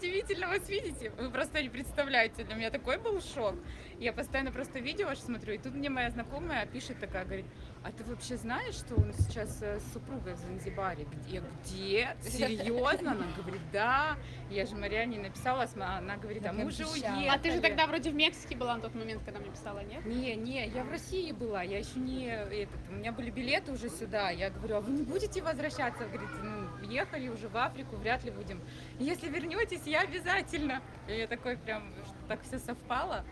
[0.00, 1.10] удивительно вас видите.
[1.18, 3.54] Вы просто не представляете, для меня такой был шок.
[3.98, 7.44] Я постоянно просто видео ваше смотрю, и тут мне моя знакомая пишет такая, говорит,
[7.84, 11.06] а ты вообще знаешь, что он сейчас э, с супругой в Занзибаре?
[11.28, 12.16] Я где?
[12.22, 13.12] Серьезно?
[13.12, 14.16] Она говорит, да.
[14.50, 17.26] Я же Мариане написала, она говорит, а мы уже уехали.
[17.26, 20.04] А ты же тогда вроде в Мексике была на тот момент, когда мне писала, нет?
[20.06, 23.90] Не, не, я в России была, я еще не этот, у меня были билеты уже
[23.90, 24.30] сюда.
[24.30, 26.04] Я говорю, а вы не будете возвращаться?
[26.04, 28.60] Вы говорите, ну, ехали уже в Африку, вряд ли будем.
[28.98, 30.80] Если вернетесь, я обязательно.
[31.08, 33.24] И я такой прям, что так все совпало.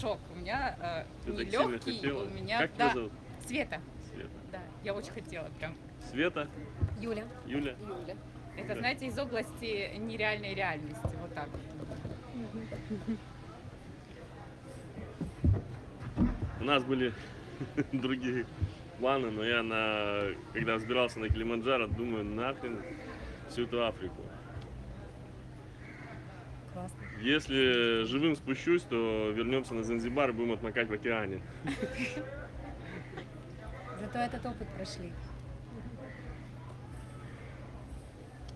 [0.00, 0.18] Шок.
[0.32, 0.76] У меня
[1.26, 2.90] э, не легкий, у меня Как да.
[2.90, 3.12] тебя зовут?
[3.46, 3.80] Света.
[4.12, 4.30] Света.
[4.52, 5.74] Да, я очень хотела прям.
[6.10, 6.48] Света,
[7.00, 7.24] Юля.
[7.46, 7.74] Юля.
[7.80, 8.16] Юля.
[8.56, 8.76] Это, Да.
[8.80, 11.08] знаете, из области нереальной реальности.
[11.20, 11.48] Вот так.
[16.60, 17.12] У нас были
[17.92, 18.46] другие
[18.98, 22.82] планы, но я на, когда взбирался на Килиманджаро, думаю, нахрен
[23.48, 24.22] всю эту Африку.
[26.72, 26.98] Классно.
[27.20, 31.42] Если живым спущусь, то вернемся на Занзибар и будем отмокать в океане.
[34.00, 35.12] Зато этот опыт прошли.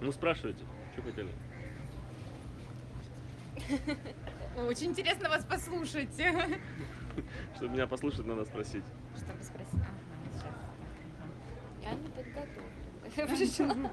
[0.01, 1.31] Ну спрашивайте, что хотели?
[4.56, 6.15] Очень интересно вас послушать.
[7.56, 8.84] Чтобы меня послушать, надо спросить.
[9.17, 9.81] Чтобы спросить.
[11.83, 13.91] Я не подготовлена.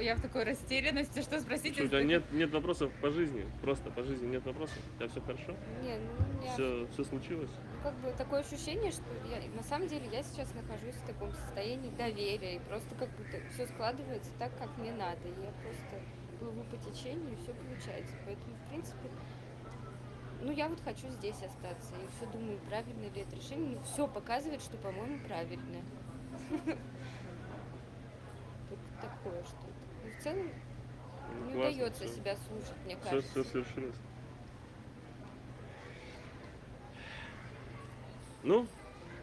[0.00, 1.74] Я в такой растерянности, что спросить.
[1.74, 3.44] Что, у тебя нет, нет вопросов по жизни?
[3.62, 4.78] Просто по жизни нет вопросов?
[4.94, 5.56] У тебя все хорошо?
[5.82, 7.50] Не, ну, у меня Все, все случилось?
[7.82, 11.90] как бы такое ощущение, что я, на самом деле я сейчас нахожусь в таком состоянии
[11.90, 15.26] доверия, и просто как будто все складывается так, как мне надо.
[15.26, 15.98] И я просто
[16.38, 18.14] плыву по течению, и все получается.
[18.24, 19.08] Поэтому, в принципе,
[20.42, 21.94] ну я вот хочу здесь остаться.
[21.94, 23.76] И все думаю, правильно ли это решение.
[23.76, 25.82] Ну, все показывает, что, по-моему, правильное.
[28.70, 29.72] Вот такое что-то.
[30.02, 30.50] Ну, в целом,
[31.46, 33.30] не классно, удается себя слушать, мне Все, кажется.
[33.30, 33.96] все свершилось.
[38.42, 38.66] Ну,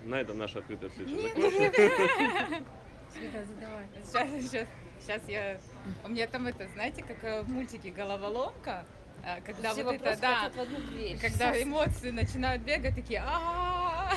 [0.03, 2.63] на этом наша открытая встреча закончена.
[3.11, 4.67] Сейчас, сейчас,
[5.01, 5.59] сейчас я...
[6.05, 8.85] У меня там это, знаете, как э, в мультике «Головоломка»,
[9.46, 11.18] когда Все вот это, да, хотят в одну дверь.
[11.19, 14.12] когда эмоции начинают бегать, такие а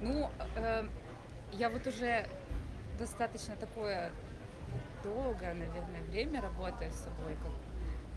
[0.00, 0.88] Ну, э,
[1.52, 2.24] я вот уже
[2.98, 4.12] достаточно такое
[5.02, 7.52] долгое, наверное, время работаю с собой, как,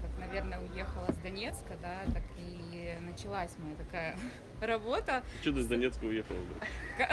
[0.01, 4.15] как, наверное, уехала с Донецка, да, так и началась моя такая
[4.67, 5.23] работа.
[5.41, 6.37] Что ты из Донецка уехала?
[6.37, 6.57] вдруг?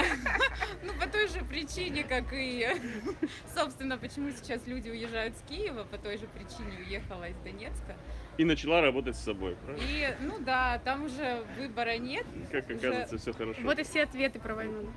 [0.83, 2.67] Ну, по той же причине, как и,
[3.55, 7.97] собственно, почему сейчас люди уезжают с Киева, по той же причине уехала из Донецка.
[8.37, 9.85] И начала работать с собой, правильно?
[9.89, 12.25] И, ну да, там уже выбора нет.
[12.53, 13.61] Как уже- оказывается, все хорошо.
[13.63, 14.93] Вот и все ответы про войну.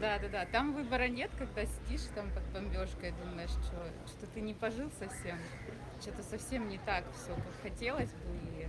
[0.00, 0.46] Да, да, да.
[0.46, 5.38] Там выбора нет, когда сидишь там под бомбежкой, думаешь, что, что ты не пожил совсем.
[6.00, 8.36] Что-то совсем не так все, как хотелось бы.
[8.60, 8.66] И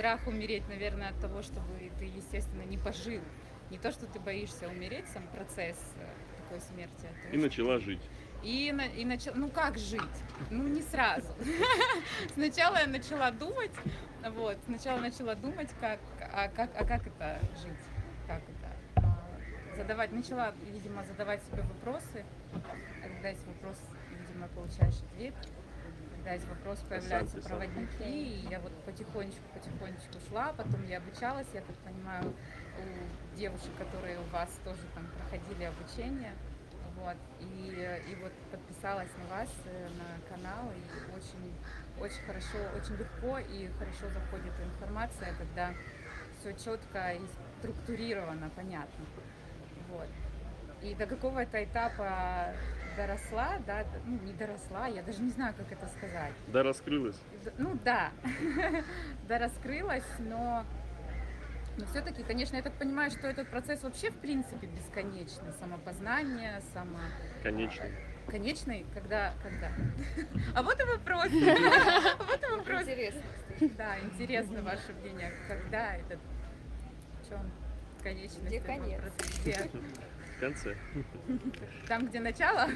[0.00, 3.20] страх умереть, наверное, от того, чтобы ты, естественно, не пожил.
[3.68, 6.06] Не то, что ты боишься умереть, сам процесс э,
[6.38, 7.04] такой смерти.
[7.04, 8.00] а того, И начала жить.
[8.42, 10.00] И, на, и начала, ну как жить?
[10.48, 11.28] Ну не сразу.
[12.32, 13.72] Сначала я начала думать,
[14.30, 16.00] вот, сначала начала думать, как,
[16.32, 17.84] а как, а как это жить,
[18.26, 22.24] как это, а, задавать, начала, видимо, задавать себе вопросы,
[23.02, 23.76] когда есть вопрос,
[24.10, 25.34] видимо, получаешь ответ,
[26.34, 27.58] есть вопрос, появляются писал.
[27.58, 32.32] проводники, и я вот потихонечку, потихонечку шла, потом я обучалась, я так понимаю,
[32.78, 36.32] у девушек, которые у вас тоже там проходили обучение,
[36.96, 41.52] вот, и, и вот подписалась на вас, э, на канал, и очень,
[41.98, 45.72] очень хорошо, очень легко и хорошо заходит информация, когда
[46.38, 47.20] все четко и
[47.58, 49.04] структурировано, понятно.
[49.88, 50.08] Вот.
[50.82, 52.54] И до какого-то этапа
[52.96, 56.32] доросла, да, ну не доросла, я даже не знаю, как это сказать.
[56.48, 57.18] Да, раскрылась.
[57.44, 58.10] Д- Ну да,
[59.28, 60.64] да раскрылась, но,
[61.76, 66.98] но все-таки, конечно, я так понимаю, что этот процесс вообще в принципе бесконечный, самопознание, само
[67.42, 67.84] Конечно.
[68.26, 69.70] конечный, когда, когда.
[70.54, 71.26] А вот и вопрос.
[71.30, 72.82] Вот и вопрос.
[72.82, 73.22] Интересно.
[73.76, 76.18] Да, интересно ваше мнение, когда этот,
[77.22, 77.50] в чем
[78.02, 79.02] конечность Где конец?
[80.40, 80.74] В конце.
[81.86, 82.66] Там, где начало?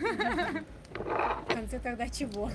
[0.92, 2.50] В конце тогда чего?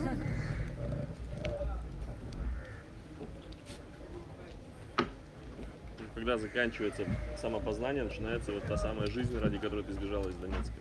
[6.14, 10.76] Когда заканчивается самопознание, начинается вот та самая жизнь, ради которой ты сбежала из Донецка.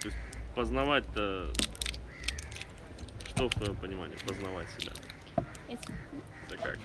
[0.00, 0.18] То есть
[0.54, 1.52] познавать-то,
[3.30, 4.92] что в твоем понимании, познавать себя?
[5.66, 6.78] Это как?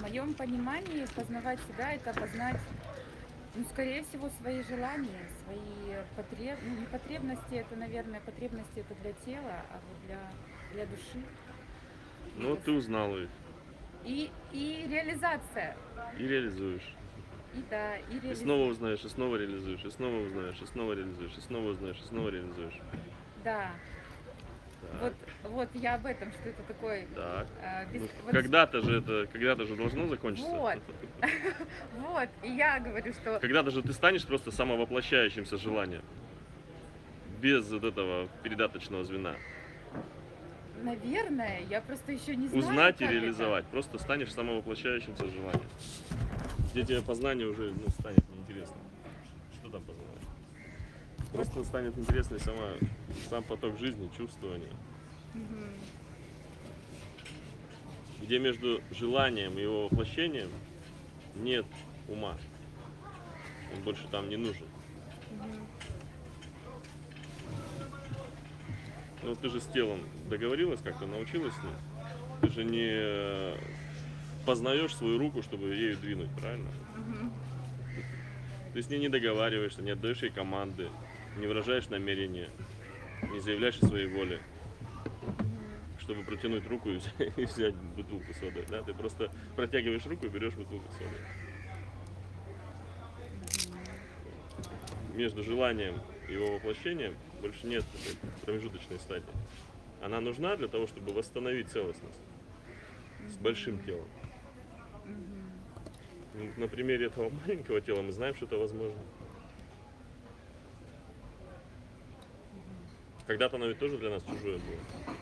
[0.00, 2.58] В моем понимании познавать себя это познать,
[3.54, 6.58] ну, скорее всего, свои желания, свои потреб...
[6.64, 10.18] ну, не потребности, это, наверное, потребности это для тела, а вот для,
[10.72, 11.22] для души.
[12.34, 13.28] Ну, вот ты узнал их
[14.06, 15.76] И, и реализация.
[16.18, 16.94] и реализуешь.
[17.54, 18.36] И да, и И реализация.
[18.36, 22.04] снова узнаешь, и снова реализуешь, и снова узнаешь, и снова реализуешь, и снова узнаешь, и
[22.08, 22.80] снова реализуешь.
[23.44, 23.70] Да.
[25.00, 27.46] Вот, вот я об этом, что это такой так.
[27.62, 30.50] э, без- Ну, вот когда-то же это, когда-то же должно закончиться.
[30.50, 30.78] Вот.
[31.98, 36.02] Вот, и я говорю, что Когда-то же ты станешь просто самовоплощающимся желанием.
[37.40, 39.34] Без вот этого передаточного звена.
[40.82, 42.64] Наверное, я просто еще не знаю.
[42.64, 43.14] Узнать и как это.
[43.14, 43.66] реализовать.
[43.66, 45.68] Просто станешь самовоплощающимся желанием.
[46.72, 48.76] Где тебе познание уже ну, станет неинтересно.
[49.60, 50.19] Что там познавать?
[51.32, 52.72] Просто станет интересной сама,
[53.28, 54.72] сам поток жизни, чувствования.
[55.34, 55.70] Мгм.
[58.22, 60.50] Где между желанием и его воплощением
[61.36, 61.66] нет
[62.08, 62.36] ума.
[63.74, 64.66] Он больше там не нужен.
[65.30, 65.66] Мгм.
[69.22, 71.74] Ну ты же с телом договорилась как-то, научилась с ним?
[72.40, 73.56] Ты же не э,
[74.46, 76.70] познаешь свою руку, чтобы ею двинуть, правильно?
[76.96, 77.32] Мгм.
[78.72, 80.88] Ты с ней не договариваешься, не отдаешь ей команды,
[81.36, 82.50] не выражаешь намерения,
[83.30, 84.40] не заявляешь о своей воле,
[85.98, 88.64] чтобы протянуть руку и взять, и взять бутылку соды.
[88.68, 88.82] Да?
[88.82, 91.16] Ты просто протягиваешь руку и берешь бутылку соды.
[95.14, 97.84] Между желанием и его воплощением больше нет
[98.44, 99.26] промежуточной стадии.
[100.02, 102.20] Она нужна для того, чтобы восстановить целостность
[103.28, 104.08] с большим телом.
[106.56, 108.98] На примере этого маленького тела мы знаем, что это возможно.
[113.30, 115.14] Когда-то оно ведь тоже для нас чужое было.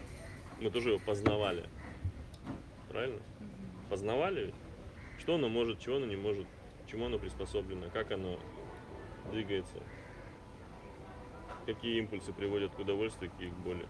[0.63, 1.69] Мы тоже его познавали.
[2.89, 3.21] Правильно?
[3.91, 4.55] Познавали ведь?
[5.19, 6.47] Что оно может, чего оно не может,
[6.91, 8.41] чему оно приспособлено, как оно
[9.31, 9.77] двигается,
[11.67, 13.83] какие импульсы приводят к удовольствию, какие к боли.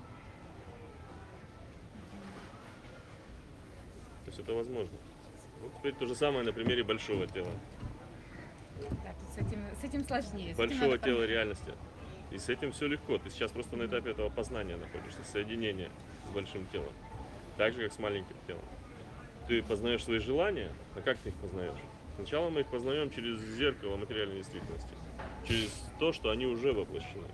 [4.25, 4.99] То есть это возможно.
[5.61, 7.53] Вот теперь то же самое на примере большого тела.
[8.81, 10.57] Да, с этим, с этим сложнее.
[10.57, 11.73] с этим большого тела пон- реальности.
[12.31, 13.19] И с этим все легко.
[13.19, 15.91] Ты сейчас просто на этапе этого познания находишься, соединения
[16.29, 16.93] с большим телом.
[17.57, 18.65] Так же, как с маленьким телом.
[19.49, 21.79] Ты познаешь свои желания, а как ты их познаешь?
[22.17, 24.91] Сначала мы их познаем через зеркало материальной действительности.
[25.47, 27.29] Через то, что они уже воплощены.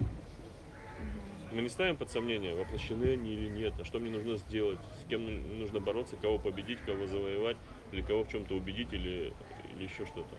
[1.53, 5.09] Мы не ставим под сомнение, воплощены они или нет, а что мне нужно сделать, с
[5.09, 5.25] кем
[5.59, 7.57] нужно бороться, кого победить, кого завоевать,
[7.93, 9.33] или кого в чем-то убедить, или,
[9.75, 10.37] или еще что-то.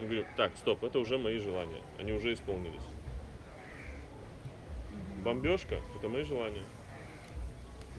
[0.00, 2.84] Мы говорим, так, стоп, это уже мои желания, они уже исполнились.
[5.28, 6.62] Бомбежка– это мои желания.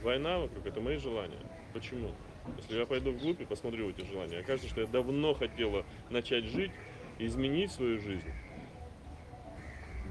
[0.02, 1.38] Война вокруг– это мои желания.
[1.72, 2.10] Почему?
[2.56, 6.72] Если я пойду вглубь и посмотрю эти желания, окажется, что я давно хотела начать жить
[7.20, 8.32] изменить свою жизнь.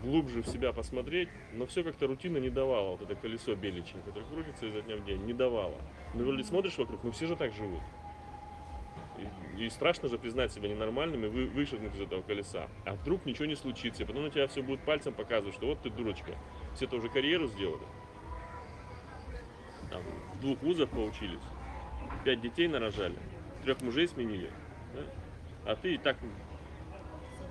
[0.01, 2.91] Глубже в себя посмотреть, но все как-то рутина не давала.
[2.91, 5.75] Вот это колесо беличье, которое крутится изо дня в день, не давала.
[6.13, 7.81] Ну, вроде смотришь вокруг, ну все же так живут.
[9.57, 12.69] И, и страшно же признать себя ненормальным и вы, вышагнуть из этого колеса.
[12.85, 15.81] А вдруг ничего не случится, и потом на тебя все будет пальцем показывать, что вот
[15.81, 16.37] ты дурочка.
[16.79, 17.83] Все-то уже карьеру сделали.
[19.89, 20.01] Там,
[20.35, 21.41] в двух вузах поучились,
[22.23, 23.17] пять детей нарожали,
[23.65, 24.49] трех мужей сменили.
[24.93, 25.01] да?
[25.73, 26.15] А ты и так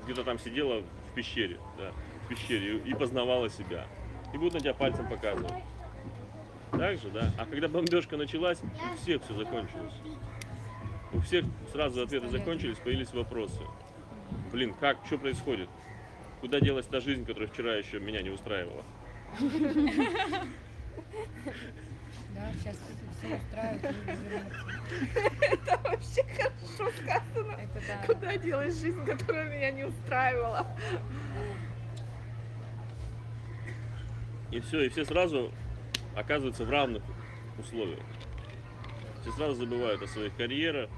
[0.05, 1.93] где-то там сидела в пещере, да,
[2.25, 3.87] в пещере и познавала себя.
[4.33, 5.63] И будут на тебя пальцем показывать.
[6.71, 7.31] Так же, да?
[7.37, 9.93] А когда бомбежка началась, у всех все закончилось.
[11.13, 13.61] У всех сразу ответы закончились, появились вопросы.
[14.53, 15.69] Блин, как, что происходит?
[16.41, 18.85] Куда делась та жизнь, которая вчера еще меня не устраивала?
[22.35, 22.77] Да, сейчас
[23.19, 23.95] все вернутся.
[25.41, 27.53] Это вообще хорошо сказано.
[27.53, 28.07] Это да.
[28.07, 30.67] Куда делась жизнь, которая меня не устраивала?
[34.51, 35.53] И все, и все сразу
[36.15, 37.03] оказываются в равных
[37.59, 38.01] условиях.
[39.21, 40.89] Все сразу забывают о своих карьерах,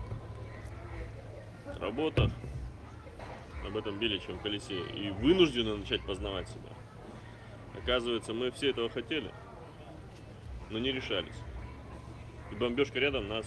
[1.81, 2.31] работах,
[3.67, 6.70] об этом беличьем колесе и вынуждены начать познавать себя.
[7.77, 9.33] Оказывается, мы все этого хотели,
[10.71, 11.37] но не решались.
[12.51, 13.47] И бомбежка рядом нас,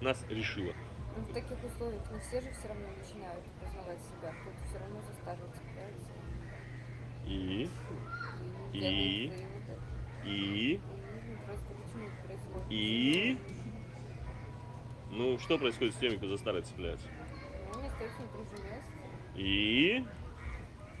[0.00, 0.72] нас решила.
[1.16, 4.32] Ну, в таких условиях не все же все равно начинают познавать себя.
[4.42, 6.10] Кто-то все равно за старого цепляется.
[7.26, 7.68] И,
[8.72, 9.32] И, И?
[10.24, 10.80] и, И
[12.70, 13.38] и...
[15.10, 17.06] Ну, что происходит с теми, кто за старое цепляется?
[17.72, 19.40] Ну, они остаются на.
[19.40, 20.04] И,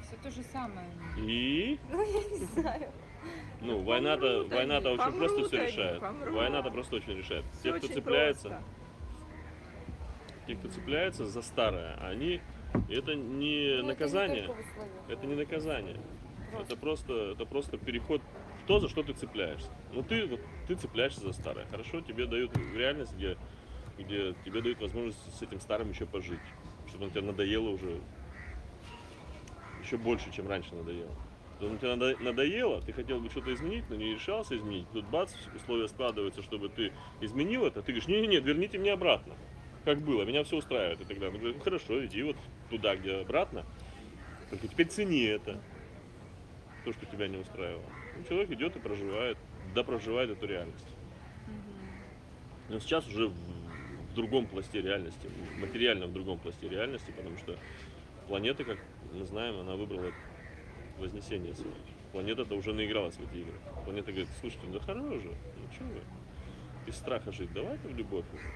[0.06, 0.86] Все то же самое.
[1.18, 2.90] и, Ну, я не знаю.
[3.60, 6.00] Ну, война-то, помрут война-то они, очень просто помрут все они, решает.
[6.00, 6.34] помрут.
[6.34, 7.44] Война-то просто очень решает.
[7.52, 8.64] Всё Те, кто очень цепляется, просто.
[10.46, 12.40] те, кто цепляется за старое, они
[12.90, 15.96] это не Ну, наказание, Это не, только это не наказание.
[16.50, 16.72] Просто.
[16.74, 18.20] Это просто, это просто переход
[18.62, 19.70] в то, за что ты цепляешься.
[19.92, 21.66] Ну ты вот ты цепляешься за старое.
[21.70, 23.36] Хорошо, тебе дают реальность, где,
[23.98, 26.40] где тебе дают возможность с этим старым еще пожить.
[26.88, 28.00] Чтобы он тебе надоело уже
[29.84, 31.14] еще больше, чем раньше надоело.
[31.60, 34.86] То он тебе надо- надоело, ты хотел бы что-то изменить, но не решался изменить.
[34.92, 37.80] Тут бац, условия складываются, чтобы ты изменил это.
[37.82, 39.34] Ты говоришь, не-не-не, верните меня обратно.
[39.84, 41.00] Как было, меня все устраивает.
[41.00, 42.36] И тогда говорит, ну хорошо, иди вот
[42.70, 43.64] туда, где обратно.
[44.50, 45.60] Только теперь цени это
[46.84, 47.84] то, что тебя не устраивало.
[48.16, 49.38] Ну, человек идет и проживает,
[49.74, 50.86] да проживает эту реальность.
[52.68, 57.56] Но сейчас уже в, в другом пласте реальности, материально в другом пласте реальности, потому что
[58.26, 58.78] планета, как
[59.12, 60.12] мы знаем, она выбрала
[60.98, 61.74] вознесение свое.
[62.12, 63.54] Планета-то уже наигралась в эти игры.
[63.84, 66.00] Планета говорит, слушайте, да хорош же, ну что вы,
[66.86, 68.48] из страха жить, давайте в любовь уже.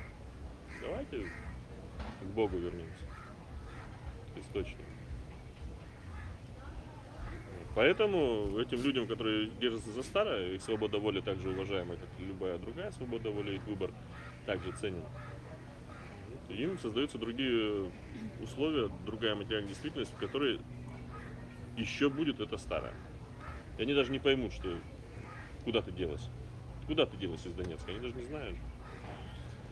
[0.81, 1.27] Давайте
[2.21, 3.05] к Богу вернемся,
[4.35, 4.83] к источнику.
[7.75, 12.59] Поэтому этим людям, которые держатся за старое, их свобода воли также уважаема, как и любая
[12.59, 13.93] другая свобода воли, их выбор
[14.47, 15.05] также ценен.
[16.49, 17.91] Им создаются другие
[18.41, 20.61] условия, другая материальная действительность, в которой
[21.77, 22.95] еще будет это старое.
[23.77, 24.79] И они даже не поймут, что
[25.65, 26.29] куда ты делась.
[26.87, 28.57] Куда ты делась из Донецка, они даже не знают.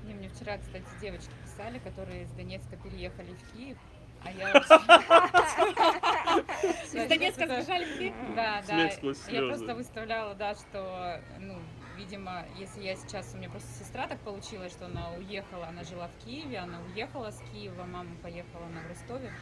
[0.04, 3.78] Не, мне вчера, кстати, девочки писали, которые из Донецка переехали в Киев,
[4.22, 4.52] а я
[6.62, 8.14] Из Донецка сбежали в Киев?
[8.36, 8.90] Да, да.
[9.30, 11.58] Я просто выставляла, да, что, ну,
[11.96, 16.08] видимо, если я сейчас, у меня просто сестра так получилось, что она уехала, она жила
[16.08, 19.32] в Киеве, она уехала с Киева, мама поехала на в Ростове.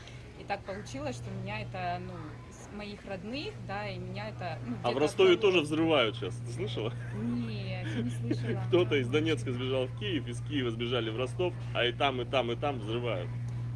[0.40, 2.12] И так получилось, что меня это, ну,
[2.50, 4.58] с моих родных, да, и меня это...
[4.66, 6.92] ну, А в Ростове тоже взрывают сейчас, ты слышала?
[7.14, 8.61] Нет, не слышала.
[8.68, 12.25] Кто-то из Донецка сбежал в Киев, из Киева сбежали в Ростов, а и там, и
[12.25, 13.30] там, и там взрывают.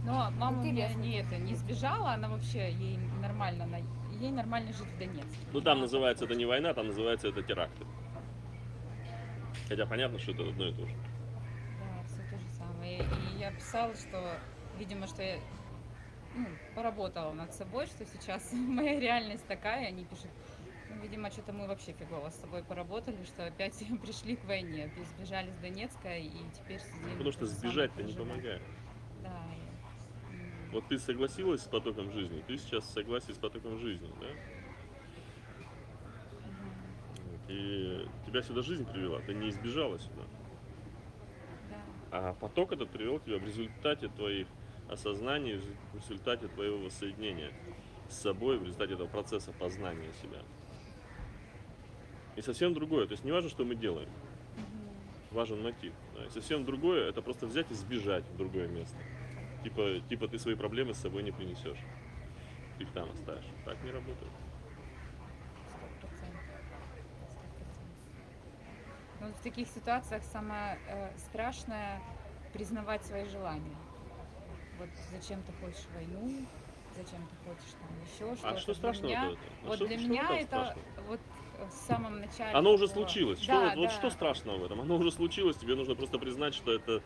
[0.05, 1.01] Но мама у меня Интересно.
[1.01, 3.79] не это, не сбежала, она вообще, ей нормально, она,
[4.19, 5.39] ей нормально жить в Донецке.
[5.53, 7.85] Ну там называется это не война, там называется это теракты.
[9.69, 10.95] Хотя понятно, что это одно и то же.
[11.81, 12.99] Да, все то же самое.
[13.01, 14.39] И я писала, что,
[14.79, 15.39] видимо, что я
[16.35, 20.31] ну, поработала над собой, что сейчас моя реальность такая, они пишут,
[20.89, 25.51] ну, видимо, что-то мы вообще фигово с собой поработали, что опять пришли к войне, сбежали
[25.51, 27.13] с Донецка и теперь сидим.
[27.13, 28.63] Потому что сбежать-то не помогает.
[29.23, 29.43] Да.
[30.73, 34.27] Вот ты согласилась с потоком жизни, ты сейчас согласен с потоком жизни, да?
[37.49, 40.23] И тебя сюда жизнь привела, ты не избежала сюда.
[41.71, 41.77] Да.
[42.11, 44.47] А поток этот привел тебя в результате твоих
[44.89, 45.61] осознаний,
[45.93, 47.51] в результате твоего воссоединения
[48.11, 50.41] с собой, в результате этого процесса познания себя.
[52.37, 53.07] И совсем другое.
[53.07, 54.09] То есть не важно, что мы делаем,
[55.31, 55.93] важен мотив.
[56.15, 56.27] да.
[56.27, 58.97] И совсем другое это просто взять и сбежать в другое место.
[59.65, 61.79] Типа, типа ты свои проблемы с собой не принесешь.
[62.77, 63.45] Ты их там оставишь.
[63.65, 64.33] Так не работает.
[69.21, 72.01] Вот в таких ситуациях самое э, страшное
[72.53, 73.77] признавать свои желания.
[74.79, 76.47] Вот зачем ты хочешь войну,
[76.97, 78.55] зачем ты хочешь там еще что-то.
[78.55, 79.39] А что Для страшного меня- в этом?
[79.63, 80.85] А Вот что- для что меня это страшного?
[81.09, 81.21] вот
[81.59, 82.53] в самом начале.
[82.57, 83.41] Оно уже случилось.
[83.43, 83.91] Что, Да, вот, да.
[83.91, 84.81] что страшного в этом?
[84.81, 87.03] Оно уже случилось, тебе нужно просто признать, что это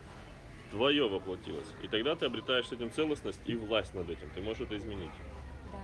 [0.69, 1.67] твое воплотилось.
[1.81, 4.29] И тогда ты обретаешь с этим целостность и власть над этим.
[4.35, 5.11] Ты можешь это изменить.
[5.71, 5.79] Да.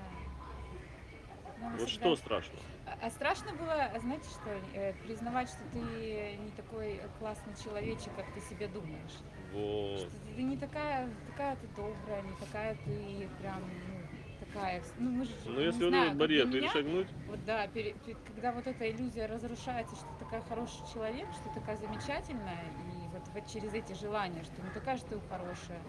[1.60, 2.62] Но Вот всегда- что страшного?
[2.90, 8.32] А а страшно было, знаете что, э, признавать, что ты не такой классный человечек, как
[8.32, 9.24] ты себе думаешь.
[9.52, 10.00] Вот.
[10.00, 14.08] Что ты не такая, такая ты добрая, не такая ты прям, ну,
[14.40, 18.54] такая, ну мы же, Ну если вот знаю, барьер перешагнуть, вот да, пере- пе- когда
[18.54, 23.30] вот эта иллюзия разрушается, что ты такая хороший человек, что ты такая замечательная, и вот,
[23.30, 25.86] вот через эти желания, что не такая, что ты хорошая,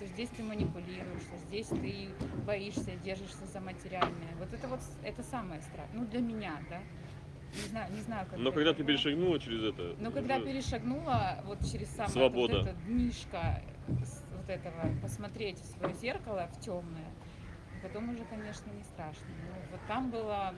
[0.00, 2.08] что здесь ты манипулируешь, что здесь ты
[2.46, 4.34] боишься, держишься за материальное.
[4.38, 6.80] Вот это вот, это самое страшное, ну для меня, да.
[7.54, 11.40] Не знаю, не знаю, как но для когда ты перешагнула через это, Но когда перешагнула
[11.44, 12.58] вот через самое Свобода.
[12.60, 17.10] вот это днишко вот этого, посмотреть в свое зеркало, в темное,
[17.82, 19.26] потом уже, конечно, не страшно.
[19.26, 20.54] Ну, вот там было,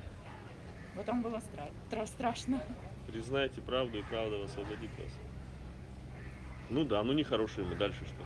[0.94, 2.62] вот там было стра- тра- страшно.
[3.08, 5.18] признайте правду, и правда освободит вас.
[6.70, 8.24] Ну да, ну нехорошие мы, дальше что?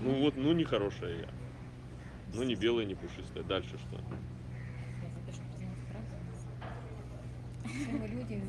[0.00, 1.28] Ну вот, ну нехорошая я.
[2.32, 3.96] Ну не белая, не пушистая, дальше что?
[3.96, 5.42] Я запишу.
[7.64, 8.42] Все мы люди,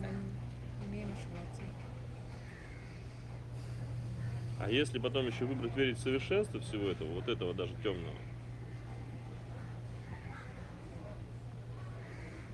[0.89, 1.61] мы ошибаться.
[4.59, 8.15] А если потом еще выбрать верить в совершенство всего этого, вот этого даже темного,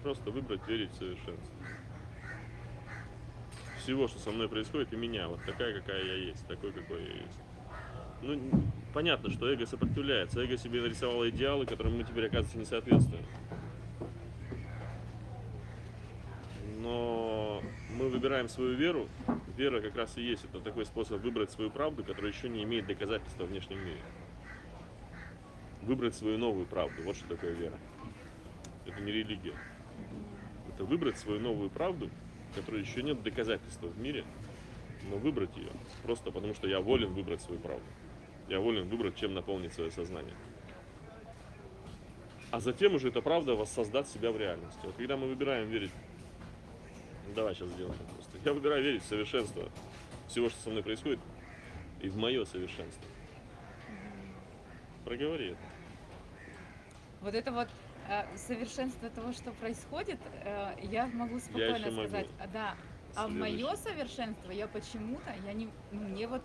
[0.08, 1.54] Просто выбрать верить в совершенство.
[3.80, 7.13] Всего, что со мной происходит, и меня, вот такая, какая я есть, такой, какой я
[7.13, 7.39] есть.
[8.22, 8.39] Ну,
[8.94, 10.41] понятно, что эго сопротивляется.
[10.41, 13.24] Эго себе нарисовало идеалы, которым мы теперь, оказывается, не соответствуем.
[16.82, 19.10] Но мы выбираем свою веру.
[19.58, 20.46] Вера как раз и есть.
[20.46, 24.01] Это такой способ выбрать свою правду, которая еще не имеет доказательства в внешнем мире.
[25.82, 27.01] Выбрать свою новую правду.
[27.03, 27.77] Вот что такое вера.
[28.86, 29.56] Это не религия.
[30.70, 32.10] Это выбрать свою новую правду,
[32.56, 34.24] которой еще нет доказательства в мире,
[35.10, 35.72] но выбрать ее.
[36.03, 37.86] Просто потому что я волен выбрать свою правду.
[38.48, 40.34] Я волен выбрать, чем наполнить свое сознание.
[42.50, 44.80] А затем уже эта правда воссоздать себя в реальности.
[44.84, 45.92] Вот когда мы выбираем верить
[47.27, 48.38] ну, Давай сейчас сделаем это просто.
[48.44, 49.70] Я выбираю верить в совершенство
[50.27, 51.20] всего, что со мной происходит,
[52.01, 53.04] и в мое совершенство.
[55.04, 55.62] Проговори это.
[57.22, 57.68] Вот это вот
[58.10, 62.08] э, совершенство того, что происходит, э, я могу спокойно могу.
[62.08, 62.75] сказать, а, да.
[63.16, 66.44] А в мое совершенство я почему-то, я не, ну, мне вот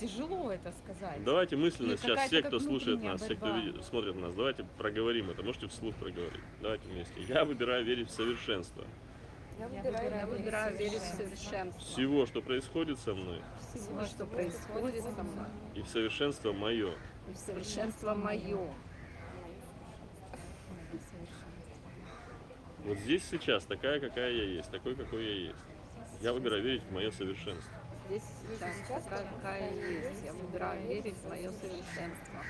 [0.00, 1.22] тяжело это сказать.
[1.24, 3.60] Давайте мысленно Или сейчас все, кто слушает нас, все, кто борьба.
[3.60, 5.42] видит, смотрит нас, давайте проговорим это.
[5.42, 6.40] Можете вслух проговорить.
[6.60, 7.14] Давайте вместе.
[7.22, 8.84] Я выбираю верить в совершенство
[9.58, 11.24] Я выбираю, Я верить в выбираю верить в совершенство.
[11.24, 11.80] совершенство.
[11.80, 13.40] всего, что происходит со мной,
[13.74, 15.46] Всего, что происходит со мной.
[15.74, 16.92] и в совершенство мое.
[17.28, 18.70] И в совершенство мое.
[22.84, 25.58] Вот здесь сейчас такая, какая я есть, такой, какой я есть.
[26.20, 27.72] Я выбираю верить в мое совершенство.
[28.08, 30.24] Здесь и сейчас какая есть.
[30.24, 32.42] Я выбираю верить в мое совершенство.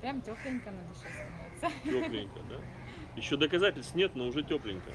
[0.00, 1.82] Прям тепленько на душе становится.
[1.82, 2.56] Тепленько, да?
[3.16, 4.90] Еще доказательств нет, но уже тепленько.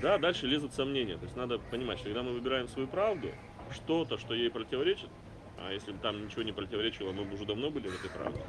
[0.00, 1.16] Да, дальше лезут сомнения.
[1.16, 3.32] То есть надо понимать, что когда мы выбираем свою правду,
[3.72, 5.10] что-то, что ей противоречит,
[5.58, 8.42] а если бы там ничего не противоречило, мы бы уже давно были в этой правде.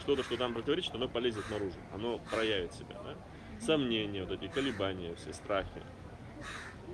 [0.00, 3.00] Что-то, что там противоречит, оно полезет наружу, оно проявит себя.
[3.02, 3.16] Да?
[3.64, 5.82] Сомнения, вот эти колебания, все страхи.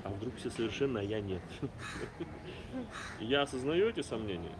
[0.05, 1.43] А вдруг все совершенно, а я нет.
[3.21, 4.57] Я осознаю эти сомнения.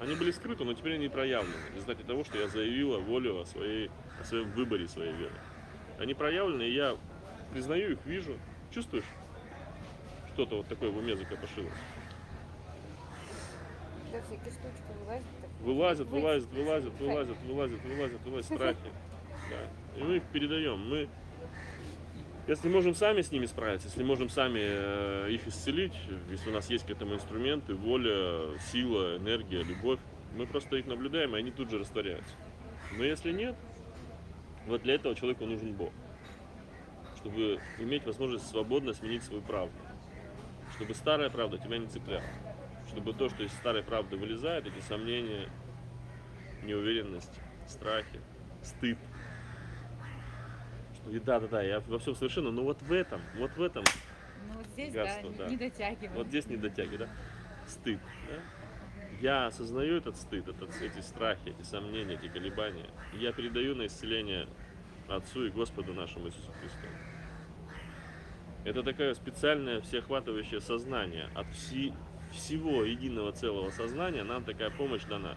[0.00, 1.54] Они были скрыты, но теперь они проявлены.
[1.70, 3.90] В результате того, что я заявила волю о, своей,
[4.20, 5.34] о своем выборе своей веры.
[5.98, 6.96] Они проявлены, и я
[7.52, 8.36] признаю их, вижу.
[8.70, 9.04] Чувствуешь?
[10.34, 11.72] Что-то вот такое в уме закопошилось.
[14.12, 15.26] Да, всякие штучки вылазят.
[15.60, 18.78] Вылазят, вылазят, вылазят, вылазят, вылазят, вылазят, вылазят страхи.
[19.50, 20.00] Да.
[20.00, 20.78] И мы их передаем.
[20.88, 21.06] Мы,
[22.46, 25.94] если можем сами с ними справиться, если можем сами э, их исцелить,
[26.30, 29.98] если у нас есть к этому инструменты, воля, сила, энергия, любовь,
[30.36, 32.34] мы просто их наблюдаем, и они тут же растворяются.
[32.96, 33.56] Но если нет,
[34.66, 35.92] вот для этого человеку нужен Бог.
[37.16, 39.76] Чтобы иметь возможность свободно сменить свою правду.
[40.76, 42.24] Чтобы старая правда тебя не цепляла.
[42.88, 45.48] Чтобы то, что из старой правды вылезает, эти сомнения,
[46.62, 47.32] неуверенность,
[47.66, 48.20] страхи,
[48.62, 48.98] стыд.
[51.10, 53.84] И да, да, да, я во всем совершенно, но вот в этом, вот в этом,
[54.48, 55.50] Ну вот здесь, Гадство, да, да.
[55.50, 56.12] не- дотягиваем.
[56.14, 57.08] вот здесь не дотягиваю, да?
[57.66, 58.36] Стыд, да?
[59.20, 62.86] Я осознаю этот стыд, этот, эти страхи, эти сомнения, эти колебания.
[63.14, 64.48] И я передаю на исцеление
[65.08, 66.86] Отцу и Господу нашему Иисусу Христу.
[68.64, 71.28] Это такое специальное всеохватывающее сознание.
[71.34, 71.94] От вси-
[72.32, 75.36] всего единого целого сознания нам такая помощь дана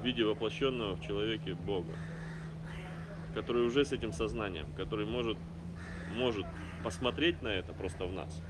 [0.00, 1.92] в виде воплощенного в человеке Бога,
[3.34, 5.36] который уже с этим сознанием, который может,
[6.14, 6.46] может
[6.82, 8.42] посмотреть на это просто в нас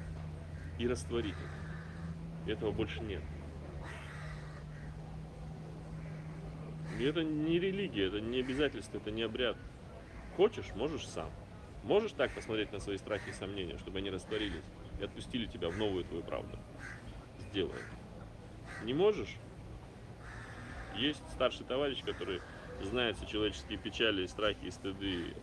[0.79, 2.53] и растворить это.
[2.53, 3.23] Этого больше нет.
[6.99, 9.57] И это не религия, это не обязательство, это не обряд.
[10.37, 11.31] Хочешь, можешь сам.
[11.83, 14.65] Можешь так посмотреть на свои страхи и сомнения, чтобы они растворились
[15.01, 16.59] и отпустили тебя в новую твою правду.
[17.39, 17.81] Сделай.
[18.85, 19.37] Не можешь?
[20.97, 22.41] Есть старший товарищ, который
[22.83, 25.35] знает все человеческие печали, страхи, стыды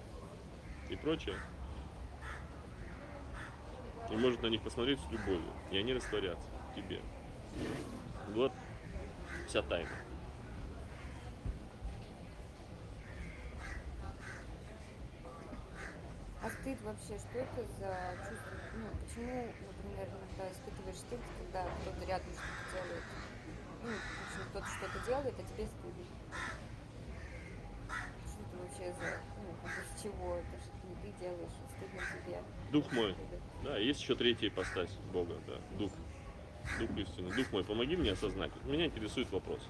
[0.89, 1.36] и прочее.
[4.10, 5.54] И может на них посмотреть с любовью.
[5.72, 7.02] И они растворятся в тебе.
[8.34, 8.52] Вот
[9.48, 9.89] вся тайна.
[16.44, 18.52] А стыд вообще, что это за чувство?
[18.74, 23.04] Ну, почему, например, иногда испытываешь стыд, когда кто-то рядом что-то делает?
[23.84, 26.06] Ну, в общем, кто-то что-то делает, а тебе стыдно.
[28.82, 30.36] Что вообще за, ну, с чего?
[30.36, 32.38] Это же не ты делаешь, а стыдно тебе.
[32.72, 33.15] Дух мой.
[33.63, 35.91] Да, есть еще третья ипостась Бога, да, Дух.
[36.80, 37.32] Дух истины.
[37.36, 38.52] Дух мой, помоги мне осознать.
[38.63, 39.62] Вот Меня интересует вопрос.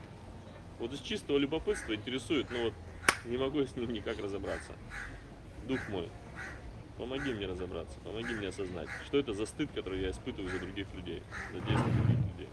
[0.80, 2.74] Вот из чистого любопытства интересует, но вот
[3.26, 4.74] не могу с ним никак разобраться.
[5.67, 6.10] Дух мой,
[6.97, 10.91] помоги мне разобраться, помоги мне осознать, что это за стыд, который я испытываю за других
[10.93, 11.21] людей,
[11.54, 12.50] за действия других людей.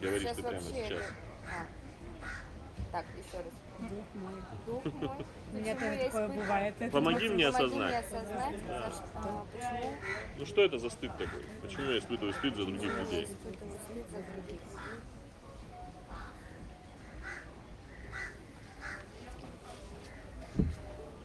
[0.00, 0.90] Говоришь Сейчас ты прямо сейчас.
[0.90, 1.14] это-
[1.50, 1.66] А.
[2.92, 3.52] Так, еще раз.
[3.82, 4.34] Бог мой.
[4.66, 5.10] Дух мой.
[5.52, 6.40] У меня Почему тоже я такое испытываю?
[6.40, 6.74] бывает.
[6.80, 8.04] Это Помоги мне осознать.
[8.10, 9.94] за что, а, почему
[10.38, 11.42] Ну что это за стыд такой?
[11.62, 13.24] Почему я испытываю стыд за других я людей?
[13.24, 14.60] испытываю стыд за других людей.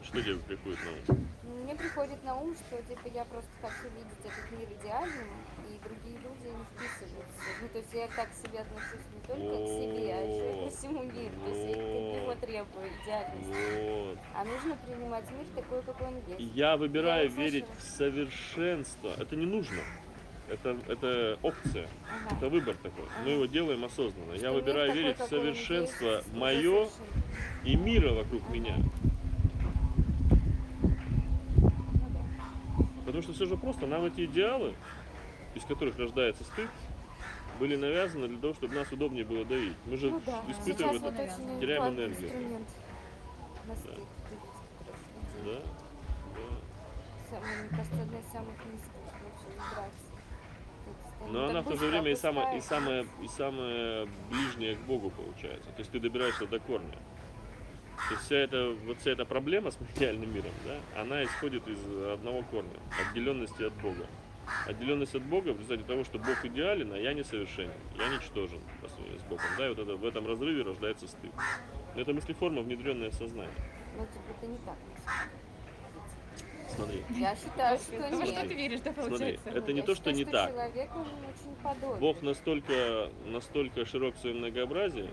[0.02, 1.28] Что тебе приходит на ум?
[1.88, 5.28] Приходит на ум, что типа я просто хочу видеть этот мир идеальным,
[5.70, 7.40] и другие люди не вписываются.
[7.62, 10.64] Ну, то есть я так к себе отношусь не только к себе, а еще и
[10.64, 11.34] ко всему миру.
[11.44, 12.40] То есть я него Вот.
[12.40, 14.18] требую идеальности.
[14.34, 16.54] А нужно принимать мир такой, какой он есть.
[16.54, 19.10] Я выбираю Я верить в совершенство.
[19.16, 19.80] Это не нужно.
[20.48, 21.88] Это, это опция.
[22.10, 22.36] Ага.
[22.36, 23.04] Это выбор такой.
[23.24, 24.36] Мы его делаем осознанно.
[24.36, 26.88] Что Я выбираю верить в совершенство мое
[27.64, 28.76] и мира вокруг меня.
[31.56, 33.07] Ну да.
[33.18, 33.86] Потому что все же просто.
[33.88, 34.76] Нам эти идеалы,
[35.56, 36.68] из которых рождается стыд,
[37.58, 39.74] были навязаны для того, чтобы нас удобнее было давить.
[39.86, 40.40] Мы же Ну да.
[40.48, 41.60] испытываем Сейчас это.
[41.60, 42.30] теряем энергию.
[43.66, 43.74] Да,
[45.44, 45.60] да.
[47.28, 49.48] Самый, мне кажется, одна из самых низких вообще
[51.32, 55.10] Но она в то же время и самая, и самая, и самая ближняя к Богу
[55.10, 55.70] получается.
[55.72, 56.96] То есть ты добираешься до корня.
[58.06, 61.78] То есть вся эта, вот вся эта проблема с материальным миром, да, она исходит из
[62.12, 62.70] одного корня,
[63.10, 64.06] отделенности от Бога.
[64.66, 68.88] Отделенность от Бога в результате того, что Бог идеален, а я несовершенен, я ничтожен по
[68.88, 69.44] сравнению с Богом.
[69.58, 71.32] Да, и вот это, в этом разрыве рождается стыд.
[71.94, 73.52] Но это мыслеформа, внедренная в сознание.
[73.96, 74.76] Ну, типа, это не так.
[76.74, 78.56] Смотри, Я считаю, что Во что ты нет.
[78.56, 80.50] веришь, да, смотри, это не Я то, что считаю, не так.
[80.50, 81.98] Человек, он очень подобен.
[81.98, 85.10] Бог настолько, настолько широк в своем многообразии,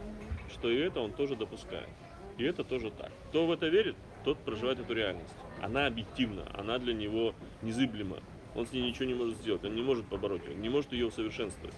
[0.49, 1.89] что и это он тоже допускает.
[2.37, 3.11] И это тоже так.
[3.29, 5.33] Кто в это верит, тот проживает эту реальность.
[5.61, 8.17] Она объективна, она для него незыблема.
[8.55, 11.07] Он с ней ничего не может сделать, он не может побороть ее, не может ее
[11.07, 11.75] усовершенствовать.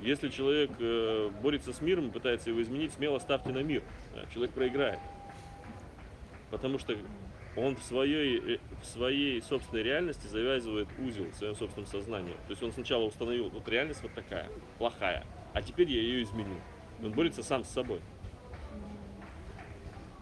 [0.00, 3.82] Если человек э, борется с миром пытается его изменить, смело ставьте на мир.
[4.32, 4.98] Человек проиграет.
[6.50, 6.96] Потому что
[7.56, 12.34] он в своей, э, в своей собственной реальности завязывает узел в своем собственном сознании.
[12.46, 16.56] То есть он сначала установил, вот реальность вот такая, плохая, а теперь я ее изменю.
[17.00, 18.00] Он борется сам с собой.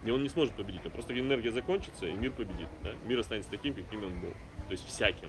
[0.04, 0.80] И он не сможет победить.
[0.84, 2.68] А просто энергия закончится, и мир победит.
[2.82, 2.92] да.
[3.04, 4.30] Мир останется таким, каким он был.
[4.66, 5.28] То есть всяким.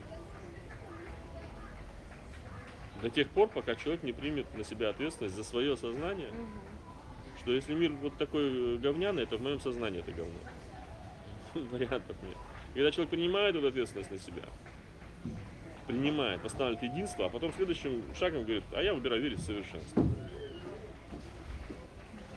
[3.01, 6.47] До тех пор, пока человек не примет на себя ответственность за свое сознание, Мгм.
[7.39, 10.37] что если мир вот такой э, говняный, то в моем сознании это говно.
[11.71, 12.37] Вариантов нет.
[12.73, 14.43] Когда человек принимает эту ответственность на себя,
[15.87, 20.03] принимает, восстанавливает единство, а потом следующим шагом говорит, а я выбираю верить в совершенство.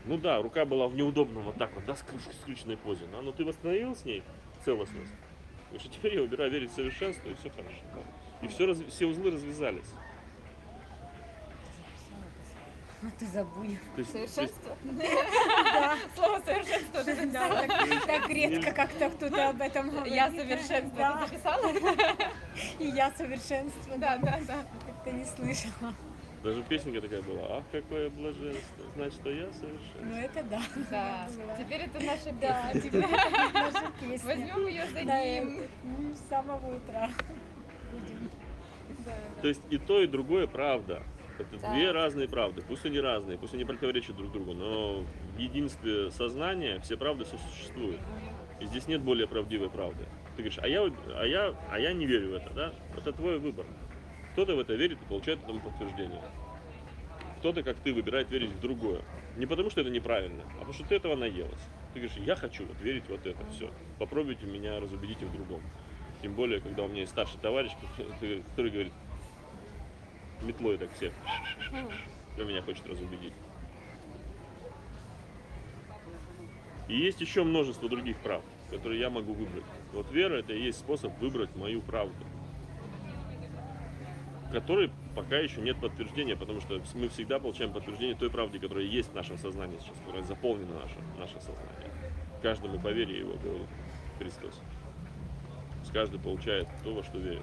[0.07, 3.33] Ну да, рука была в неудобном вот так вот, да, скру- скрюченной позе, да, но
[3.33, 4.23] ты восстановил с ней
[4.65, 5.13] целостность.
[5.65, 7.81] Потому что теперь я выбираю верить в совершенство, и все хорошо.
[8.43, 9.91] И все, все узлы развязались.
[13.05, 13.77] Ну ты забыл.
[13.97, 14.77] Совершенство.
[14.85, 20.15] Да, Слово совершенство ты да, так, так редко как-то кто-то об этом говорит.
[20.15, 21.27] Я совершенство.
[21.29, 21.73] Ты записала?
[22.79, 23.99] и я совершенство.
[23.99, 24.65] Да, да, да.
[24.87, 25.95] Как-то не слышала.
[26.45, 30.03] Даже песенка такая была, ах, какое блаженство, значит, что я совершенно.
[30.03, 30.61] Ну это да.
[30.91, 31.29] Да.
[31.59, 34.27] Теперь это наша Да, теперь это наша песня.
[34.27, 35.59] Возьмем ее за Да, гимн.
[35.61, 37.09] это, м, с самого утра.
[37.91, 38.31] Будем.
[39.07, 41.03] Да, То есть и то, и другое правда.
[41.39, 41.73] Это Да.
[41.73, 42.63] две разные правды.
[42.63, 45.03] Пусть они разные, пусть они противоречат друг другу, но
[45.35, 48.01] в единстве сознания все правды сосуществуют.
[48.61, 50.05] И здесь нет более правдивой правды.
[50.37, 50.83] Ты говоришь, а я,
[51.17, 52.73] а я, а я не верю в это, да?
[52.97, 53.65] Это твой выбор.
[54.35, 56.21] Кто-то в это верит и получает этому подтверждение.
[57.39, 59.01] Кто-то, как ты, выбирает верить в другое.
[59.37, 61.69] Не потому, что это неправильно, а потому, что ты этого наелась.
[61.93, 63.71] Ты говоришь, я хочу вот верить вот это, все.
[64.01, 65.63] Попробуйте меня разубедите в другом.
[66.21, 67.71] Тем более, когда у меня есть старший товарищ,
[68.51, 68.93] который говорит,
[70.43, 71.13] метлой так всех,
[71.71, 71.89] Хм.
[72.33, 73.35] кто меня хочет разубедить.
[76.89, 79.65] И есть еще множество других прав, которые я могу выбрать.
[79.93, 82.25] Вот вера это и есть способ выбрать мою правду,
[84.55, 89.11] которой пока еще нет подтверждения, потому что мы всегда получаем подтверждение той правды, которая есть
[89.11, 91.91] в нашем сознании сейчас, которая заполнена наше, наше сознание.
[92.41, 93.67] Каждому по вере его, говорит
[94.19, 94.61] Христос.
[95.93, 97.43] Каждый получает то, во что верит.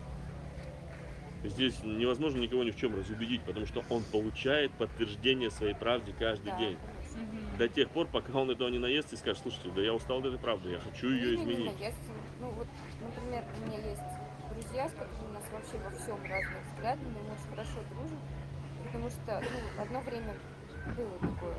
[1.44, 6.52] Здесь невозможно никого ни в чем разубедить, потому что он получает подтверждение своей правде каждый
[6.52, 6.78] Да, день.
[6.78, 7.58] конечно.
[7.58, 10.26] До тех пор, пока он этого не наест и скажет, слушайте, да я устал от
[10.26, 11.72] этой правды, я хочу ее изменить.
[12.40, 12.68] ну вот,
[13.02, 14.02] например, у меня есть
[14.54, 14.94] друзья, с
[15.72, 18.20] вообще во всем разные взгляды, но мы очень хорошо дружим,
[18.86, 20.36] потому что, ну, одно время
[20.98, 21.56] было такое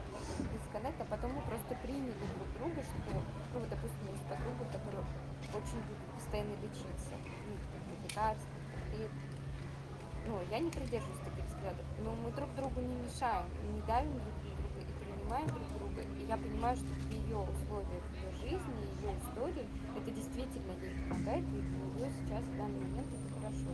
[0.52, 3.22] дисконнект, а потом мы просто приняли друг друга, что, ну,
[3.54, 5.04] вот, допустим, есть подруга, которая
[5.54, 8.56] очень любит постоянно лечиться, ну, как лекарства,
[8.92, 9.08] и,
[10.26, 14.36] ну, я не придерживаюсь таких взглядов, но мы друг другу не мешаем, не давим друг
[14.44, 19.16] друга и принимаем друг друга, и я понимаю, что в ее условиях, ее жизни, ее
[19.22, 23.70] истории, это действительно ей помогает, и для нее сейчас в данный момент это хорошо.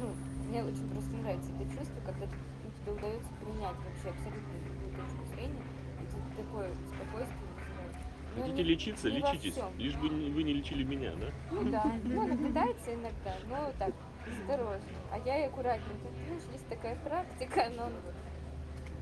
[0.00, 0.06] Ну,
[0.48, 4.92] мне очень просто нравится это чувство, когда ты- ну, тебе удается принять вообще абсолютно любую
[4.94, 5.64] точку зрения,
[6.00, 7.94] и ты такое спокойствие вызывает.
[8.36, 9.52] Но Хотите не- лечиться, не лечитесь.
[9.52, 9.78] всем.
[9.78, 11.26] Лишь бы вы не лечили меня, да?
[11.52, 13.94] Ну да, ну она пытается иногда, но так,
[14.26, 14.88] осторожно.
[15.12, 17.90] А я и аккуратненько, ну, есть такая практика, но...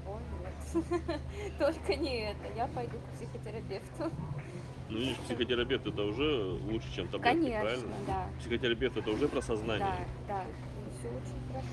[0.04, 1.20] О, нет,
[1.58, 4.10] только не это, я пойду к психотерапевту.
[4.92, 7.94] Ну, видишь, психотерапевт это уже лучше, чем таблетки, Конечно, правильно?
[8.06, 9.86] да, Психотерапевт это уже про сознание.
[10.28, 10.44] да, да,
[10.98, 11.66] все очень хорошо.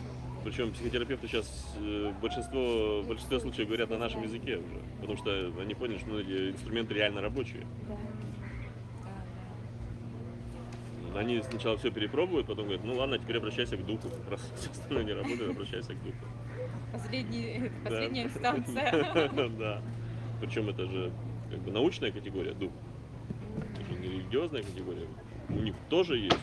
[0.46, 4.80] Причем психотерапевты сейчас э, большинство, в большинстве случаев говорят на нашем языке уже.
[5.02, 7.68] Потому что они поняли, что ну, эти инструменты реально рабочие.
[11.14, 11.20] Да.
[11.20, 14.08] Они сначала все перепробуют, потом говорят, ну ладно, теперь обращайся к духу.
[14.30, 16.16] Раз все остальное не работает, обращайся к духу.
[16.94, 17.90] Последний, Да.
[17.90, 19.50] последняя инстанция.
[19.50, 19.82] Да.
[20.40, 21.12] Причем это же
[21.52, 22.72] как бы научная категория, дух.
[23.62, 25.08] Это же не религиозная категория.
[25.50, 26.36] У них тоже есть,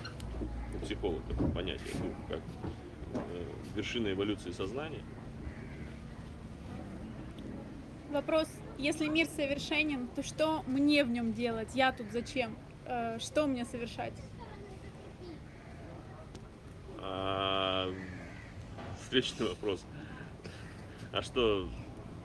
[0.74, 2.40] у психологов, понятие дух, как
[3.14, 5.02] э, вершина эволюции сознания.
[8.10, 8.48] Вопрос,
[8.78, 11.68] если мир совершенен, то что мне в нем делать?
[11.74, 12.56] Я тут зачем?
[12.84, 14.14] Э, Что мне совершать?
[16.98, 17.92] А,
[19.00, 19.84] встречный вопрос.
[21.12, 21.68] А что,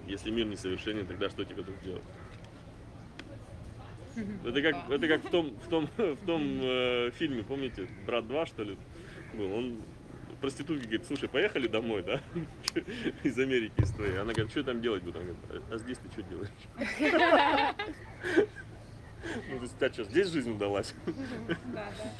[0.08, 2.04] если мир несовершенен, тогда что тебе тут делать?
[4.46, 8.46] Это как, это как в том, в том, в том э, фильме, помните, брат 2,
[8.46, 8.78] что ли,
[9.34, 9.54] был.
[9.54, 9.82] Он
[10.42, 12.20] проститутке говорит, слушай, поехали домой, да?
[13.24, 14.18] Из Америки из твоей.
[14.20, 15.20] Она говорит, что там делать буду?
[15.20, 16.50] Он говорит, а здесь ты что делаешь?
[19.52, 20.96] Ну, то есть, тебя что, здесь жизнь удалась?
[21.06, 21.14] Да,
[21.76, 22.12] да.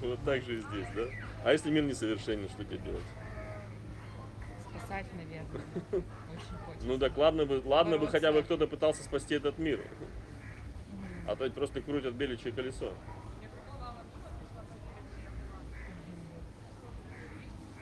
[0.00, 1.02] Вот так же и здесь, да?
[1.44, 3.04] А если мир несовершенен, что тебе делать?
[4.70, 5.60] Спасать, наверное.
[6.86, 9.84] Ну так ладно бы, ладно бы хотя бы кто-то пытался спасти этот мир.
[11.26, 12.92] А то ведь просто крутят беличье колесо.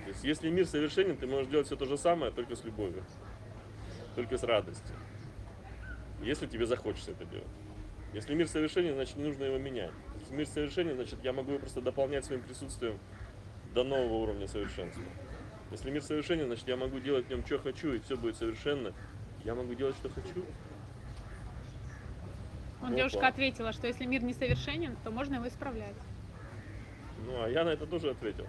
[0.05, 3.05] То есть если мир совершенен, ты можешь делать все то же самое, только с любовью.
[4.15, 4.97] Только с радостью.
[6.23, 7.47] Если тебе захочется это делать.
[8.15, 9.93] Если мир совершенен, значит не нужно его менять.
[10.19, 12.99] Если мир совершенен, значит я могу его просто дополнять своим присутствием
[13.75, 15.03] до нового уровня совершенства.
[15.75, 18.93] Если мир совершенен, значит я могу делать в нем, что хочу, и все будет совершенно.
[19.43, 20.45] Я могу делать, что хочу.
[22.81, 22.95] Он Опа.
[22.95, 25.97] девушка ответила, что если мир несовершенен, то можно его исправлять.
[27.27, 28.47] Ну, а я на это тоже ответил.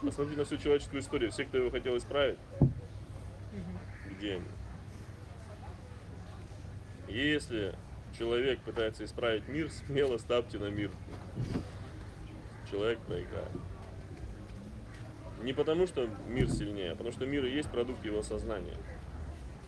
[0.00, 1.30] Посмотри на всю человеческую историю.
[1.32, 2.38] Все, кто его хотел исправить,
[4.16, 4.48] где они?
[7.08, 7.74] Если
[8.18, 10.90] человек пытается исправить мир, смело ставьте на мир.
[12.70, 13.52] Человек проиграет.
[15.42, 18.76] Не потому, что мир сильнее, а потому что мир и есть продукт его сознания.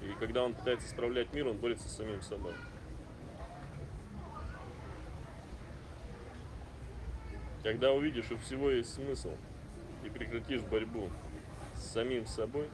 [0.03, 2.55] И когда он пытается исправлять мир, он борется с самим собой.
[7.63, 9.33] Когда увидишь, у всего есть смысл,
[10.05, 11.11] и прекратишь борьбу
[11.75, 12.69] с самим собой,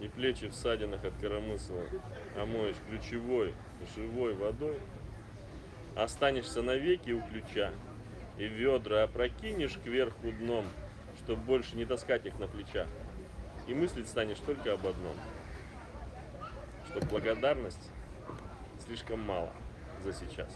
[0.00, 1.82] и плечи в садинах от коромысла
[2.36, 3.54] омоешь ключевой
[3.94, 4.80] живой водой,
[5.94, 7.72] останешься навеки у ключа,
[8.38, 10.64] и ведра опрокинешь кверху дном,
[11.24, 12.86] чтоб больше не таскать их на плечах.
[13.66, 15.16] И мыслить станешь только об одном,
[16.90, 17.90] что благодарность
[18.84, 19.50] слишком мало
[20.04, 20.48] за сейчас.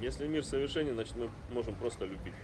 [0.00, 2.34] Если мир совершенен, значит мы можем просто любить.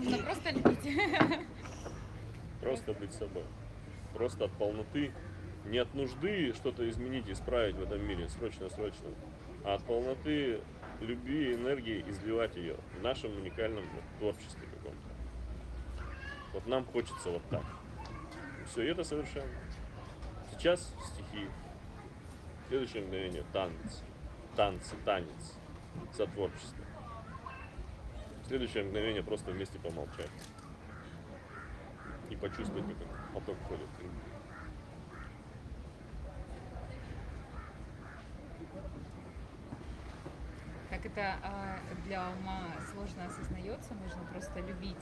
[0.00, 0.98] Можно просто любить.
[2.62, 3.44] Просто быть собой.
[4.14, 5.12] Просто от полноты.
[5.66, 9.10] Не от нужды что-то изменить, исправить в этом мире срочно-срочно,
[9.62, 10.60] а от полноты
[11.00, 13.84] любви и энергии изливать ее в нашем уникальном
[14.18, 15.10] творчестве каком-то.
[16.54, 17.64] Вот нам хочется вот так.
[18.70, 19.52] Все, и это совершенно.
[20.50, 21.46] Сейчас стихи.
[22.64, 24.02] В следующее мгновение танец.
[24.56, 25.58] Танцы, танец.
[26.12, 26.84] Сотворчество.
[26.84, 26.89] В
[28.50, 30.28] следующее мгновение просто вместе помолчать
[32.30, 33.86] и почувствовать, как этот поток ходит.
[40.88, 44.98] Как это а, для ума сложно осознается, нужно просто любить.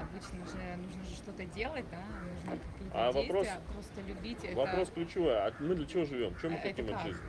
[0.00, 4.44] Обычно же нужно же что-то делать, да, нужно какие-то А действия, вопрос- а просто любить
[4.44, 4.56] это.
[4.56, 5.38] Вопрос ключевой.
[5.46, 6.36] А мы для чего живем?
[6.38, 7.02] Что мы Это хотим от как?
[7.06, 7.22] жизни?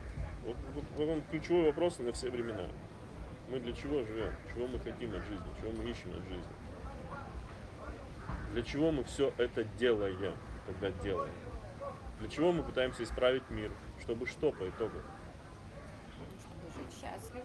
[0.44, 2.68] Вот, вот, вот он ключевой вопрос на все времена.
[3.48, 4.32] Мы для чего живем?
[4.54, 5.46] Чего мы хотим от жизни?
[5.60, 6.52] Чего мы ищем от жизни?
[8.52, 10.34] Для чего мы все это делаем?
[10.66, 11.32] когда делаем.
[12.20, 13.70] Для чего мы пытаемся исправить мир?
[14.00, 14.98] Чтобы что по итогу?
[16.40, 17.44] Чтобы жить счастливо.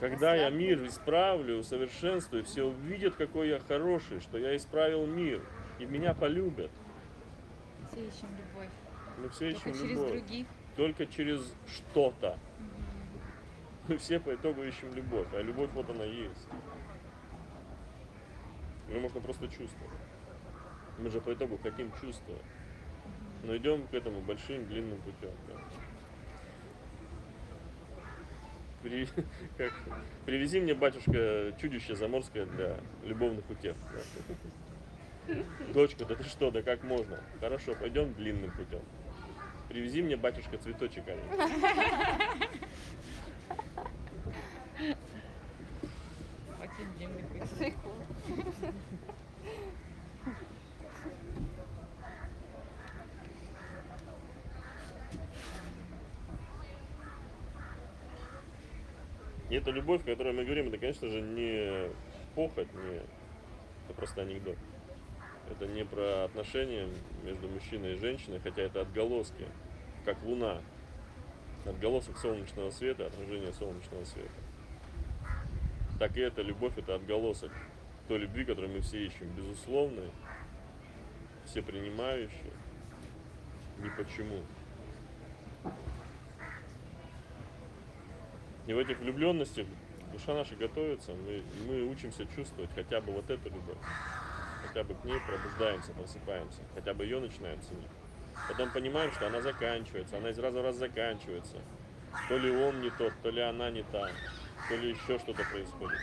[0.00, 5.40] Когда я мир исправлю, усовершенствую, все увидят, какой я хороший, что я исправил мир,
[5.78, 6.70] и меня полюбят.
[7.92, 8.70] Все ищем любовь.
[9.18, 10.10] Мы все Только ищем через любовь.
[10.10, 10.46] других.
[10.76, 12.38] Только через что-то.
[13.88, 16.48] Мы все по итогу ищем любовь, а любовь вот она есть.
[18.88, 19.92] Ее можно просто чувствовать.
[20.98, 22.42] Мы же по итогу хотим чувствовать.
[23.42, 25.32] Но идем к этому большим длинным путем.
[25.48, 25.54] да.
[28.82, 29.08] При-
[29.58, 29.72] как,
[30.24, 33.76] привези мне, батюшка, чудище заморское для любовных утех.
[33.92, 35.34] да.
[35.72, 37.18] Дочка, да ты что, да как можно?
[37.40, 38.80] Хорошо, пойдем длинным путем.
[39.68, 41.24] Привези мне, батюшка, цветочек один.
[44.84, 44.96] Очень.
[59.50, 61.90] И эта любовь, о которой мы говорим, это, конечно же, не
[62.34, 62.96] похоть, не...
[62.96, 64.56] это просто анекдот.
[65.50, 66.88] Это не про отношения
[67.22, 69.46] между мужчиной и женщиной, хотя это отголоски,
[70.04, 70.60] как луна.
[71.66, 74.43] Отголосок солнечного света, отражение солнечного света.
[75.98, 77.52] Так и эта любовь, это отголосок
[78.08, 79.28] той любви, которую мы все ищем.
[79.36, 80.10] Безусловной,
[81.46, 82.52] все принимающие,
[83.78, 84.42] ни почему.
[88.66, 89.66] И в этих влюбленностях
[90.12, 93.78] душа наша готовится, мы, мы учимся чувствовать хотя бы вот эту любовь.
[94.66, 97.90] Хотя бы к ней пробуждаемся, просыпаемся, хотя бы ее начинаем ценить.
[98.48, 101.58] Потом понимаем, что она заканчивается, она из раза в раз заканчивается.
[102.28, 104.08] То ли он не тот, то ли она не та,
[104.68, 106.00] то ли еще что-то происходит.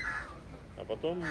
[0.78, 1.24] А потом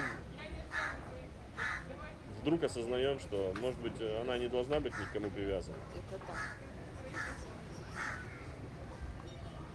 [2.40, 5.77] вдруг осознаем, что, может быть, она не должна быть никому привязана.
[5.95, 6.37] Это так.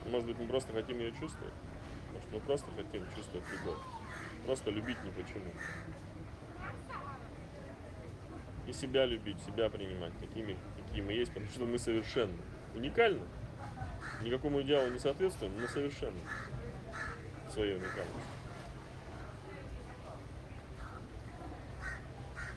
[0.06, 1.54] Может быть, мы просто хотим ее чувствовать.
[2.14, 3.80] Может, мы просто хотим чувствовать любовь.
[4.46, 5.52] Просто любить ни почему.
[8.68, 12.38] И себя любить, себя принимать, такими, какие мы есть, потому что мы совершенны.
[12.74, 13.22] Уникальны.
[14.22, 16.20] Никакому идеалу не соответствуем, но совершенны.
[17.56, 18.12] В Своей уникальности.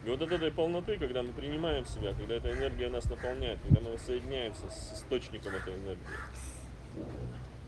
[0.05, 3.81] И вот от этой полноты, когда мы принимаем себя, когда эта энергия нас наполняет, когда
[3.81, 6.03] мы воссоединяемся с источником этой энергии,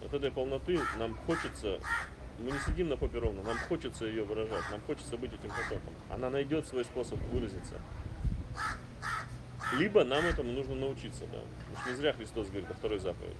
[0.05, 1.79] от этой полноты нам хочется,
[2.39, 5.95] мы не сидим на попе ровно, нам хочется ее выражать, нам хочется быть этим потоком.
[6.09, 7.81] Она найдет свой способ выразиться.
[9.79, 11.39] Либо нам этому нужно научиться, да.
[11.67, 13.37] Потому что не зря Христос говорит о второй заповеди.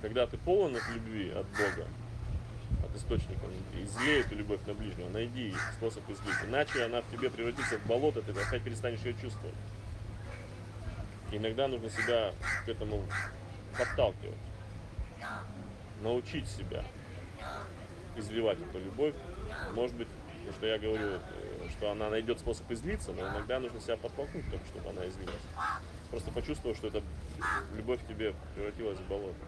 [0.00, 1.86] Когда ты полон от любви, от Бога,
[2.92, 6.34] от источника, излей эту любовь на ближнего, найди способ излить.
[6.46, 9.54] Иначе она в тебе превратится в болото, ты опять перестанешь ее чувствовать.
[11.30, 12.32] Иногда нужно себя
[12.66, 13.04] к этому
[13.76, 14.36] подталкивать
[16.02, 16.84] научить себя
[18.16, 19.14] изливать эту любовь.
[19.72, 20.08] Может быть,
[20.56, 24.50] что я говорю, э, что она найдет способ излиться, но иногда нужно себя подтолкнуть, к
[24.50, 25.34] тому, чтобы она излилась.
[26.10, 27.02] Просто почувствовал, что эта
[27.74, 29.46] любовь в тебе превратилась в болото.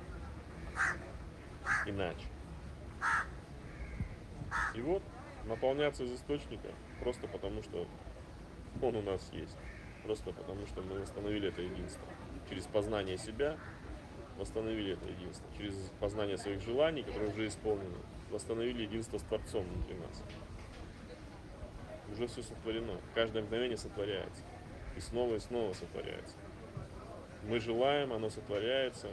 [1.86, 2.24] Иначе.
[4.74, 5.02] И вот,
[5.44, 6.68] наполняться из источника,
[7.00, 7.86] просто потому что
[8.82, 9.56] он у нас есть.
[10.04, 12.06] Просто потому что мы восстановили это единство.
[12.48, 13.56] Через познание себя
[14.36, 15.46] восстановили это единство.
[15.56, 17.96] Через познание своих желаний, которые уже исполнены,
[18.30, 20.22] восстановили единство с Творцом внутри нас.
[22.12, 23.00] Уже все сотворено.
[23.14, 24.42] Каждое мгновение сотворяется.
[24.96, 26.36] И снова и снова сотворяется.
[27.44, 29.08] Мы желаем, оно сотворяется.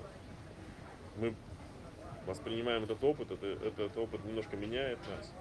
[1.17, 1.35] Мы
[2.25, 5.33] воспринимаем этот опыт, это, этот опыт немножко меняет нас.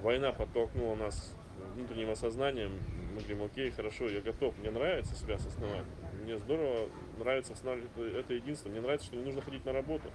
[0.00, 1.34] Война подтолкнула нас
[1.74, 2.72] внутренним осознанием.
[3.14, 5.84] Мы говорим, окей, хорошо, я готов, мне нравится себя осознавать.
[6.22, 6.88] Мне здорово
[7.18, 8.68] нравится восстанавливать это, это единство.
[8.68, 10.10] Мне нравится, что не нужно ходить на работу.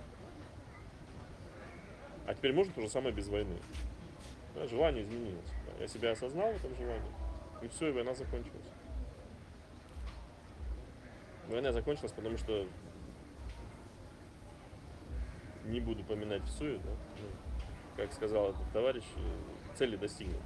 [2.25, 3.57] А теперь можно то же самое без войны.
[4.55, 5.51] Да, желание изменилось.
[5.65, 7.11] Да, Я себя осознал в этом желании.
[7.61, 8.65] И все, и война закончилась.
[11.47, 12.67] Война закончилась, потому что
[15.67, 16.89] не буду поминать всую, да?
[17.21, 17.27] ну,
[17.95, 20.39] как сказал этот товарищ, э, цели достигнуты.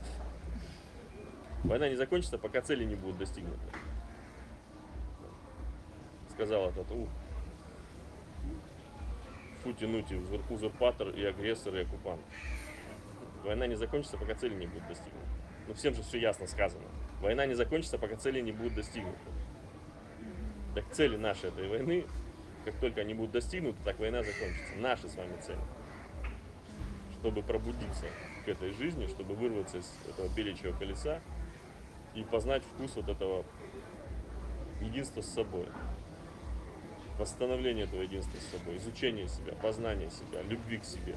[1.63, 3.59] Война не закончится, пока цели не будут достигнуты.
[6.31, 7.07] Сказал этот у,
[9.63, 12.21] фу тянуть и узур- узурпатор, и агрессор, и оккупант.
[13.43, 15.27] Война не закончится, пока цели не будут достигнуты.
[15.67, 16.85] Ну всем же все ясно сказано.
[17.21, 19.19] Война не закончится, пока цели не будут достигнуты.
[20.73, 22.05] Так цели нашей этой войны,
[22.65, 24.75] как только они будут достигнуты, так война закончится.
[24.77, 25.59] Наши с вами цели.
[27.19, 28.05] Чтобы пробудиться
[28.45, 31.19] к этой жизни, чтобы вырваться из этого беличьего колеса
[32.15, 33.45] и познать вкус вот этого
[34.81, 35.67] единство с собой.
[37.17, 41.15] Восстановление этого единства с собой, изучение себя, познание себя, любви к себе,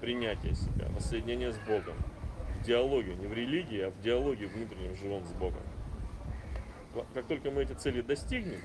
[0.00, 1.96] принятие себя, воссоединение с Богом.
[2.60, 5.62] В диалоге, не в религии, а в диалоге внутреннем живом с Богом.
[7.12, 8.60] Как только мы эти цели достигнем,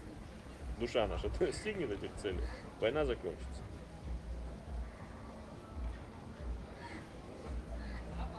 [0.80, 2.42] душа наша достигнет этих целей,
[2.80, 3.62] война закончится.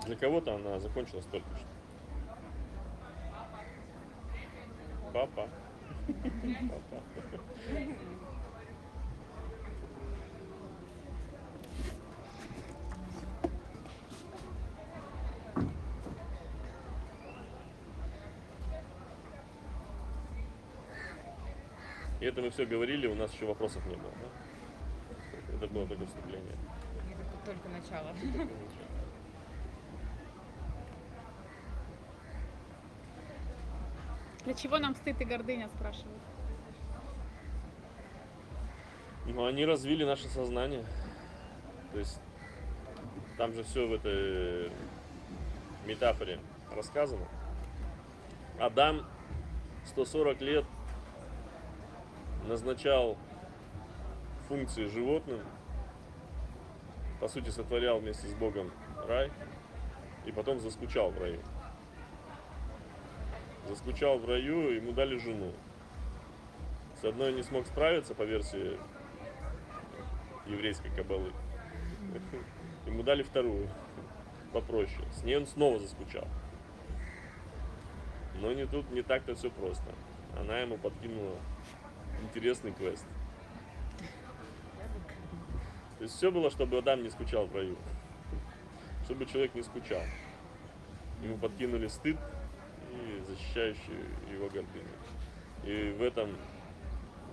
[0.06, 1.66] Для кого-то она закончилась только что.
[5.12, 5.48] Папа.
[6.06, 7.02] Папа.
[22.30, 24.12] Это мы все говорили, у нас еще вопросов не было.
[24.22, 25.56] Да?
[25.56, 26.56] Это было только вступление.
[27.10, 28.14] Это только начало.
[34.44, 36.22] Для чего нам стыд и гордыня, спрашивают.
[39.26, 40.84] Но они развили наше сознание.
[41.92, 42.20] То есть
[43.36, 44.72] там же все в этой
[45.84, 46.38] метафоре
[46.74, 47.26] рассказано.
[48.58, 49.04] Адам
[49.86, 50.64] 140 лет
[52.46, 53.16] назначал
[54.48, 55.40] функции животным,
[57.20, 58.70] по сути сотворял вместе с Богом
[59.06, 59.30] рай,
[60.26, 61.40] и потом заскучал в раю.
[63.68, 65.52] Заскучал в раю, ему дали жену.
[67.00, 68.78] С одной не смог справиться по версии
[70.46, 71.32] еврейской кабалы.
[72.86, 73.68] Ему дали вторую,
[74.52, 75.06] попроще.
[75.12, 76.26] С ней он снова заскучал.
[78.40, 79.84] Но не тут, не так-то все просто.
[80.38, 81.36] Она ему подкинула
[82.22, 83.04] интересный квест.
[85.98, 87.76] То есть все было, чтобы Адам не скучал в раю.
[89.04, 90.02] Чтобы человек не скучал.
[91.22, 92.16] Ему подкинули стыд
[92.90, 94.88] и защищающий его гордыню.
[95.64, 96.36] И в этом,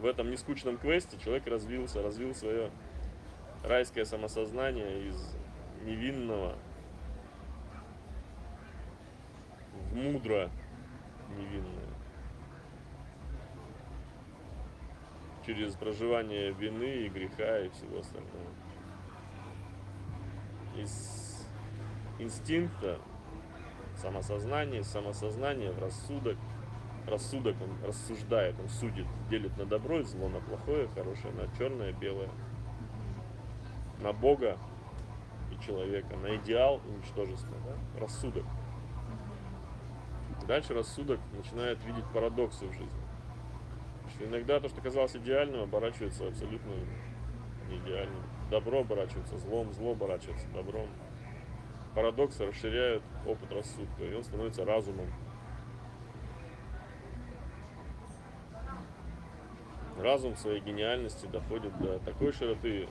[0.02, 2.72] в этом нескучном квесте человек развился, развил свое
[3.64, 5.36] райское самосознание из
[5.86, 6.58] невинного
[9.92, 10.50] в мудро
[11.38, 11.87] невинное.
[15.48, 18.52] Через проживание вины и греха и всего остального.
[20.76, 21.48] Из
[22.20, 23.00] инстинкта
[23.96, 26.38] самосознание, самосознание в рассудок.
[27.08, 31.94] Рассудок он рассуждает, он судит, делит на добро и зло, на плохое, хорошее, на черное,
[31.94, 32.30] белое
[34.00, 34.58] на Бога
[35.52, 37.56] и человека, на идеал и ничтожество.
[37.66, 38.02] Да?
[38.02, 38.46] Рассудок.
[40.48, 43.07] Дальше рассудок начинает видеть парадоксы в жизни.
[44.18, 46.72] Что иногда то, что казалось идеальным, оборачивается абсолютно
[47.70, 48.24] неидеальным.
[48.50, 50.90] Добро оборачивается злом, зло оборачивается добром.
[51.94, 55.08] Парадоксы расширяют опыт рассудка, и он становится разумом.
[60.00, 62.90] Разум в своей гениальности доходит до такой широты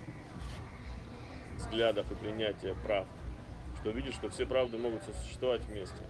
[1.57, 3.07] взглядов и принятия прав,
[3.81, 6.03] что видишь, что все правды могут существовать вместе.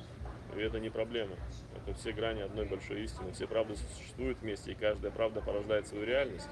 [0.56, 1.36] И это не проблема.
[1.76, 3.32] Это все грани одной большой истины.
[3.32, 6.48] Все правды существуют вместе, и каждая правда порождает свою реальность.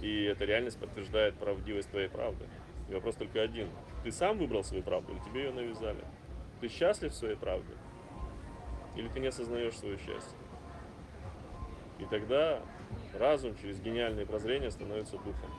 [0.00, 2.46] И эта реальность подтверждает правдивость твоей правды.
[2.88, 3.68] И вопрос только один.
[4.04, 6.04] Ты сам выбрал свою правду или тебе ее навязали?
[6.60, 7.74] Ты счастлив в своей правде?
[8.96, 10.38] Или ты не осознаешь свое счастье?
[11.98, 12.60] И тогда
[13.14, 15.50] разум через гениальное прозрение становится духом.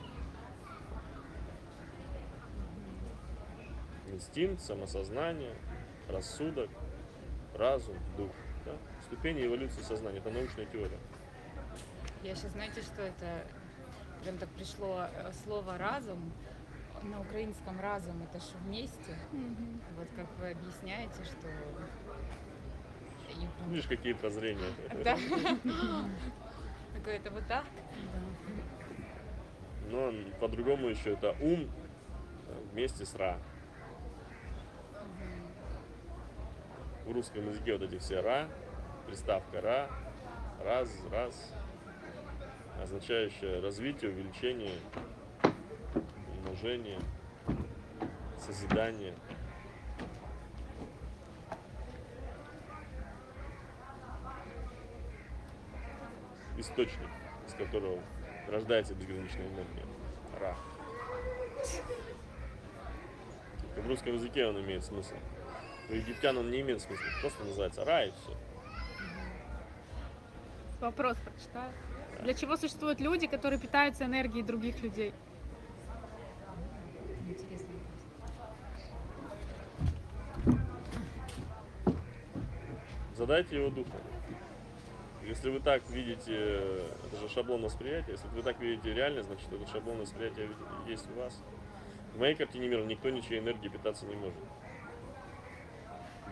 [4.20, 5.54] инстинкт, самосознание,
[6.08, 6.68] рассудок,
[7.54, 8.30] разум, дух.
[8.64, 8.72] Да?
[9.04, 10.18] Ступени эволюции сознания.
[10.18, 10.98] Это научная теория.
[12.22, 13.46] Я сейчас, знаете, что это?
[14.22, 16.32] Прям так пришло э, слово разум.
[17.02, 19.16] На украинском разум это же вместе.
[19.32, 19.80] Мгм.
[19.96, 21.48] Вот как вы объясняете, что...
[23.26, 24.70] Прям- Видишь, какие прозрения.
[25.02, 25.16] Да.
[26.94, 27.64] Такое это вот так?
[29.88, 31.70] Но по-другому еще это ум
[32.72, 33.38] вместе с ра.
[37.10, 38.48] В русском языке вот эти все ра,
[39.08, 39.90] приставка ра,
[40.62, 41.52] раз, раз,
[42.80, 44.70] означающая развитие, увеличение,
[46.38, 47.00] умножение,
[48.38, 49.16] созидание.
[56.58, 57.08] Источник,
[57.48, 58.00] из которого
[58.46, 59.84] рождается безграничная энергия.
[60.38, 60.56] Ра.
[63.76, 65.16] В русском языке он имеет смысл.
[65.90, 68.36] У египтян он не имеет смысла, просто называется Ра и все.
[70.80, 71.72] Вопрос прочитаю.
[72.22, 75.12] Для чего существуют люди, которые питаются энергией других людей?
[77.26, 77.66] Интересно.
[83.16, 83.90] Задайте его духу.
[85.24, 86.32] Если вы так видите,
[87.04, 90.48] это же шаблон восприятия, если вы так видите реальность, значит этот шаблон восприятия
[90.86, 91.42] есть у вас.
[92.14, 94.38] В моей картине мира никто ничьей энергией питаться не может.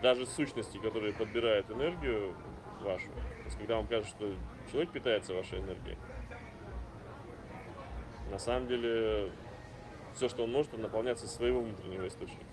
[0.01, 2.33] Даже сущности, которые подбирают энергию
[2.81, 4.33] вашу, то есть когда вам кажется, что
[4.71, 5.97] человек питается вашей энергией,
[8.31, 9.31] на самом деле
[10.13, 12.45] все, что он может, это наполняться из своего внутреннего источника.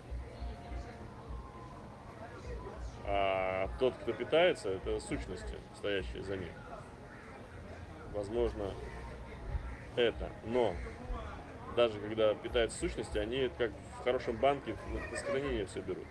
[3.05, 6.53] А тот, кто питается, это сущности, стоящие за ним.
[8.13, 8.75] Возможно,
[9.95, 10.31] это.
[10.45, 10.75] Но
[11.77, 13.71] даже когда питаются сущности, они как
[14.01, 14.77] в хорошем банке
[15.11, 16.07] на сохранение все берут.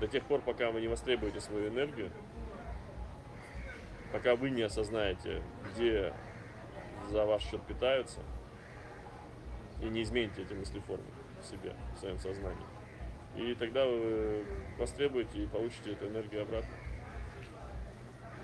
[0.00, 2.10] До тех пор, пока вы не востребуете свою энергию,
[4.12, 6.14] пока вы не осознаете, где
[7.10, 8.20] за ваш счет питаются,
[9.82, 11.04] и не измените эти мыслеформы
[11.42, 12.66] в себе, в своем сознании.
[13.36, 14.44] И тогда вы
[14.78, 16.74] востребуете и получите эту энергию обратно.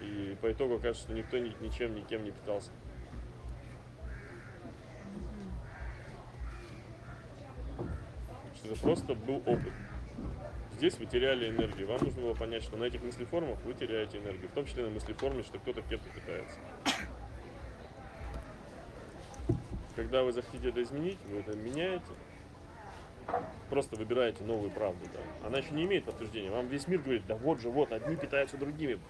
[0.02, 2.70] И по итогу окажется, что никто ни- ничем, никем не питался.
[8.56, 9.72] Что это просто был опыт.
[10.76, 11.88] Здесь вы теряли энергию.
[11.88, 14.50] Вам нужно было понять, что на этих мыслеформах вы теряете энергию.
[14.50, 16.58] В том числе на мыслеформе, что кто-то кем-то питается.
[19.94, 22.04] Когда вы захотите это изменить, вы это меняете.
[23.70, 25.02] Просто выбираете новую правду.
[25.14, 25.46] Да.
[25.46, 26.50] Она еще не имеет подтверждения.
[26.50, 29.00] Вам весь мир говорит, да вот же, вот, одни питаются другими.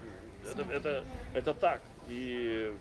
[0.49, 1.05] Это, это,
[1.35, 1.83] это так.
[2.07, 2.73] И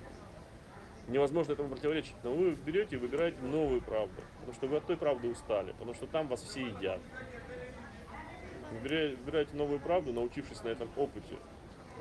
[1.08, 2.16] невозможно этому противоречить.
[2.24, 4.22] Но вы берете и выбираете новую правду.
[4.42, 5.72] Потому что вы от той правды устали.
[5.72, 7.02] Потому что там вас все едят.
[8.72, 11.36] Выбира- Выбираете новую правду, научившись на этом опыте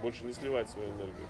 [0.02, 1.26] больше не сливать свою энергию.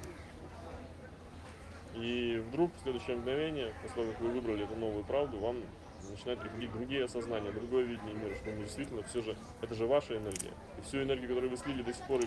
[1.95, 5.63] И вдруг в следующее мгновение, после того, как вы выбрали эту новую правду, вам
[6.11, 10.17] начинают приходить другие осознания, другое видение мира, что ну, действительно все же, это же ваша
[10.17, 10.51] энергия.
[10.79, 12.21] И всю энергию, которую вы слили до сих пор,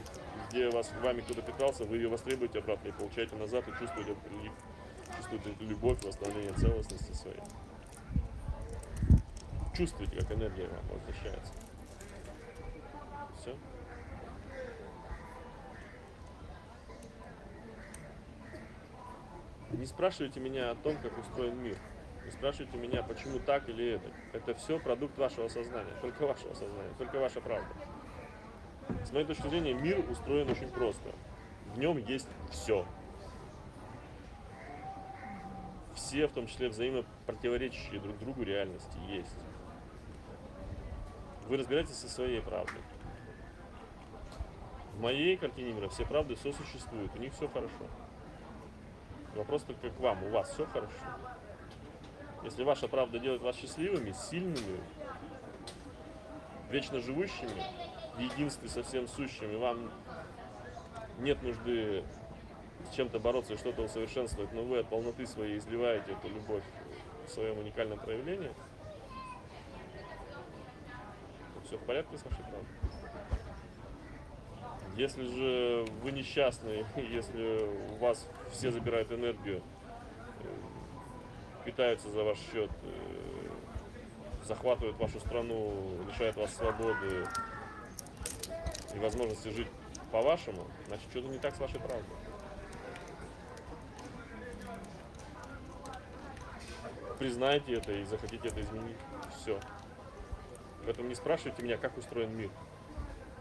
[0.50, 4.24] где вас, вами кто-то питался, вы ее востребуете обратно и получаете назад, и чувствуете этот
[4.24, 4.52] прилив,
[5.18, 7.42] чувствуете любовь, восстановление целостности своей.
[9.76, 11.54] Чувствуете, как энергия вам возвращается.
[13.48, 13.58] Все.
[19.72, 21.78] Не спрашивайте меня о том, как устроен мир.
[22.26, 24.12] Не спрашивайте меня, почему так или это.
[24.34, 27.70] Это все продукт вашего сознания, только вашего сознания, только ваша правда.
[29.06, 31.14] С моей точки зрения, мир устроен очень просто.
[31.74, 32.86] В нем есть все.
[35.96, 39.36] Все, в том числе взаимопротиворечащие друг другу реальности, есть.
[41.48, 42.82] Вы разбираетесь со своей правдой.
[44.98, 47.86] В моей картине мира все правды сосуществуют, у них все хорошо.
[49.36, 50.92] Вопрос только к вам, у вас все хорошо.
[52.44, 54.80] Если ваша правда делает вас счастливыми, сильными,
[56.72, 57.62] вечно живущими,
[58.16, 59.92] в единстве со всем сущим, и вам
[61.20, 62.04] нет нужды
[62.90, 66.64] с чем-то бороться и что-то усовершенствовать, но вы от полноты своей изливаете эту любовь
[67.28, 68.52] в своем уникальном проявлении,
[71.54, 72.97] то все в порядке с вашей правдой.
[74.98, 79.62] Если же вы несчастны, если у вас все забирают энергию,
[80.42, 80.48] э,
[81.66, 83.50] питаются за ваш счет, э,
[84.44, 87.28] захватывают вашу страну, лишают вас свободы
[88.96, 89.68] и возможности жить
[90.12, 92.18] по-вашему, значит что-то не так с вашей правдой.
[97.20, 98.98] Признайте это и захотите это изменить.
[99.36, 99.60] Все.
[100.86, 102.50] Поэтому не спрашивайте меня, как устроен мир.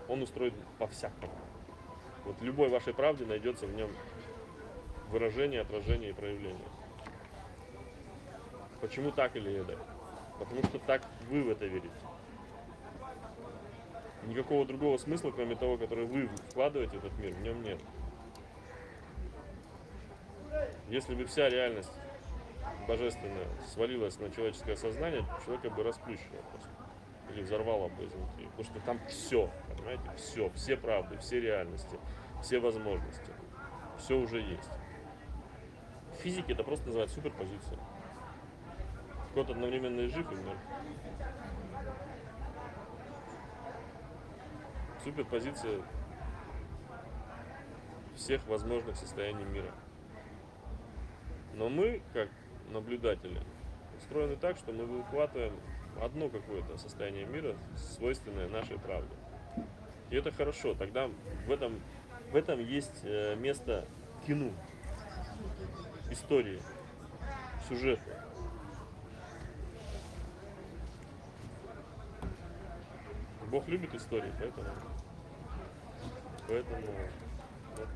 [0.08, 1.45] Он устроен по-всякому.
[2.26, 3.88] Вот любой вашей правде найдется в нем
[5.10, 6.66] выражение, отражение и проявление.
[8.80, 9.78] Почему так или это?
[10.38, 11.94] Потому что так вы в это верите.
[14.24, 17.78] Никакого другого смысла, кроме того, который вы вкладываете в этот мир, в нем нет.
[20.88, 21.92] Если бы вся реальность
[22.88, 26.75] божественная свалилась на человеческое сознание, человека бы расплющило просто.
[27.30, 28.46] Или взорвало бы изнутри.
[28.46, 31.98] Потому что там все, понимаете, все, все правды, все реальности,
[32.42, 33.32] все возможности.
[33.98, 34.70] Все уже есть.
[36.12, 37.78] В физике это просто называется суперпозиция.
[39.34, 40.62] Кот одновременно и жив, и мертв.
[45.04, 45.82] Суперпозиция
[48.14, 49.72] всех возможных состояний мира.
[51.54, 52.28] Но мы, как
[52.70, 53.40] наблюдатели,
[53.98, 55.54] устроены так, что мы выхватываем
[56.02, 59.14] одно какое-то состояние мира, свойственное нашей правде.
[60.10, 60.74] И это хорошо.
[60.74, 61.08] Тогда
[61.46, 61.80] в этом,
[62.30, 63.86] в этом есть э, место
[64.26, 64.50] кино,
[66.10, 66.60] истории,
[67.68, 68.02] сюжету.
[73.50, 74.68] Бог любит истории, поэтому,
[76.48, 76.82] поэтому
[77.76, 77.88] вот.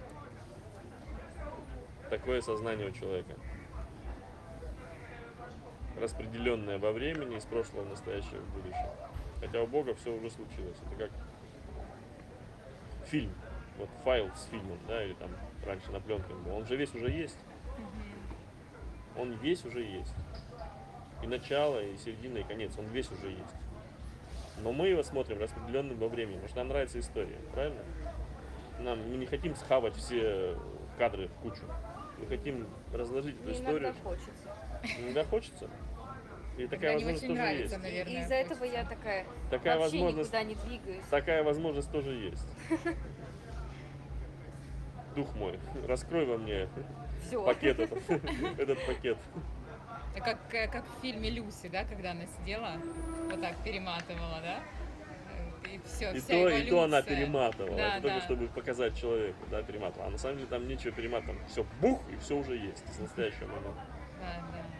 [2.08, 3.34] такое сознание у человека.
[6.00, 8.90] Распределенное во времени из прошлого, в настоящее, в будущее.
[9.40, 10.76] Хотя у Бога все уже случилось.
[10.86, 11.10] Это как
[13.06, 13.32] фильм.
[13.78, 15.30] Вот файл с фильмом, да, или там
[15.64, 16.54] раньше на пленке был.
[16.54, 17.38] Он же весь уже есть.
[19.16, 20.14] Он весь уже есть.
[21.22, 22.72] И начало, и середина, и конец.
[22.78, 23.54] Он весь уже есть.
[24.62, 27.82] Но мы его смотрим распределенным во времени, потому что нам нравится история, правильно?
[28.78, 30.56] Нам мы не хотим схавать все
[30.98, 31.62] кадры в кучу.
[32.18, 33.80] Мы хотим разложить эту историю.
[33.80, 34.56] иногда хочется.
[34.98, 35.70] Иногда хочется.
[36.60, 37.74] И такая Иногда не возможность очень тоже нравится, есть.
[37.74, 38.22] И наверное.
[38.22, 41.06] из-за этого я такая Такая вообще возможность, никуда не двигаюсь.
[41.10, 42.48] такая возможность тоже есть.
[45.16, 45.58] Дух мой,
[45.88, 46.68] раскрой во мне
[47.26, 47.42] Все.
[47.42, 47.98] пакет этот,
[48.58, 49.16] этот пакет.
[50.14, 52.72] Это Как, э, как в фильме Люси, да, когда она сидела,
[53.30, 54.60] вот так перематывала, да?
[55.66, 57.76] И все, И то, и то она перематывала.
[57.76, 58.24] Да, это только да.
[58.24, 60.08] чтобы показать человеку, да, перематывала.
[60.08, 61.38] А на самом деле там нечего перематывать.
[61.48, 63.86] Все бух, и все уже есть с настоящего момента.
[64.20, 64.79] Да, да.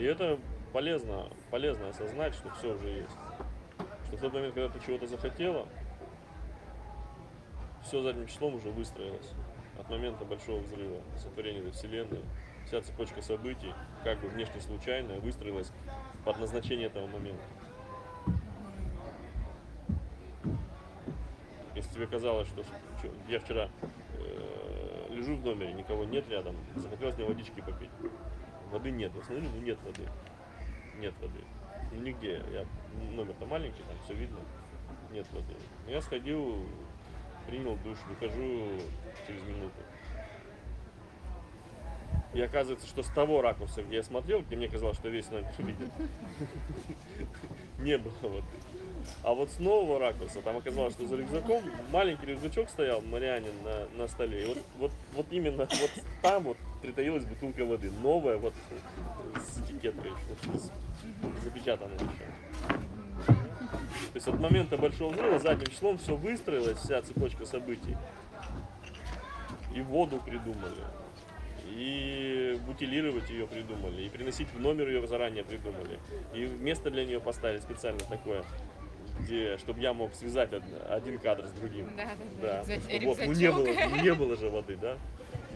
[0.00, 0.38] И это
[0.72, 3.18] полезно, полезно осознать, что все уже есть.
[4.06, 5.68] Что в тот момент, когда ты чего-то захотела,
[7.82, 9.30] все задним числом уже выстроилось.
[9.78, 12.22] От момента большого взрыва, сотворения вселенной,
[12.66, 15.70] вся цепочка событий, как бы внешне случайная, выстроилась
[16.24, 17.44] под назначение этого момента.
[21.74, 23.68] Если тебе казалось, что, что- я вчера
[24.14, 27.90] э, лежу в номере, никого нет рядом, захотелось мне водички попить.
[28.70, 29.12] Воды нет.
[29.14, 30.02] Я смотрю, ну нет воды.
[30.98, 31.40] Нет воды.
[31.92, 32.42] Ну нигде.
[32.52, 32.66] Я,
[33.14, 34.38] номер-то маленький, там все видно.
[35.12, 35.54] Нет воды.
[35.86, 36.64] Ну, Я сходил,
[37.46, 38.68] принял душ, выхожу
[39.26, 39.80] через минуту.
[42.32, 45.48] И оказывается, что с того ракурса, где я смотрел, где мне казалось, что весь номер
[45.58, 45.90] видит,
[47.78, 48.46] не было воды.
[49.22, 54.02] А вот с нового ракурса, там оказалось, что за рюкзаком маленький рюкзачок стоял Марианин на,
[54.02, 54.44] на столе.
[54.44, 55.90] И вот, вот, вот именно вот
[56.22, 57.90] там вот притаилась бутылка воды.
[58.02, 58.54] Новая, вот
[59.36, 60.12] с этикеткой,
[61.44, 62.76] запечатанная еще.
[63.26, 67.96] То есть от момента большого взрыва задним числом все выстроилось, вся цепочка событий.
[69.74, 70.82] И воду придумали.
[71.68, 74.02] И бутилировать ее придумали.
[74.02, 76.00] И приносить в номер ее заранее придумали.
[76.34, 78.42] И место для нее поставили специально такое,
[79.20, 81.88] где, чтобы я мог связать од- один кадр с другим.
[81.96, 82.04] Да,
[82.40, 82.80] да, Да, да.
[82.80, 84.96] чтобы вот, ну не было, ну не было же воды, да?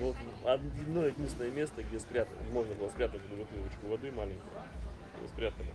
[0.01, 4.51] Вот одно единственное место, где спрятать, можно было спрятать эту бутылочку воды маленькую,
[5.23, 5.69] ее спрятали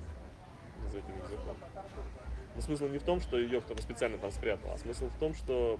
[0.92, 1.58] за этим рюкзаком.
[2.56, 5.34] Но смысл не в том, что ее кто-то специально там спрятал, а смысл в том,
[5.34, 5.80] что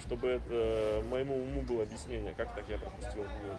[0.00, 3.58] чтобы это моему уму было объяснение, как так я пропустил эту воду.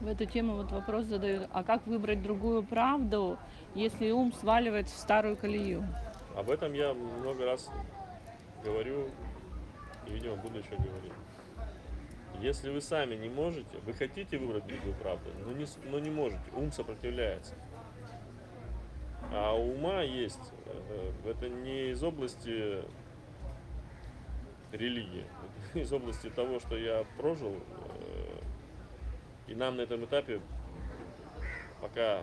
[0.00, 3.36] В эту тему вот вопрос задают, а как выбрать другую правду,
[3.74, 5.84] если ум сваливает в старую колею?
[6.36, 7.68] Об этом я много раз
[8.64, 9.08] говорю
[10.06, 11.12] и, видимо, буду еще говорить.
[12.40, 16.42] Если вы сами не можете, вы хотите выбрать другую правду, но не, но не можете,
[16.54, 17.54] ум сопротивляется.
[19.32, 22.84] А ума есть, э, это не из области
[24.70, 25.24] религии,
[25.70, 27.97] это из области того, что я прожил, э,
[29.48, 30.40] и нам на этом этапе
[31.80, 32.22] пока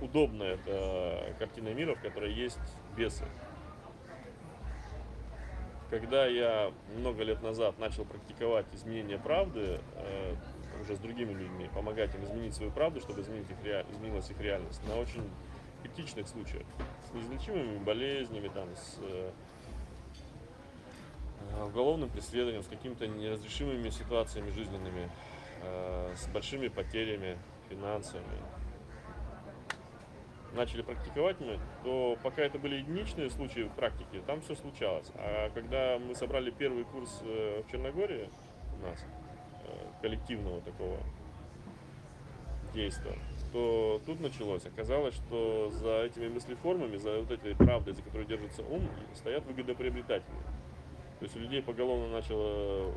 [0.00, 2.58] удобна эта картина мира, в которой есть
[2.96, 3.24] бесы.
[5.90, 10.34] Когда я много лет назад начал практиковать изменение правды, э,
[10.82, 14.40] уже с другими людьми, помогать им изменить свою правду, чтобы изменить их реаль- изменилась их
[14.40, 15.28] реальность, на очень
[15.82, 16.64] критичных случаях,
[17.08, 19.30] с неизлечимыми болезнями, там, с э,
[21.50, 25.10] э, уголовным преследованием, с какими-то неразрешимыми ситуациями жизненными,
[26.14, 27.38] с большими потерями
[27.68, 28.38] финансовыми,
[30.54, 35.10] начали практиковать мы, то пока это были единичные случаи практики, там все случалось.
[35.14, 38.28] А когда мы собрали первый курс э, в Черногории
[38.78, 39.04] у нас,
[39.64, 40.98] э, коллективного такого
[42.74, 43.18] действия,
[43.52, 44.64] то тут началось.
[44.66, 50.36] Оказалось, что за этими мыслеформами, за вот этой правдой, за которой держится ум, стоят выгодоприобретатели.
[51.18, 52.94] То есть у людей поголовно начало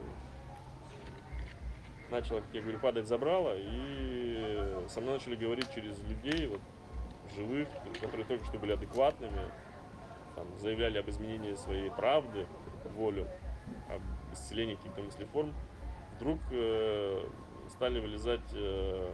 [2.09, 6.61] начало, как я говорю, падать забрало, и со мной начали говорить через людей, вот,
[7.35, 7.67] живых,
[8.01, 9.51] которые только что были адекватными,
[10.35, 12.45] там, заявляли об изменении своей правды,
[12.95, 13.27] волю,
[13.89, 14.01] об
[14.33, 15.53] исцелении каких-то мыслеформ,
[16.15, 17.27] вдруг э,
[17.69, 19.11] стали вылезать э,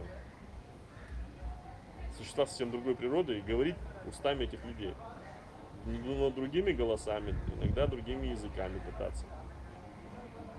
[2.16, 3.76] существа совсем другой природы и говорить
[4.06, 4.94] устами этих людей.
[5.84, 9.26] Но другими голосами, иногда другими языками пытаться.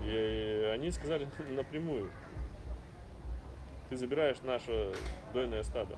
[0.02, 2.10] И они сказали напрямую,
[3.88, 4.94] ты забираешь наше
[5.32, 5.96] дойное стадо,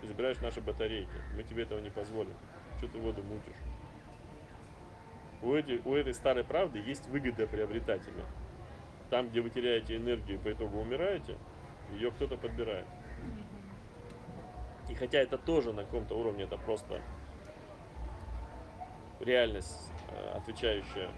[0.00, 2.34] ты забираешь наши батарейки, мы тебе этого не позволим.
[2.78, 3.54] Что ты воду мутишь?
[5.42, 8.24] у, эти, у этой старой правды есть выгода приобретателя.
[9.10, 11.36] Там, где вы теряете энергию, по итогу умираете,
[11.92, 12.86] ее кто-то подбирает.
[14.88, 17.00] И хотя это тоже на каком-то уровне, это просто
[19.20, 21.10] реальность, э, отвечающая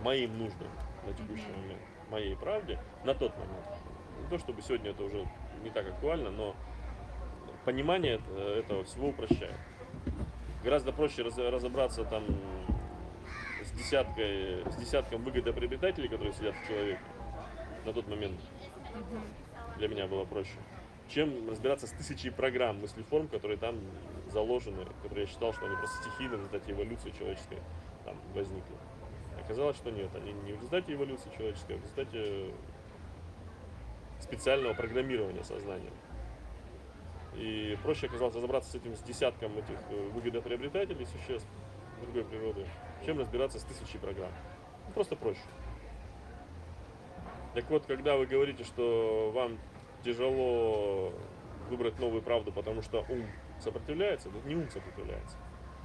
[0.00, 0.68] моим нуждам
[1.06, 3.66] на текущий момент, моей правде, на тот момент.
[4.30, 5.26] То чтобы сегодня это уже
[5.62, 6.54] не так актуально, но
[7.64, 9.56] понимание это- этого всего упрощает.
[10.62, 12.24] Гораздо проще раз- разобраться там
[13.64, 17.00] с десяткой, с десятком выгодоприобретателей, которые сидят в человеке
[17.86, 18.38] на тот момент.
[19.78, 20.56] Для меня было проще.
[21.08, 23.78] Чем разбираться с тысячей программ, мыслеформ, которые там
[24.30, 27.58] заложены, которые я считал, что они просто стихийно в результате эволюции человеческой
[28.04, 28.74] там возникли.
[29.42, 32.50] Оказалось, что нет, они не в результате эволюции человеческой, а в результате
[34.20, 35.92] специального программирования сознания.
[37.34, 41.48] И проще оказалось разобраться с этим, с десятком этих э, выгодоприобретателей существ
[42.00, 42.66] другой природы,
[43.04, 44.32] чем разбираться с тысячей программ.
[44.86, 45.40] Ну, просто проще.
[47.54, 49.58] Так вот, когда вы говорите, что вам
[50.04, 51.12] тяжело
[51.68, 53.26] выбрать новую правду, потому что ум
[53.60, 55.36] сопротивляется, это не ум сопротивляется.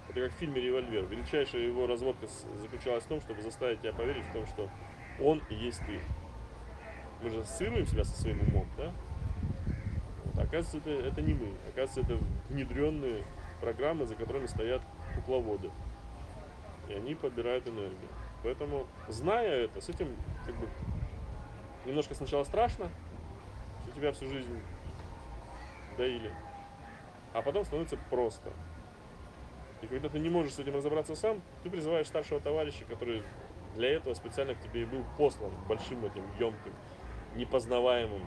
[0.10, 1.06] Это как в фильме «Револьвер».
[1.06, 4.70] Величайшая его разводка заключалась в том, чтобы заставить тебя поверить в том, что
[5.20, 6.00] он и есть ты.
[7.24, 8.92] Мы же ассоциируем себя со своим умом, да?
[10.26, 11.54] Вот, оказывается, это, это не мы.
[11.70, 13.24] Оказывается, это внедренные
[13.62, 14.82] программы, за которыми стоят
[15.16, 15.72] кукловоды.
[16.90, 18.10] И они подбирают энергию.
[18.44, 20.14] Поэтому, зная это, с этим
[20.46, 20.68] как бы
[21.86, 22.90] немножко сначала страшно,
[23.84, 24.60] что тебя всю жизнь
[25.98, 26.30] доили,
[27.34, 28.52] а потом становится просто.
[29.82, 33.24] И когда ты не можешь с этим разобраться сам, ты призываешь старшего товарища, который
[33.76, 36.74] для этого специально к тебе и был послан большим этим емким,
[37.36, 38.24] непознаваемым.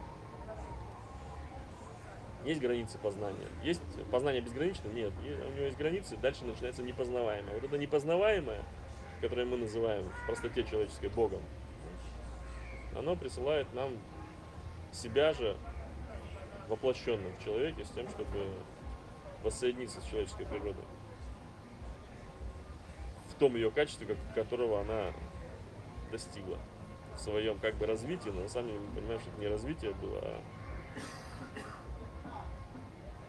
[2.45, 3.49] Есть границы познания.
[3.63, 4.89] Есть познание безгранично?
[4.89, 5.13] Нет.
[5.21, 7.55] У него есть границы, дальше начинается непознаваемое.
[7.55, 8.63] Вот это непознаваемое,
[9.21, 11.43] которое мы называем в простоте человеческой Богом,
[12.97, 13.99] оно присылает нам
[14.93, 15.57] себя же
[16.69, 18.49] воплощенным в человеке с тем, чтобы
[19.43, 20.85] воссоединиться с человеческой природой.
[23.29, 25.13] В том ее качестве, которого она
[26.11, 26.59] достигла
[27.17, 30.21] в своем как бы развитии, но на самом деле мы что это не развитие было,
[30.23, 30.41] а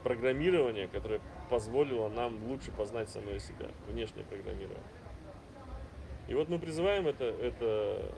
[0.04, 1.20] программирование, которое
[1.50, 4.84] позволило нам лучше познать самое себя, внешнее программирование.
[6.28, 8.12] И вот мы призываем это, это,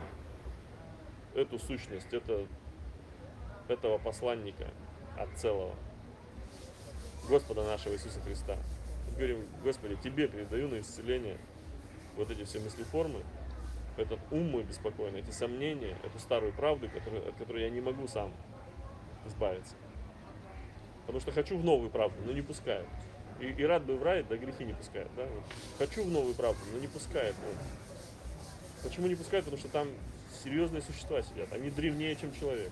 [1.34, 2.46] эту сущность, это,
[3.68, 4.68] этого посланника
[5.18, 5.74] от целого,
[7.28, 8.58] Господа нашего Иисуса Христа.
[9.08, 11.38] Мы говорим, Господи, Тебе передаю на исцеление
[12.16, 13.24] вот эти все мыслеформы,
[14.00, 18.08] этот ум мой беспокойный, эти сомнения, эту старую правду, которую, от которой я не могу
[18.08, 18.34] сам
[19.26, 19.76] избавиться.
[21.02, 22.88] Потому что хочу в новую правду, но не пускают.
[23.40, 25.10] И, и рад бы в рай, да грехи не пускают.
[25.16, 25.26] Да?
[25.26, 25.44] Вот.
[25.78, 27.36] Хочу в новую правду, но не пускают.
[27.46, 27.56] Вот.
[28.84, 29.46] Почему не пускают?
[29.46, 29.88] Потому что там
[30.44, 31.52] серьезные существа сидят.
[31.52, 32.72] Они древнее, чем человек.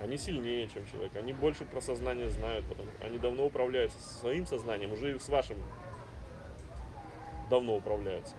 [0.00, 1.14] Они сильнее, чем человек.
[1.14, 2.66] Они больше про сознание знают.
[2.66, 5.58] Потому, они давно управляются своим сознанием, уже и с вашим
[7.52, 8.34] давно управляются.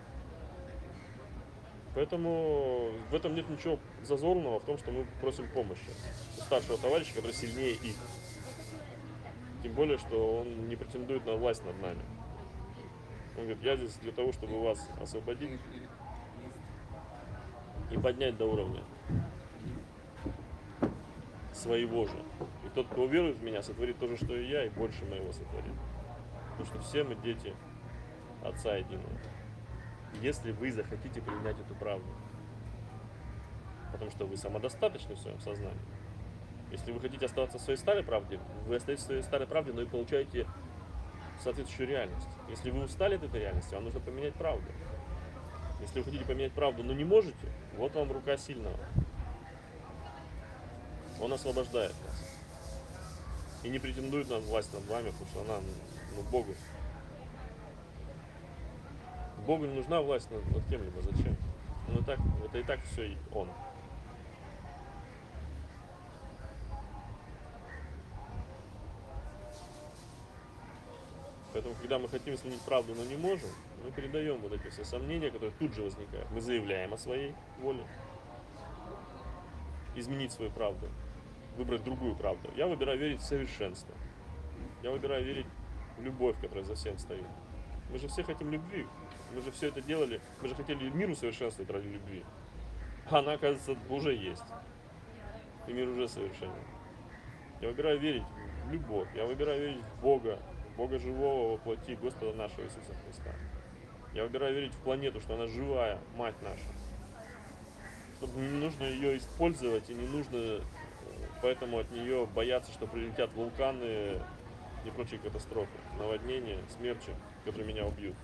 [1.93, 5.91] Поэтому в этом нет ничего зазорного в том, что мы просим помощи
[6.39, 7.95] у старшего товарища, который сильнее их.
[9.61, 12.01] Тем более, что он не претендует на власть над нами.
[13.37, 15.59] Он говорит, я здесь для того, чтобы вас освободить
[17.91, 18.83] и поднять до уровня
[21.51, 22.17] своего же.
[22.65, 25.31] И тот, кто уверует в меня, сотворит то же, что и я, и больше моего
[25.31, 25.75] сотворит.
[26.57, 27.53] Потому что все мы дети
[28.43, 29.17] Отца Единого.
[30.21, 32.07] Если вы захотите принять эту правду.
[33.91, 35.79] Потому что вы самодостаточны в своем сознании.
[36.71, 39.81] Если вы хотите оставаться в своей старой правде, вы остаетесь в своей старой правде, но
[39.81, 40.47] и получаете
[41.43, 42.27] соответствующую реальность.
[42.49, 44.65] Если вы устали от этой реальности, вам нужно поменять правду.
[45.81, 48.79] Если вы хотите поменять правду, но не можете, вот вам рука сильного.
[51.19, 52.39] Он освобождает вас.
[53.63, 55.59] И не претендует на власть над вами, потому что она
[56.15, 56.53] ну, Богу.
[59.45, 61.01] Богу не нужна власть над, над кем-либо.
[61.01, 61.35] Зачем?
[61.89, 63.49] Он и так, это и так все он.
[71.51, 73.49] Поэтому, когда мы хотим сменить правду, но не можем,
[73.83, 76.29] мы передаем вот эти все сомнения, которые тут же возникают.
[76.31, 77.85] Мы заявляем о своей воле.
[79.95, 80.87] Изменить свою правду.
[81.55, 82.49] Выбрать другую правду.
[82.55, 83.93] Я выбираю верить в совершенство.
[84.81, 85.45] Я выбираю верить
[85.97, 87.27] в любовь, которая за всем стоит.
[87.93, 88.87] Мы же все хотим любви.
[89.35, 90.19] Мы же все это делали.
[90.41, 92.25] Мы же хотели мир усовершенствовать ради любви.
[93.09, 94.43] А она, оказывается, уже есть.
[95.67, 96.51] И мир уже совершенен.
[97.61, 98.23] Я выбираю верить
[98.65, 99.07] в любовь.
[99.13, 100.39] Я выбираю верить в Бога,
[100.75, 103.29] Бога живого воплоти Господа нашего Иисуса Христа.
[104.15, 106.65] Я выбираю верить в планету, что она живая, мать наша.
[108.17, 110.61] Чтобы не нужно ее использовать и не нужно э,
[111.43, 114.19] поэтому от нее бояться, что прилетят вулканы
[114.83, 117.11] и прочие катастрофы, наводнения, смерчи,
[117.43, 118.15] которые меня убьют.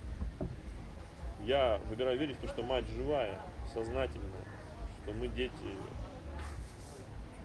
[1.42, 3.38] Я выбираю верить в то, что мать живая,
[3.72, 4.44] сознательная,
[5.02, 5.52] что мы дети.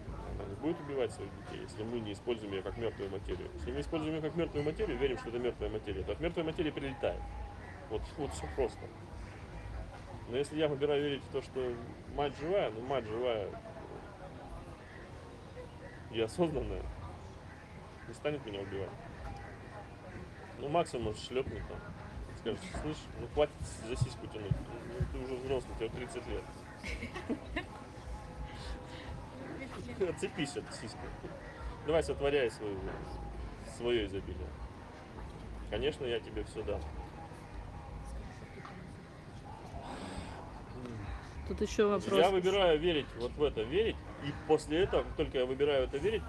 [0.07, 3.49] Она не будет убивать своих детей, если мы не используем ее как мертвую материю.
[3.53, 6.43] Если мы используем ее как мертвую материю, верим, что это мертвая материя, то от мертвой
[6.43, 7.21] материи прилетает.
[7.89, 8.81] Вот, вот все просто.
[10.29, 11.73] Но если я выбираю верить в то, что
[12.15, 13.47] мать живая, ну мать живая
[16.11, 16.81] и осознанная,
[18.07, 18.89] не станет меня убивать.
[20.59, 21.79] Ну максимум шлепнет там.
[22.39, 23.55] Скажет, слышь, ну хватит
[23.87, 24.51] за сиську тянуть.
[24.51, 26.43] Ну, ты уже взрослый, тебе 30 лет.
[30.09, 30.97] Отцепись от сиськи.
[31.85, 32.79] Давай сотворяй свою,
[33.77, 34.47] свое изобилие.
[35.69, 36.81] Конечно, я тебе все дам.
[41.47, 42.19] Тут еще вопрос.
[42.19, 45.97] Я выбираю верить вот в это, верить, и после этого, как только я выбираю это
[45.97, 46.23] верить,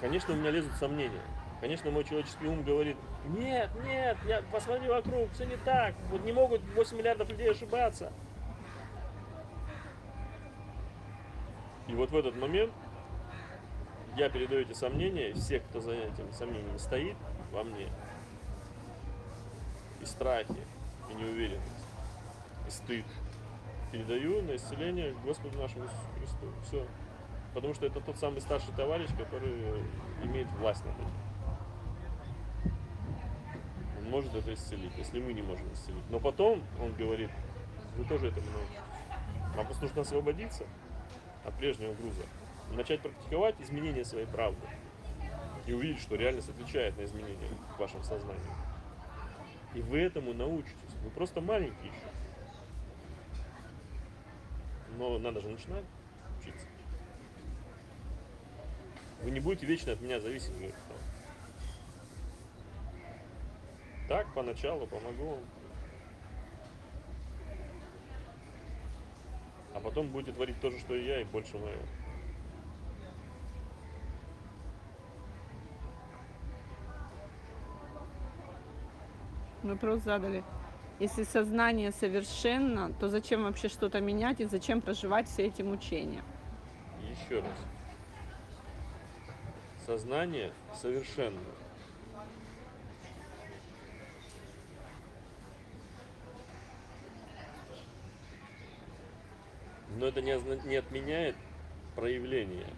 [0.00, 1.22] конечно, у меня лезут сомнения.
[1.60, 2.96] Конечно, мой человеческий ум говорит,
[3.26, 8.12] нет, нет, я посмотри вокруг, все не так, вот не могут 8 миллиардов людей ошибаться.
[11.88, 12.72] И вот в этот момент
[14.16, 17.16] я передаю эти сомнения, всех, кто за этими сомнениями стоит,
[17.52, 17.88] во мне.
[20.00, 20.56] И страхи,
[21.10, 21.86] и неуверенность,
[22.66, 23.04] и стыд
[23.90, 26.52] передаю на исцеление Господу нашему Иисусу Христу.
[26.64, 26.86] Все.
[27.54, 29.82] Потому что это тот самый старший товарищ, который
[30.22, 31.27] имеет власть над этим.
[34.08, 36.02] Может это исцелить, если мы не можем исцелить.
[36.08, 37.30] Но потом он говорит,
[37.96, 38.78] вы тоже этому научитесь.
[39.54, 40.64] Вам просто нужно освободиться
[41.44, 42.22] от прежнего груза.
[42.72, 44.66] Начать практиковать изменения своей правды.
[45.66, 48.40] И увидеть, что реальность отвечает на изменения в вашем сознании.
[49.74, 50.94] И вы этому научитесь.
[51.04, 52.08] Вы просто маленькие еще.
[54.96, 55.84] Но надо же начинать
[56.40, 56.66] учиться.
[59.22, 60.52] Вы не будете вечно от меня зависеть.
[60.52, 60.74] говорит.
[64.08, 65.40] Так, поначалу помогу вам.
[69.74, 71.82] А потом будете творить то же, что и я, и больше моего.
[79.62, 80.42] Вопрос задали.
[80.98, 86.22] Если сознание совершенно, то зачем вообще что-то менять и зачем проживать все эти мучения?
[87.02, 87.58] Еще раз.
[89.84, 91.38] Сознание совершенно.
[99.96, 101.36] Но это не, не отменяет
[101.94, 102.68] проявление.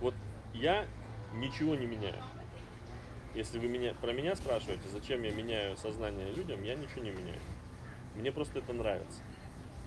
[0.00, 0.14] Вот
[0.52, 0.86] я
[1.34, 2.22] ничего не меняю.
[3.34, 7.40] Если вы меня, про меня спрашиваете, зачем я меняю сознание людям, я ничего не меняю.
[8.14, 9.22] Мне просто это нравится.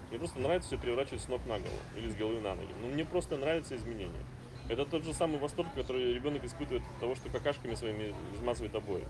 [0.09, 2.73] Мне просто нравится все переворачивать с ног на голову или с головы на ноги.
[2.81, 4.25] Но мне просто нравятся изменения.
[4.69, 9.05] Это тот же самый восторг, который ребенок испытывает от того, что какашками своими измазывает обои.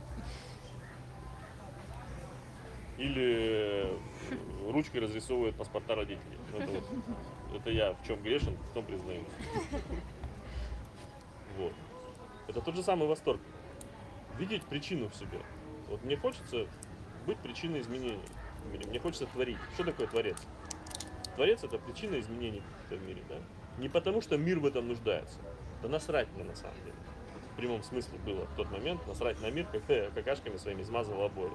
[2.97, 3.97] Или э,
[4.71, 6.37] ручкой разрисовывает паспорта родителей.
[6.51, 6.83] Ну, Это, вот,
[7.55, 9.27] это я в чем грешен, в том признаюсь.
[11.57, 11.73] Вот.
[12.47, 13.41] Это тот же самый восторг.
[14.37, 15.39] Видеть причину в себе.
[15.87, 16.67] Вот мне хочется
[17.25, 18.21] быть причиной изменений
[18.63, 18.85] в мире.
[18.87, 19.57] Мне хочется творить.
[19.73, 20.37] Что такое творец?
[21.35, 23.35] Творец это причина изменений в мире, да?
[23.77, 25.39] Не потому, что мир в этом нуждается.
[25.81, 26.95] Да насрать мне на самом деле.
[27.53, 31.23] В прямом смысле было в тот момент насрать на мир, когда я какашками своими измазывал
[31.23, 31.51] обои.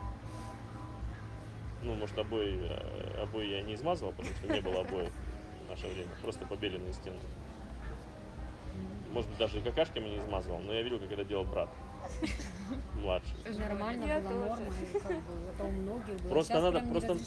[1.82, 5.10] Ну, может, обои, э, обои я не измазывал, потому что не было обоев
[5.66, 6.10] в наше время.
[6.22, 7.18] Просто побеленные стены.
[9.12, 11.68] Может быть, даже и какашками не измазывал, но я видел, как это делал брат.
[12.96, 13.34] Младший.
[13.58, 14.34] Нормально Я тоже.
[14.34, 14.56] норма,
[14.92, 16.30] и как бы, это у многих было.
[16.30, 17.18] Просто Сейчас надо- просто-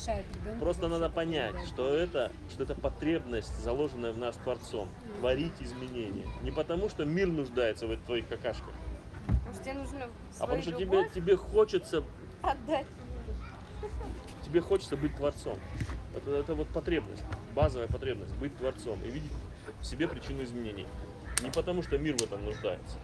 [0.60, 4.90] Просто надо понять, что это, что это потребность, заложенная в нас Творцом.
[5.20, 6.26] Творить изменения.
[6.42, 8.74] Не потому, что мир нуждается в твоих какашках,
[9.46, 10.06] Может, тебе нужно
[10.40, 12.04] а потому что тебе, тебе хочется
[12.42, 12.88] отдать.
[14.46, 15.58] Тебе хочется быть творцом.
[16.16, 17.24] Это, это вот потребность,
[17.54, 19.32] базовая потребность, быть творцом и видеть
[19.82, 20.86] в себе причину изменений.
[21.42, 22.98] Не потому, что мир в этом нуждается.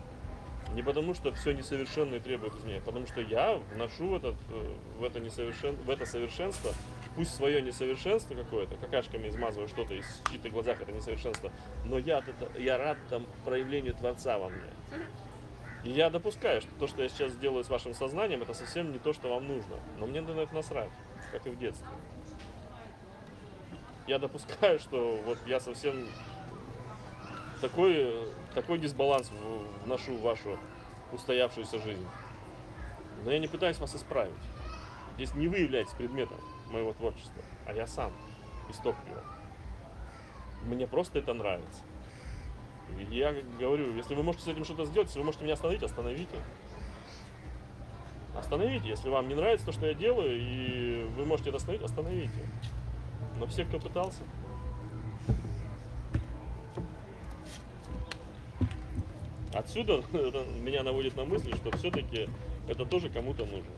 [0.74, 4.74] Не потому, что все несовершенно и требует изменения, потому что я вношу в, этот, э,
[5.00, 5.76] в, это, несовершен...
[5.76, 6.72] в это совершенство,
[7.14, 11.52] пусть свое несовершенство какое-то, какашками измазываю что-то, и в чьих-то глазах это несовершенство,
[11.84, 14.62] но я, от это- я рад там проявлению Творца во мне.
[15.84, 19.00] И я допускаю, что то, что я сейчас делаю с вашим сознанием, это совсем не
[19.00, 19.76] то, что вам нужно.
[20.00, 20.92] Но мне на это насрать,
[21.32, 21.88] как и в детстве.
[24.07, 26.07] Я допускаю, что вот я совсем
[27.61, 29.32] такой, такой дисбаланс
[29.86, 30.57] вношу в вашу
[31.11, 32.07] устоявшуюся жизнь.
[33.23, 34.34] Но я не пытаюсь вас исправить.
[35.15, 36.39] Здесь не вы являетесь предметом
[36.71, 38.11] моего творчества, а я сам,
[38.69, 39.21] исток его.
[40.63, 41.82] Мне просто это нравится.
[43.09, 46.36] Я говорю, если вы можете с этим что-то сделать, если вы можете меня остановить, остановите.
[48.36, 52.47] Остановите, если вам не нравится то, что я делаю, и вы можете это остановить, остановите.
[53.38, 54.23] Но все, кто пытался,
[59.53, 60.01] Отсюда
[60.61, 62.29] меня наводит на мысль, что все-таки
[62.67, 63.71] это тоже кому-то нужно.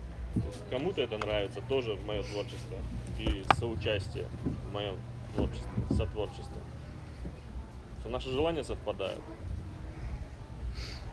[0.70, 2.78] Кому-то это нравится, тоже мое творчество
[3.20, 4.98] и соучастие в моем
[5.36, 6.62] творчестве, сотворчестве.
[8.00, 9.22] Что наши желания совпадают.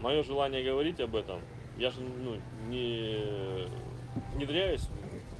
[0.00, 1.40] Мое желание говорить об этом,
[1.80, 2.36] я же ну,
[2.68, 3.66] не
[4.34, 4.86] внедряюсь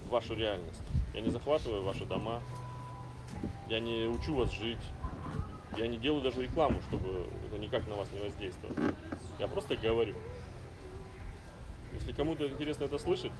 [0.06, 0.82] в вашу реальность.
[1.12, 2.42] Я не захватываю ваши дома.
[3.68, 4.78] Я не учу вас жить.
[5.76, 8.94] Я не делаю даже рекламу, чтобы это никак на вас не воздействовало.
[9.38, 10.14] Я просто говорю.
[11.92, 13.32] Если кому-то интересно это слышать,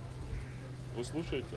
[0.94, 1.57] вы слушаете.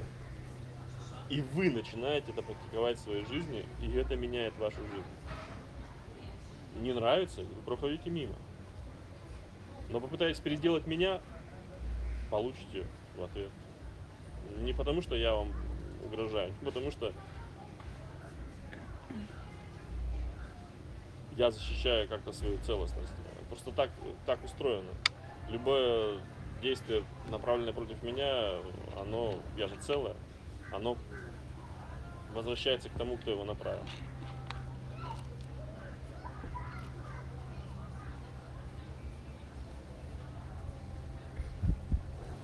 [1.29, 5.03] И вы начинаете это практиковать в своей жизни, и это меняет вашу жизнь.
[6.79, 8.35] Не нравится, вы проходите мимо.
[9.89, 11.21] Но попытаетесь переделать меня,
[12.33, 13.51] получите в ответ.
[14.57, 15.53] Не потому, что я вам
[16.03, 17.13] угрожаю, потому что
[21.37, 23.13] я защищаю как-то свою целостность.
[23.49, 23.91] Просто так,
[24.25, 24.89] так устроено.
[25.47, 26.21] Любое
[26.59, 28.55] действие, направленное против меня,
[28.99, 30.15] оно, я же целое,
[30.71, 30.97] оно
[32.33, 33.83] возвращается к тому, кто его направил.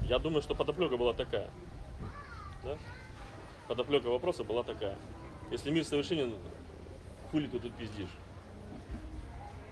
[0.10, 1.52] Я думаю, что подоплека была такая.
[2.64, 2.76] Да?
[3.68, 4.98] Подоплека вопроса была такая.
[5.52, 6.34] Если мир совершенен,
[7.30, 8.10] хули ты тут пиздишь?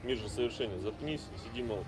[0.03, 0.79] Мир же совершенен.
[0.79, 1.87] Заткнись сиди молча.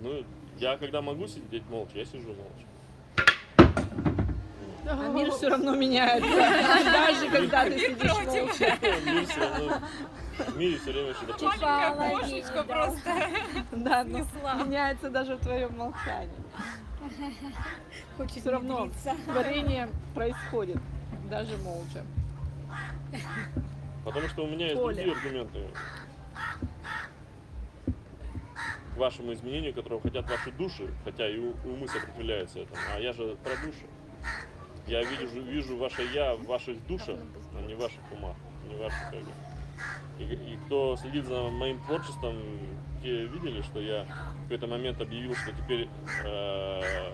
[0.00, 0.24] Ну,
[0.58, 2.66] я когда могу сидеть молча, я сижу молча.
[4.88, 6.28] А мир все равно меняется,
[6.84, 8.78] даже когда ты сидишь молча.
[9.04, 9.80] Мир все равно...
[10.38, 11.44] В мире все время что-то.
[11.44, 13.10] Маленькая кошечка просто.
[13.72, 14.18] Да, но
[14.64, 16.30] меняется даже в твоем молчании.
[18.16, 18.90] Хочет Все равно
[19.24, 20.78] творение происходит,
[21.30, 22.04] даже молча.
[24.04, 24.94] Потому что у меня есть Поле.
[24.94, 25.60] другие аргументы
[28.94, 32.80] к вашему изменению, которого хотят ваши души, хотя и умы сопротивляются этому.
[32.94, 33.86] А я же про души.
[34.86, 37.18] Я вижу, вижу ваше я в ваших душах,
[37.54, 38.36] а не в ваших умах,
[38.68, 39.32] не в ваших эго.
[40.18, 42.36] И, и кто следит за моим творчеством,
[43.02, 45.88] те видели, что я в какой-то момент объявил, что теперь
[46.24, 47.12] э,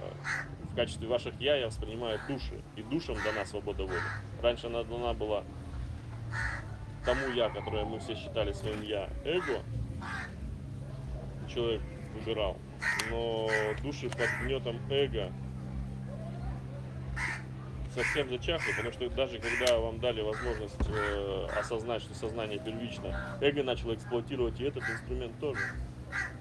[0.70, 2.62] в качестве ваших я я воспринимаю души.
[2.76, 3.98] И душам дана свобода воли.
[4.42, 5.42] Раньше она дана была
[7.04, 9.62] тому я, которое мы все считали своим я, эго,
[11.48, 11.82] человек
[12.14, 12.56] выбирал.
[13.10, 13.48] Но
[13.82, 15.32] души под гнетом эго
[17.94, 23.62] совсем зачахли, потому что даже когда вам дали возможность э, осознать, что сознание первично, эго
[23.62, 25.60] начало эксплуатировать и этот инструмент тоже.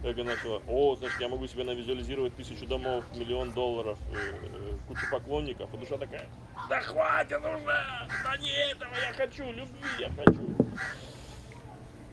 [0.03, 5.05] Эго начало, о, значит, я могу себе навизуализировать тысячу домов, миллион долларов, э, э, кучу
[5.09, 6.27] поклонников, а душа такая,
[6.69, 10.55] да хватит уже, да не этого я хочу, любви я хочу.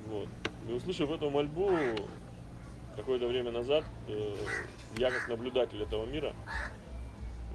[0.07, 0.29] Вот.
[0.69, 1.71] И услышав эту мольбу,
[2.97, 4.37] какое-то время назад, э,
[4.97, 6.35] я как наблюдатель этого мира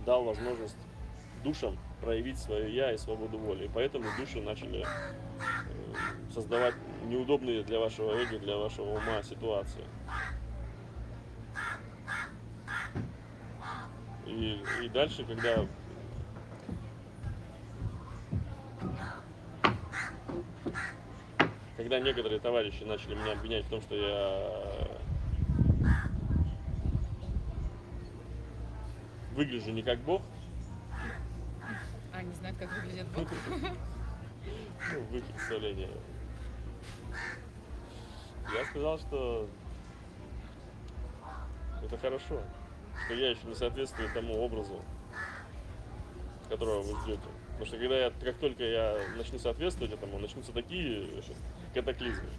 [0.05, 0.77] дал возможность
[1.43, 3.65] душам проявить свое я и свободу воли.
[3.65, 4.85] И поэтому души начали э,
[6.33, 6.75] создавать
[7.05, 9.85] неудобные для вашего эго, для вашего ума ситуации.
[14.25, 15.65] И, и дальше, когда
[21.77, 24.93] когда некоторые товарищи начали меня обвинять в том, что я
[29.35, 30.21] выгляжу не как Бог,
[32.13, 33.25] А, не знают, как выглядит ну,
[35.01, 35.89] в их представлении.
[38.53, 39.49] Я сказал, что
[41.83, 42.39] это хорошо,
[43.05, 44.79] что я еще не соответствую тому образу,
[46.49, 47.27] которого вы ждете.
[47.53, 51.23] Потому что когда я, как только я начну соответствовать этому, начнутся такие
[51.73, 52.29] катаклизмы,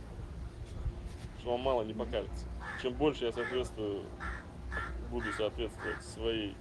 [1.40, 2.46] что вам мало не покажется.
[2.80, 4.04] Чем больше я соответствую,
[5.10, 6.56] буду соответствовать своей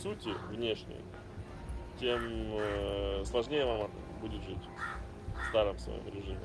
[0.00, 1.00] сути внешней,
[2.02, 2.20] тем
[2.58, 3.88] э, сложнее вам
[4.20, 4.58] будет жить
[5.36, 6.40] в старом своем режиме.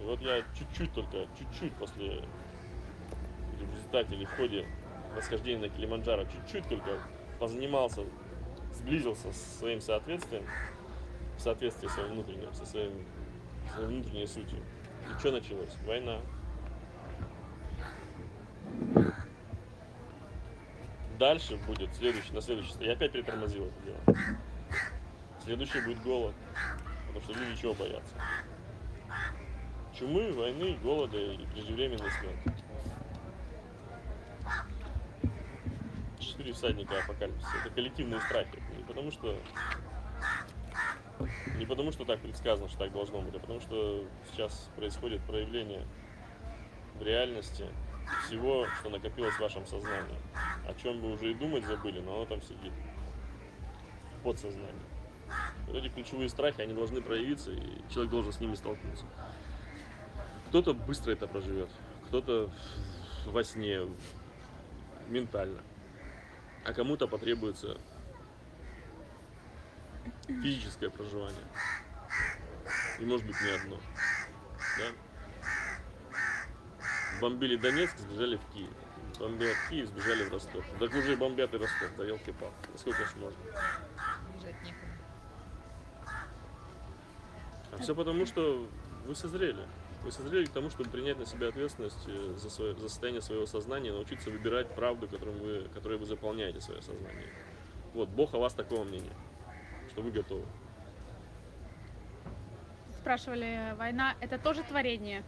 [0.00, 4.66] И вот я чуть-чуть только, чуть-чуть после или в результате или в ходе
[5.14, 6.98] восхождения на Килиманджаро, чуть-чуть только
[7.38, 8.02] позанимался,
[8.74, 10.42] сблизился со своим соответствием,
[11.36, 12.92] в соответствии своим внутренним, со своим,
[13.72, 14.58] своей внутренней сутью.
[15.08, 15.74] И что началось?
[15.86, 16.18] Война.
[21.16, 22.74] Дальше будет следующий, на следующий.
[22.80, 24.18] Я опять притормозил это дело.
[25.48, 26.34] Следующий будет голод.
[27.06, 28.14] Потому что люди чего боятся?
[29.98, 32.52] Чумы, войны, голода и преждевременной смерти.
[36.20, 37.56] Четыре всадника апокалипсиса.
[37.64, 38.62] Это коллективные страхи.
[38.76, 39.38] Не потому что
[41.56, 45.86] не потому что так предсказано, что так должно быть, а потому что сейчас происходит проявление
[46.96, 47.64] в реальности
[48.26, 50.18] всего, что накопилось в вашем сознании.
[50.66, 52.74] О чем вы уже и думать забыли, но оно там сидит.
[54.18, 54.97] В подсознании.
[55.68, 59.04] Вот эти ключевые страхи, они должны проявиться, и человек должен с ними столкнуться.
[60.48, 61.68] Кто-то быстро это проживет,
[62.06, 62.50] кто-то
[63.26, 63.80] во сне,
[65.08, 65.60] ментально.
[66.64, 67.78] А кому-то потребуется
[70.26, 71.44] физическое проживание.
[72.98, 73.78] И может быть не одно.
[74.78, 74.84] Да?
[77.20, 78.70] Бомбили Донецк, сбежали в Киев.
[79.18, 80.64] Бомбят Киев, сбежали в Ростов.
[80.78, 82.76] Так уже бомбят и Ростов, да елки-палки.
[82.76, 83.38] Сколько ж можно?
[87.72, 88.66] А все потому, что
[89.06, 89.66] вы созрели.
[90.04, 93.46] Вы созрели к тому, чтобы принять на себя ответственность э, за, свое, за состояние своего
[93.46, 97.26] сознания, научиться выбирать правду, которым вы, которой вы заполняете свое сознание.
[97.94, 99.12] Вот, Бог о вас такого мнения,
[99.90, 100.44] что вы готовы.
[103.00, 105.24] Спрашивали, война это тоже творение?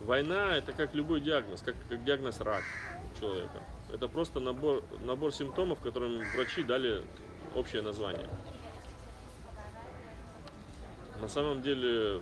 [0.00, 2.62] Война это как любой диагноз, как, как диагноз рак
[3.18, 3.62] человека.
[3.92, 7.02] Это просто набор, набор симптомов, которым врачи дали
[7.54, 8.28] общее название.
[11.20, 12.20] На самом деле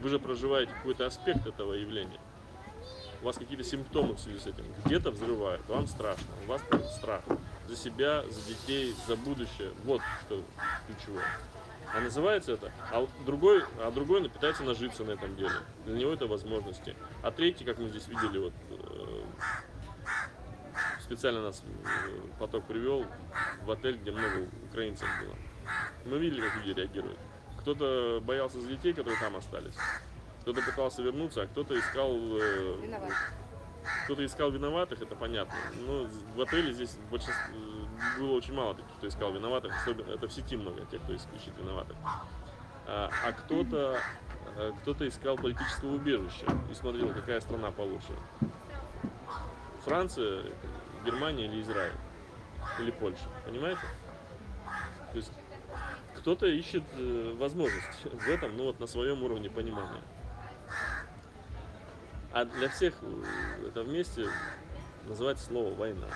[0.00, 2.20] вы же проживаете какой-то аспект этого явления.
[3.20, 4.64] У вас какие-то симптомы в связи с этим.
[4.86, 6.62] Где-то взрывает, вам страшно, у вас
[6.96, 7.22] страх.
[7.68, 9.72] За себя, за детей, за будущее.
[9.84, 10.42] Вот что
[10.86, 11.26] ключевое.
[11.92, 15.52] А называется это, а другой, а другой пытается нажиться на этом деле.
[15.84, 16.96] Для него это возможности.
[17.22, 19.22] А третий, как мы здесь видели, вот э,
[21.00, 23.04] специально нас э, поток привел
[23.64, 25.34] в отель, где много украинцев было.
[26.04, 27.18] Мы видели, как люди реагируют.
[27.60, 29.74] Кто-то боялся за детей, которые там остались.
[30.42, 33.12] Кто-то пытался вернуться, а кто-то искал э, Виноват.
[34.04, 35.54] кто-то искал виноватых, это понятно.
[35.86, 37.54] Но в отеле здесь большинство,
[38.18, 39.74] было очень мало таких, кто искал виноватых.
[39.82, 41.96] Особенно, это в сети много тех, кто ищет виноватых.
[42.86, 44.00] А, а кто-то
[44.56, 48.12] э, кто-то искал политического убежища и смотрел, какая страна получше.
[49.84, 50.44] Франция,
[51.04, 51.92] Германия или Израиль.
[52.78, 53.24] Или Польша.
[53.44, 53.80] Понимаете?
[55.12, 55.32] То есть
[56.20, 60.02] кто-то ищет э, возможность в этом, ну вот на своем уровне понимания.
[62.30, 64.28] А для всех э, это вместе
[65.06, 66.06] называется слово война.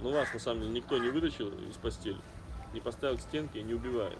[0.00, 2.20] Но вас на самом деле никто не вытащил из постели,
[2.72, 4.18] не поставил к стенке и не убивает.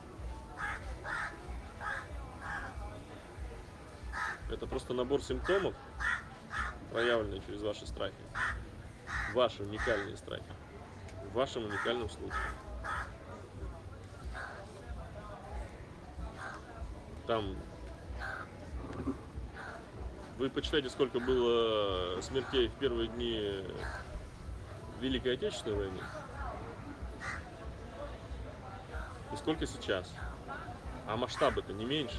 [4.50, 5.74] Это просто набор симптомов,
[6.92, 8.14] проявленные через ваши страхи.
[9.32, 10.44] Ваши уникальные страхи.
[11.30, 12.65] В вашем уникальном случае.
[17.26, 17.56] Там
[20.38, 23.64] вы почитайте, сколько было смертей в первые дни
[25.00, 26.00] Великой Отечественной войны.
[29.32, 30.12] И сколько сейчас.
[31.08, 32.16] А масштабы-то не меньше.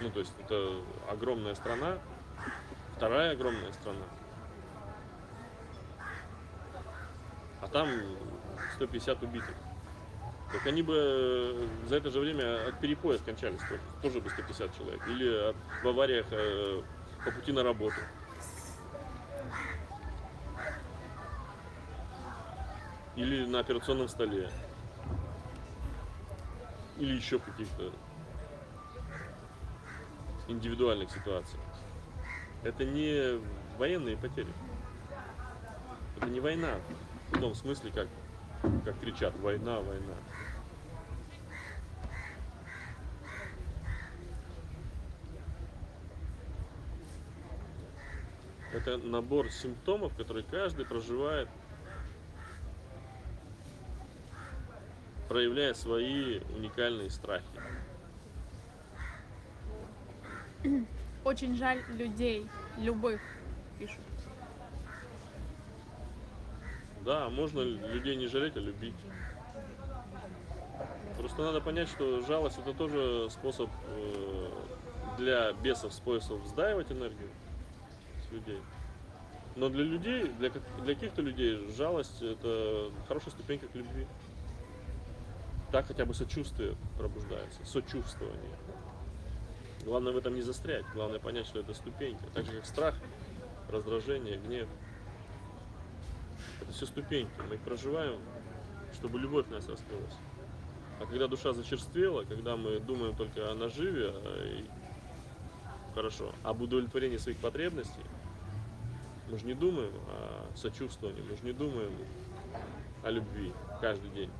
[0.00, 1.98] Ну, то есть это огромная страна,
[2.96, 4.04] вторая огромная страна.
[7.60, 7.88] А там
[8.76, 9.54] 150 убитых.
[10.52, 13.60] Так они бы за это же время от перепоя скончались
[14.02, 15.00] тоже, бы 150 человек.
[15.06, 16.82] Или в авариях э,
[17.24, 18.00] по пути на работу.
[23.14, 24.50] Или на операционном столе.
[26.98, 27.92] Или еще в каких-то
[30.48, 31.62] индивидуальных ситуациях.
[32.64, 33.40] Это не
[33.78, 34.52] военные потери.
[36.16, 36.74] Это не война
[37.30, 38.08] в том смысле, как,
[38.84, 40.14] как кричат война, война.
[48.72, 51.48] Это набор симптомов, которые каждый проживает,
[55.28, 57.44] проявляя свои уникальные страхи.
[61.24, 63.20] Очень жаль людей, любых,
[63.78, 63.98] пишут.
[67.04, 68.94] Да, можно людей не жалеть, а любить.
[71.18, 74.50] Просто надо понять, что жалость это тоже способ э,
[75.18, 77.28] для бесов, способ сдаивать энергию
[78.26, 78.58] с людей.
[79.56, 84.06] Но для людей, для, для каких-то людей жалость это хорошая ступенька к любви.
[85.72, 88.56] Так хотя бы сочувствие пробуждается, сочувствование.
[89.84, 92.24] Главное в этом не застрять, главное понять, что это ступенька.
[92.34, 92.94] Так же, как страх,
[93.68, 94.68] раздражение, гнев.
[96.70, 97.32] Это все ступеньки.
[97.48, 98.20] Мы их проживаем,
[98.94, 100.14] чтобы любовь в нас раскрылась.
[101.00, 104.14] А когда душа зачерствела, когда мы думаем только о наживе,
[104.44, 104.70] и-
[105.96, 108.04] хорошо, об удовлетворении своих потребностей,
[109.28, 111.90] мы же не думаем о сочувствовании, мы же не думаем
[113.02, 114.30] о любви каждый день.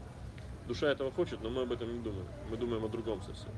[0.68, 2.28] Душа этого хочет, но мы об этом не думаем.
[2.48, 3.50] Мы думаем о другом совсем.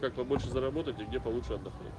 [0.00, 1.92] Как побольше заработать и где получше отдохнуть.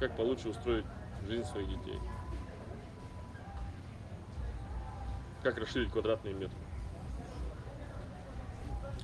[0.00, 0.84] Как получше устроить
[1.26, 1.98] жизнь своих детей.
[5.42, 6.58] Как расширить квадратные метры.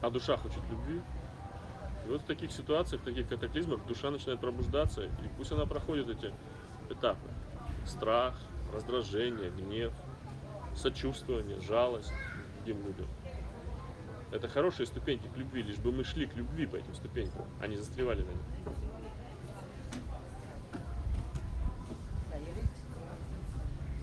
[0.00, 1.00] А душа хочет любви.
[2.06, 6.08] И вот в таких ситуациях, в таких катаклизмах душа начинает пробуждаться, и пусть она проходит
[6.08, 6.32] эти
[6.88, 7.28] этапы.
[7.86, 8.34] Страх,
[8.72, 9.92] раздражение, гнев,
[10.74, 12.12] сочувствование, жалость
[12.56, 13.06] другим людям.
[14.32, 17.66] Это хорошие ступеньки к любви, лишь бы мы шли к любви по этим ступенькам, а
[17.66, 18.76] не застревали на них.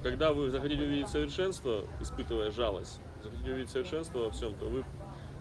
[0.08, 4.86] Когда вы захотите увидеть совершенство, испытывая жалость, захотите увидеть совершенство во всем, то вы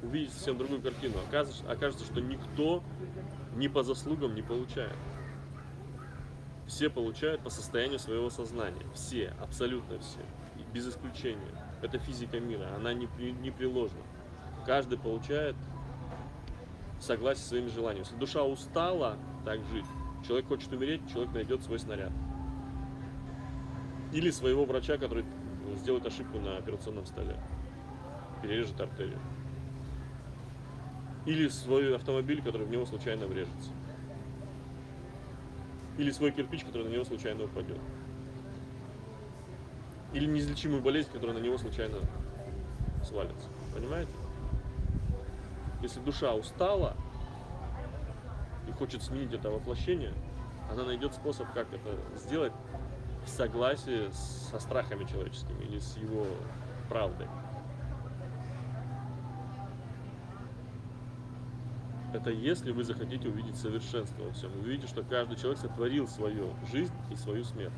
[0.03, 1.15] увидите совсем другую картину.
[1.29, 2.83] Окажется, окажется, что никто
[3.55, 4.97] ни по заслугам не получает.
[6.67, 8.85] Все получают по состоянию своего сознания.
[8.93, 10.19] Все, абсолютно все.
[10.73, 11.47] Без исключения.
[11.81, 13.07] Это физика мира, она не,
[13.41, 14.03] непреложна.
[14.67, 15.55] Каждый получает
[16.99, 18.05] в согласии с своими желаниями.
[18.05, 19.87] Если душа устала так жить,
[20.27, 22.11] человек хочет умереть, человек найдет свой снаряд.
[24.17, 25.27] Или своего врача, который
[25.75, 27.37] сделает ошибку на операционном столе.
[28.41, 29.19] Перережет артерию.
[31.27, 33.73] Или свой автомобиль, который в него случайно врежется.
[35.99, 37.79] Или свой кирпич, который на него случайно упадет.
[40.15, 41.99] Или неизлечимую болезнь, которая на него случайно
[43.05, 43.51] свалится.
[43.75, 44.13] Понимаете?
[45.83, 46.97] Если душа устала
[48.67, 50.15] и хочет сменить это воплощение,
[50.71, 52.55] она найдет способ, как это сделать
[53.27, 56.27] в согласии со страхами человеческими или с его
[56.89, 57.27] правдой.
[62.15, 64.51] Это если вы захотите увидеть совершенство во всем.
[64.59, 67.75] Увидите, что каждый человек сотворил свою жизнь и свою смерть.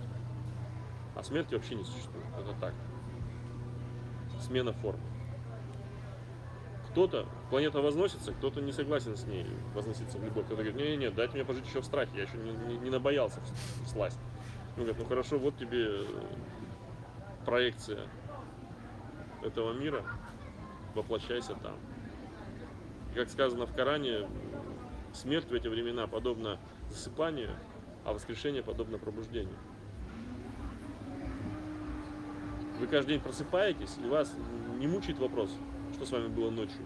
[1.16, 2.26] А смерти вообще не существует.
[2.38, 2.74] Это так.
[4.40, 5.00] Смена формы.
[6.90, 10.44] Кто-то, планета возносится, кто-то не согласен с ней возноситься в любовь.
[10.44, 13.40] Кто-то говорит, не-не-не, дайте мне пожить еще в страхе, я еще не, не- не набоялся
[13.84, 14.18] в сласть.
[14.78, 16.04] Ну, говорят, ну хорошо, вот тебе э,
[17.44, 18.06] проекция
[19.42, 20.04] этого мира,
[20.94, 21.74] воплощайся там.
[23.10, 24.28] И как сказано в Коране,
[25.12, 26.60] смерть в эти времена подобна
[26.90, 27.50] засыпанию,
[28.04, 29.56] а воскрешение подобно пробуждению.
[32.78, 34.32] Вы каждый день просыпаетесь, и вас
[34.78, 35.50] не мучает вопрос,
[35.94, 36.84] что с вами было ночью.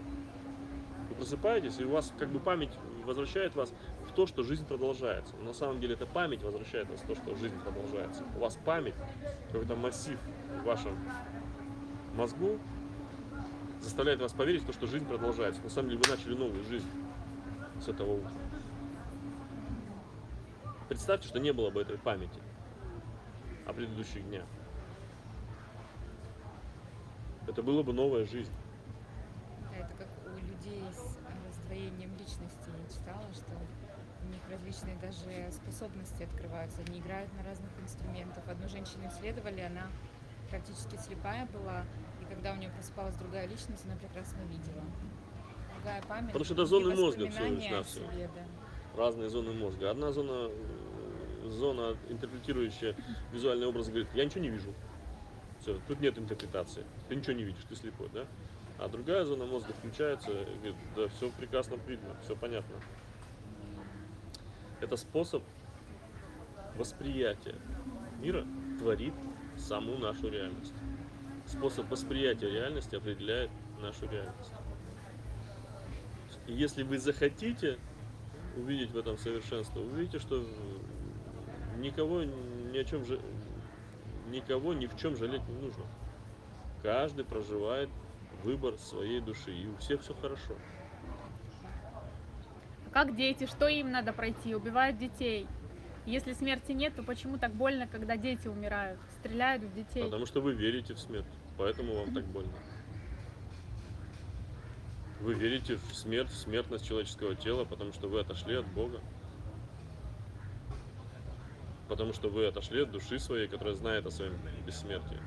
[1.09, 2.73] Вы просыпаетесь, и у вас как бы память
[3.05, 3.71] возвращает вас
[4.15, 5.35] то, что жизнь продолжается.
[5.37, 8.23] На самом деле эта память возвращает вас в то, что жизнь продолжается.
[8.35, 8.95] У вас память,
[9.51, 10.19] какой-то массив
[10.61, 10.97] в вашем
[12.15, 12.59] мозгу
[13.81, 15.61] заставляет вас поверить в то, что жизнь продолжается.
[15.61, 16.89] На самом деле вы начали новую жизнь
[17.81, 18.31] с этого утра.
[20.87, 22.39] Представьте, что не было бы этой памяти
[23.65, 24.45] о предыдущих днях.
[27.47, 28.53] Это была бы новая жизнь.
[29.69, 31.17] Да, Это как у людей с
[31.47, 32.69] раздвоением личности.
[32.69, 33.51] Я читала, что
[34.53, 36.81] различные даже способности открываются.
[36.87, 38.43] Они играют на разных инструментах.
[38.47, 39.87] Одну женщину исследовали, она
[40.49, 41.83] практически слепая была,
[42.21, 44.83] и когда у нее просыпалась другая личность, она прекрасно видела.
[45.75, 46.27] Другая память.
[46.27, 48.11] Потому что это зоны мозга лишь навсего.
[48.11, 48.97] себе, да.
[48.97, 49.89] разные зоны мозга.
[49.89, 52.95] Одна зона, э, зона, интерпретирующая
[53.31, 54.73] визуальный образ, говорит, я ничего не вижу.
[55.61, 56.85] Все, тут нет интерпретации.
[57.09, 58.25] Ты ничего не видишь, ты слепой, да?
[58.79, 62.75] А другая зона мозга включается и говорит, да, все прекрасно видно, все понятно.
[64.83, 65.41] Это способ
[66.75, 67.55] восприятия
[68.19, 68.45] мира
[68.77, 69.13] творит
[69.55, 70.73] саму нашу реальность.
[71.47, 73.49] Способ восприятия реальности определяет
[73.81, 74.51] нашу реальность.
[76.47, 77.79] И если вы захотите
[78.57, 80.45] увидеть в этом совершенство, увидите, что
[81.77, 83.05] никого ни о чем
[84.27, 85.85] никого ни в чем жалеть не нужно.
[86.81, 87.89] Каждый проживает
[88.43, 90.57] выбор своей души, и у всех все хорошо.
[92.93, 94.53] Как дети, что им надо пройти?
[94.53, 95.47] Убивают детей.
[96.05, 98.99] Если смерти нет, то почему так больно, когда дети умирают?
[99.19, 100.03] Стреляют в детей.
[100.03, 101.25] Потому что вы верите в смерть,
[101.57, 102.53] поэтому вам так больно.
[105.21, 108.99] Вы верите в смерть, в смертность человеческого тела, потому что вы отошли от Бога.
[111.87, 114.37] Потому что вы отошли от души своей, которая знает о своем
[114.67, 115.19] бессмертии.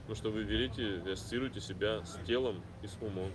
[0.00, 3.30] Потому что вы верите, вы ассоциируете себя с телом и с умом.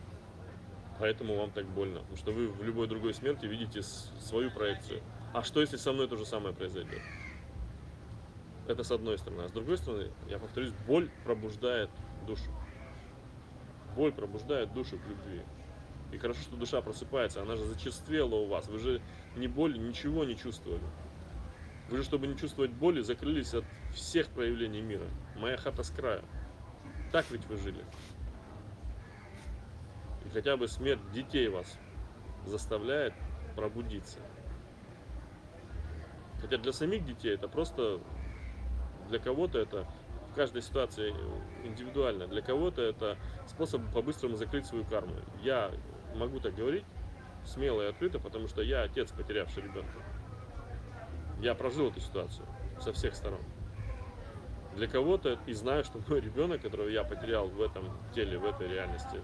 [1.04, 2.00] Поэтому вам так больно.
[2.00, 5.04] Потому что вы в любой другой смерти видите свою проекцию.
[5.34, 7.02] А что если со мной то же самое произойдет?
[8.70, 9.42] Это с одной стороны.
[9.42, 11.90] А с другой стороны, я повторюсь, боль пробуждает
[12.26, 12.50] душу.
[13.98, 15.42] Боль пробуждает душу к любви.
[16.14, 18.70] И хорошо, что душа просыпается, она же зачерствела у вас.
[18.70, 19.02] Вы же
[19.36, 20.86] ни боли, ничего не чувствовали.
[21.90, 25.10] Вы же, чтобы не чувствовать боли, закрылись от всех проявлений мира.
[25.36, 26.24] Моя хата с краю.
[27.12, 27.84] Так ведь вы жили.
[30.34, 31.77] Хотя бы смерть детей вас
[32.45, 33.14] заставляет
[33.55, 34.19] пробудиться.
[36.41, 38.01] Хотя для самих детей это просто
[39.10, 39.85] для кого-то это
[40.31, 41.14] в каждой ситуации
[41.64, 42.27] индивидуально.
[42.27, 45.15] Для кого-то это способ по-быстрому закрыть свою карму.
[45.41, 45.72] Я
[46.15, 46.85] могу так говорить
[47.45, 49.99] смело и открыто, потому что я отец, потерявший ребенка.
[51.41, 52.45] Я прожил эту ситуацию
[52.80, 53.41] со всех сторон.
[54.76, 58.68] Для кого-то, и знаю, что мой ребенок, которого я потерял в этом теле, в этой
[58.68, 59.22] реальности,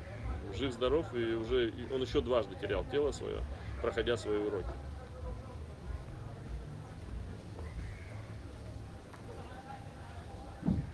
[0.55, 3.41] жив-здоров, и уже и он еще дважды терял тело свое,
[3.81, 4.71] проходя свои уроки.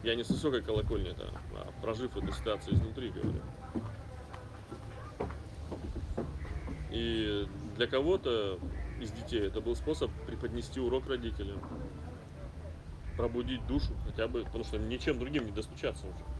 [0.03, 3.41] Я не с высокой колокольни это, а прожив эту ситуацию изнутри, говорю.
[6.91, 8.59] И для кого-то
[9.01, 11.59] из детей это был способ преподнести урок родителям,
[13.17, 16.34] пробудить душу хотя бы, потому что ничем другим не достучаться уже.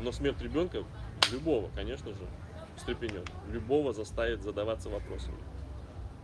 [0.00, 0.84] Но смерть ребенка
[1.30, 2.26] любого, конечно же,
[2.76, 3.30] встрепенет.
[3.48, 5.38] Любого заставит задаваться вопросами.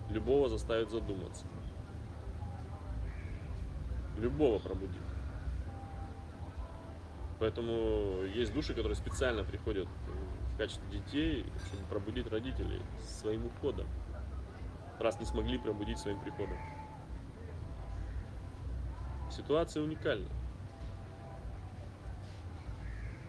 [0.08, 1.46] Любого заставит задуматься.
[4.16, 5.02] Любого пробудит.
[7.38, 9.88] Поэтому есть души, которые специально приходят
[10.54, 13.86] в качестве детей, чтобы пробудить родителей своим уходом.
[14.98, 16.56] Раз не смогли пробудить своим приходом.
[19.30, 20.30] Ситуация уникальна.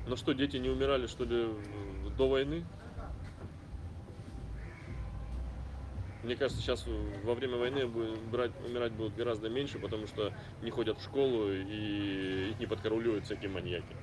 [0.08, 1.50] Но что, дети не умирали, что ли,
[2.18, 2.64] до войны?
[6.24, 6.86] Мне кажется, сейчас
[7.24, 7.88] во время войны
[8.32, 13.26] брать, умирать будут гораздо меньше, потому что не ходят в школу и их не подкарауливают
[13.26, 13.96] всякие маньяки.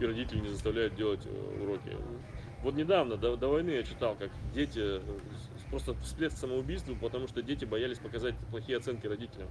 [0.00, 1.96] И родители не заставляют делать э, уроки.
[2.62, 5.00] Вот недавно, до, до войны, я читал, как дети э,
[5.68, 9.48] просто всплеск самоубийства, потому что дети боялись показать плохие оценки родителям.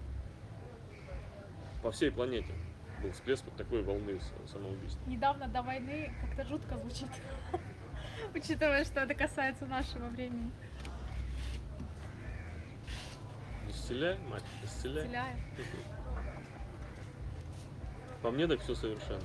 [1.82, 2.54] По всей планете
[3.02, 5.00] был всплеск вот такой волны самоубийств.
[5.08, 7.10] Недавно до войны как-то жутко звучит.
[8.36, 10.52] Учитывая, что это касается нашего времени.
[13.68, 15.04] Исцеляй, мать, исцеляй.
[15.04, 15.38] Исцеляет.
[18.22, 19.24] По мне так все совершенно.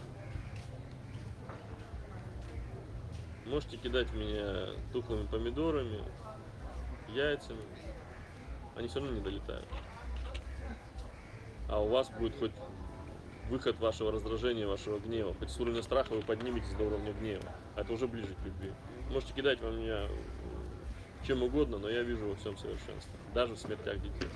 [3.47, 6.03] Можете кидать меня тухлыми помидорами,
[7.09, 7.63] яйцами.
[8.77, 9.69] Они все равно не долетают.
[11.69, 12.53] А у вас будет хоть
[13.51, 15.35] выход вашего раздражения, вашего гнева.
[15.39, 17.45] Хоть с уровня страха вы подниметесь до уровня гнева.
[17.77, 18.73] А это уже ближе к любви.
[19.11, 20.09] Можете кидать во меня
[21.27, 23.13] чем угодно, но я вижу во всем совершенство.
[23.33, 24.29] Даже в смертях детей.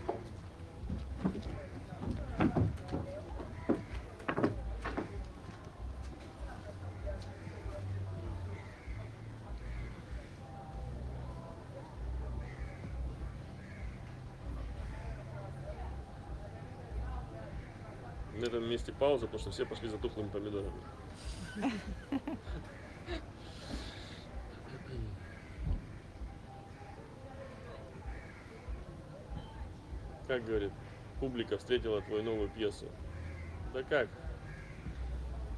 [18.38, 20.80] На месте пауза, потому что все пошли за тухлыми помидорами.
[30.26, 30.72] Как говорит,
[31.20, 32.86] публика встретила твою новую пьесу.
[33.72, 34.08] Да как?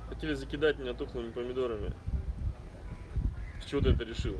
[0.08, 1.92] Хотели закидать меня тухлыми помидорами.
[3.60, 4.38] С чего ты это решила?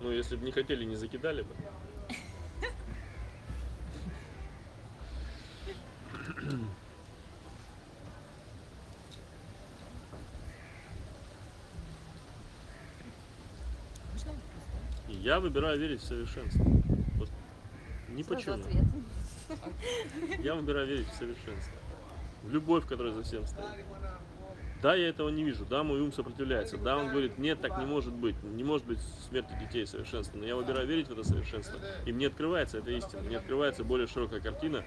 [0.00, 1.54] Ну, если бы не хотели, не закидали бы.
[14.12, 14.78] Можно вопрос, да?
[14.98, 16.64] И я выбираю верить в совершенство.
[17.16, 17.30] Вот
[18.08, 18.62] ни почему.
[20.42, 21.74] Я выбираю верить в совершенство.
[22.42, 23.84] В любовь, которая за всем стоит.
[24.82, 25.66] Да, я этого не вижу.
[25.66, 26.78] Да, мой ум сопротивляется.
[26.78, 28.42] Да, он говорит, нет, так не может быть.
[28.42, 28.98] Не может быть
[29.28, 30.38] смерти детей совершенства.
[30.38, 31.78] Но я выбираю верить в это совершенство.
[32.06, 33.20] И мне открывается эта истина.
[33.20, 34.84] Мне открывается более широкая картина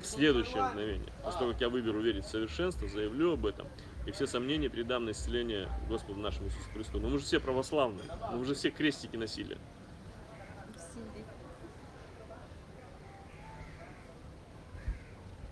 [0.00, 1.12] в следующее мгновение.
[1.22, 3.66] После того, как я выберу верить в совершенство, заявлю об этом,
[4.06, 7.00] и все сомнения передам на исцеление Господу нашему Иисусу Христу.
[7.00, 8.06] Но мы же все православные.
[8.32, 9.58] Мы уже все крестики носили.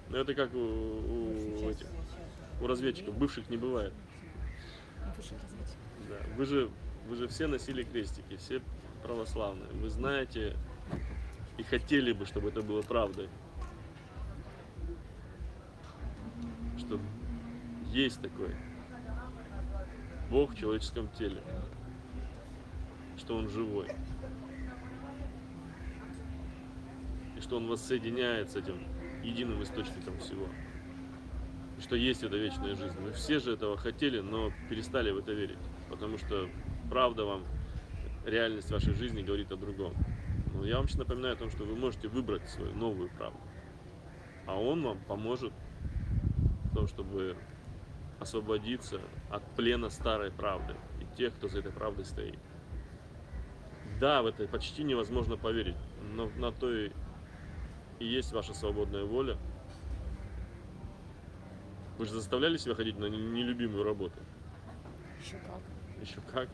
[0.09, 1.87] Но это как у, у этих,
[2.61, 3.17] у разведчиков.
[3.17, 3.95] Бывших не бывает.
[6.09, 6.17] Да.
[6.37, 6.71] Вы же,
[7.09, 8.61] вы же все носили крестики, все
[9.03, 9.71] православные.
[9.73, 10.57] Вы знаете
[11.57, 13.29] и хотели бы, чтобы это было правдой.
[16.79, 16.99] что
[17.93, 18.55] есть такой
[20.31, 21.43] Бог в человеческом теле,
[23.19, 23.89] что Он живой,
[27.37, 28.83] и что Он воссоединяет с этим
[29.23, 30.49] единым источником всего,
[31.77, 32.99] и что есть эта вечная жизнь.
[32.99, 35.59] Мы все же этого хотели, но перестали в это верить,
[35.91, 36.49] потому что
[36.89, 37.45] правда вам,
[38.25, 39.95] реальность вашей жизни говорит о другом.
[40.55, 43.41] Но я вам сейчас напоминаю о том, что вы можете выбрать свою новую правду,
[44.47, 45.53] а Он вам поможет
[46.71, 47.37] в том, чтобы
[48.23, 49.01] освободиться
[49.31, 52.39] от плена старой правды и тех, кто за этой правдой стоит.
[54.01, 55.77] Да, в это почти невозможно поверить,
[56.15, 56.91] но на то и,
[57.99, 59.37] и есть ваша свободная воля.
[61.99, 64.19] Вы же заставляли себя ходить на не- нелюбимую работу?
[65.25, 65.61] Еще как.
[66.01, 66.49] Еще как.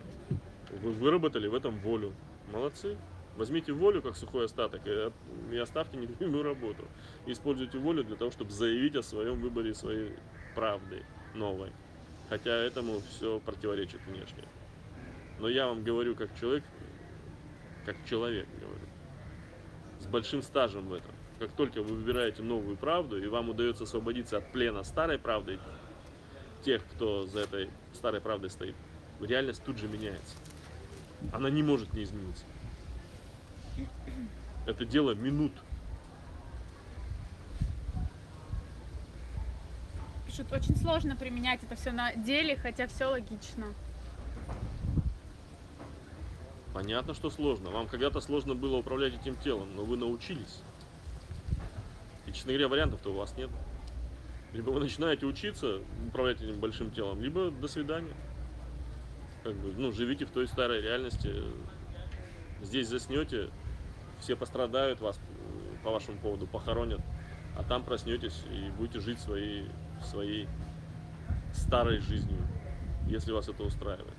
[0.82, 2.12] Вы выработали в этом волю.
[2.52, 2.98] Молодцы.
[3.36, 6.84] Возьмите волю как сухой остаток и, оставьте нелюбимую работу.
[7.24, 10.16] И используйте волю для того, чтобы заявить о своем выборе своей
[10.54, 11.04] правды
[11.38, 11.72] новой.
[12.28, 14.44] Хотя этому все противоречит внешне.
[15.38, 16.64] Но я вам говорю как человек,
[17.86, 18.86] как человек говорю,
[20.00, 21.12] с большим стажем в этом.
[21.38, 25.58] Как только вы выбираете новую правду, и вам удается освободиться от плена старой правды,
[26.64, 28.74] тех, кто за этой старой правдой стоит,
[29.20, 30.36] реальность тут же меняется.
[31.32, 32.44] Она не может не измениться.
[34.66, 35.52] Это дело минут.
[40.38, 43.74] Пишут, очень сложно применять это все на деле, хотя все логично.
[46.72, 47.70] Понятно, что сложно.
[47.70, 50.62] Вам когда-то сложно было управлять этим телом, но вы научились.
[52.26, 53.50] И, честно говоря, вариантов-то у вас нет.
[54.52, 58.14] Либо вы начинаете учиться управлять этим большим телом, либо до свидания.
[59.42, 61.34] Как бы, ну, живите в той старой реальности.
[62.62, 63.50] Здесь заснете,
[64.20, 67.00] все пострадают вас э, по вашему поводу, похоронят.
[67.56, 69.68] А там проснетесь и будете жить своей,
[70.04, 70.48] своей
[71.52, 72.46] старой жизнью,
[73.06, 74.14] если вас это устраивает.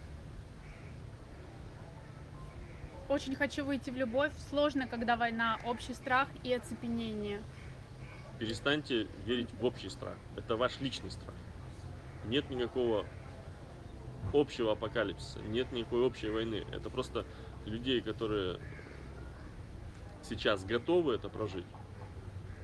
[3.07, 4.31] Очень хочу выйти в любовь.
[4.49, 7.41] Сложно, когда война, общий страх и оцепенение.
[8.37, 10.15] перестаньте верить в общий страх.
[10.35, 11.33] Это ваш личный страх.
[12.25, 13.05] Нет никакого
[14.31, 16.65] общего апокалипсиса, нет никакой общей войны.
[16.71, 17.25] Это просто
[17.65, 18.59] людей, которые
[20.21, 21.65] сейчас готовы это прожить,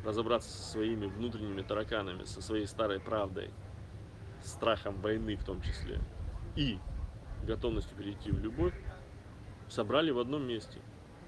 [0.06, 3.50] разобраться со своими внутренними тараканами, со своей старой правдой,
[4.44, 6.00] страхом войны в том числе,
[6.56, 6.78] и
[7.44, 8.74] готовностью перейти в любовь,
[9.68, 10.80] собрали в одном месте,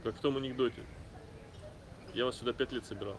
[0.03, 0.83] как в том анекдоте.
[2.13, 3.17] Я вас сюда пять лет собирал.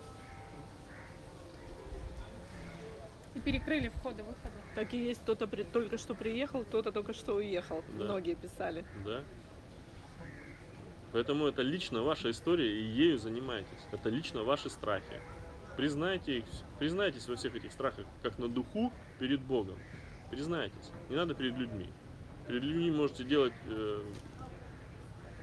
[3.34, 4.54] И перекрыли входы-выходы.
[4.74, 7.84] Так и есть, кто-то при- только что приехал, кто-то только что уехал.
[7.96, 8.04] Да.
[8.04, 8.84] Многие писали.
[9.04, 9.22] Да.
[11.12, 13.86] Поэтому это лично ваша история, и ею занимайтесь.
[13.92, 15.20] Это лично ваши страхи.
[15.78, 16.44] Признайте их,
[16.80, 19.78] признайтесь во всех этих страхах, как на духу перед Богом.
[20.28, 20.90] Признайтесь.
[21.08, 21.88] Не надо перед людьми.
[22.48, 24.02] Перед людьми можете делать э,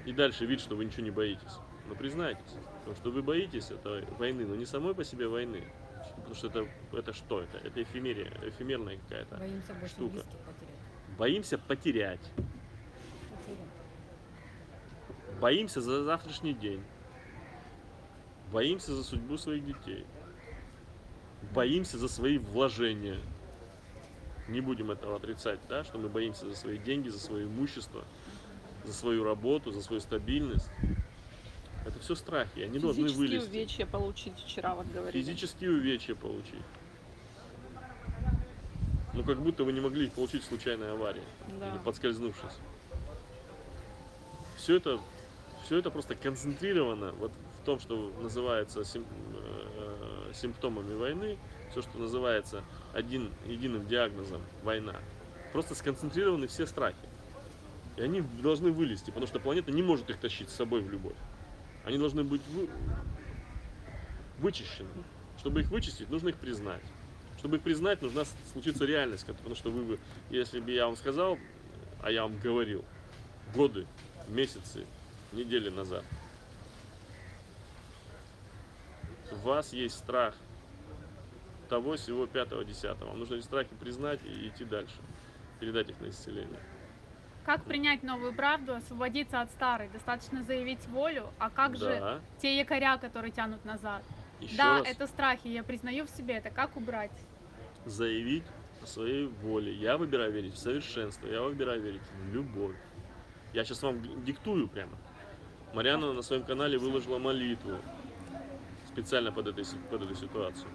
[0.06, 1.54] и дальше вид, что вы ничего не боитесь.
[1.88, 5.64] Но признайтесь, потому что вы боитесь этой войны, но не самой по себе войны.
[6.18, 7.58] Потому что это, это что это?
[7.60, 9.38] Это эфемерия, эфемерная какая-то.
[9.38, 10.18] Боимся штука.
[10.18, 11.18] потерять.
[11.18, 12.32] Боимся потерять.
[13.40, 13.60] Потерять.
[15.40, 16.84] Боимся за завтрашний день.
[18.52, 20.06] Боимся за судьбу своих детей.
[21.54, 23.20] Боимся за свои вложения.
[24.48, 28.04] Не будем этого отрицать, да, что мы боимся за свои деньги, за свое имущество,
[28.84, 30.70] за свою работу, за свою стабильность.
[31.86, 33.50] Это все страхи, они должны Физические вылезти.
[33.50, 35.24] увечья получить вчера, вот говорили.
[35.24, 36.64] Физические увечья получить.
[39.14, 41.24] Ну, как будто вы не могли получить случайной аварии
[41.60, 41.70] Да.
[41.70, 42.58] или подскользнувшись.
[44.58, 45.00] Все это,
[45.64, 47.32] все это просто концентрировано вот
[47.62, 49.65] в том, что называется э,
[50.36, 51.38] симптомами войны,
[51.72, 52.64] все, что называется
[52.94, 54.96] один, единым диагнозом война.
[55.52, 56.96] Просто сконцентрированы все страхи.
[57.98, 61.16] И они должны вылезти, потому что планета не может их тащить с собой в любовь.
[61.86, 62.70] Они должны быть вы-
[64.40, 64.90] вычищены.
[65.40, 66.84] Чтобы их вычистить, нужно их признать.
[67.38, 70.00] Чтобы их признать, нужна случиться реальность, потому что вы, бы-
[70.30, 71.38] если бы я вам сказал,
[72.02, 72.84] а я вам говорил,
[73.54, 73.86] годы,
[74.28, 74.86] месяцы,
[75.32, 76.04] недели назад,
[79.36, 80.36] у вас есть страх
[81.70, 83.10] того, всего пятого, десятого.
[83.10, 84.96] Вам нужно эти страхи признать и идти дальше,
[85.60, 86.60] передать их на исцеление.
[87.46, 89.90] Как принять новую правду, освободиться от старой?
[89.90, 92.20] Достаточно заявить волю, а как же да.
[92.42, 94.04] те якоря, которые тянут назад?
[94.40, 96.50] Еще да, раз это страхи, я признаю в себе это.
[96.50, 97.12] Как убрать?
[97.86, 98.44] заявить
[98.82, 99.74] о своей воле.
[99.74, 102.76] Я выбираю верить в совершенство, я выбираю верить в любовь.
[103.54, 104.98] Я сейчас вам диктую прямо.
[105.74, 107.78] Марьяна на своем канале выложила молитву
[108.96, 110.70] специально под, этой, под эту ситуацию.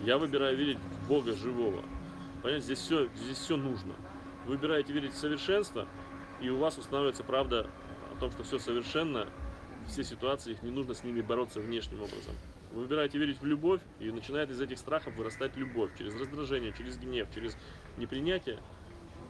[0.00, 1.82] Я выбираю верить в Бога живого.
[2.40, 3.94] Понимаете, здесь все, здесь все нужно.
[4.46, 5.88] Вы выбираете верить в совершенство,
[6.40, 7.68] и у вас устанавливается правда
[8.12, 9.26] о том, что все совершенно,
[9.88, 12.36] все ситуации, их не нужно с ними бороться внешним образом.
[12.70, 15.90] Вы выбираете верить в любовь, и начинает из этих страхов вырастать любовь.
[15.98, 17.56] Через раздражение, через гнев, через
[17.96, 18.60] непринятие,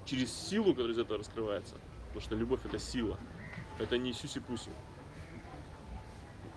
[0.04, 1.76] через силу, которая из этого раскрывается.
[2.08, 3.18] Потому что любовь это сила.
[3.78, 4.70] Это не сюси-пуси.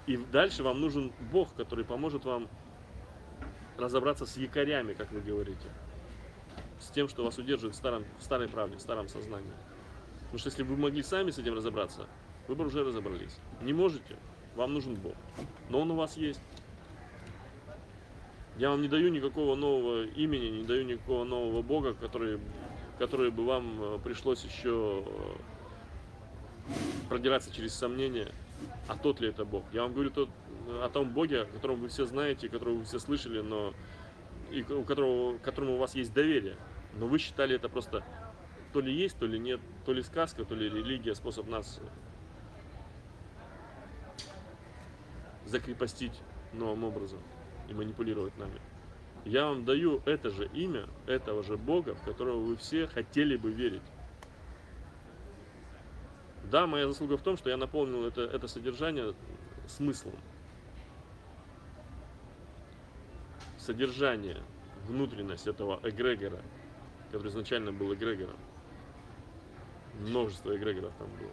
[0.07, 2.48] И дальше вам нужен Бог, который поможет вам
[3.78, 5.68] разобраться с якорями, как вы говорите.
[6.80, 9.52] С тем, что вас удерживает в, старом, в старой правде, в старом сознании.
[10.22, 12.07] Потому что если бы вы могли сами с этим разобраться,
[12.48, 13.38] вы бы уже разобрались.
[13.61, 14.18] Не можете,
[14.56, 15.15] вам нужен Бог.
[15.69, 16.41] Но Он у вас есть.
[18.57, 22.40] Я вам не даю никакого нового имени, не даю никакого нового Бога, который,
[22.98, 25.36] который бы вам э, пришлось еще э,
[27.10, 28.32] продираться через сомнения,
[28.88, 29.64] а тот ли это Бог.
[29.72, 30.30] Я вам говорю тот,
[30.82, 33.74] о том Боге, о котором вы все знаете, которого вы все слышали, но
[34.52, 36.58] и у которого, которому у вас есть доверие.
[36.94, 38.04] Но вы считали это просто
[38.74, 41.80] то ли есть, то ли нет, то ли сказка, то ли религия, способ нас
[45.46, 46.14] закрепостить
[46.54, 47.20] новым образом
[47.70, 48.62] и манипулировать нами.
[49.26, 53.52] Я вам даю это же имя, этого же Бога, в которого вы все хотели бы
[53.52, 53.84] верить.
[56.52, 59.15] Да, моя заслуга в том, что я наполнил это, это содержание
[59.68, 60.15] смыслом.
[63.57, 64.44] Содержание,
[64.86, 66.41] внутренность этого эгрегора,
[67.10, 68.36] который изначально был эгрегором.
[70.02, 71.32] Множество эгрегоров там было.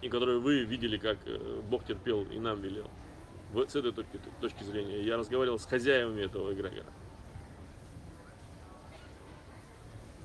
[0.00, 2.90] И которые вы видели, как э, Бог терпел и нам велел.
[3.52, 6.86] Вот с этой точки, точки зрения я разговаривал с хозяевами этого эгрегора.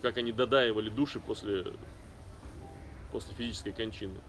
[0.02, 1.74] Как они додаивали души после,
[3.12, 4.20] после физической кончины.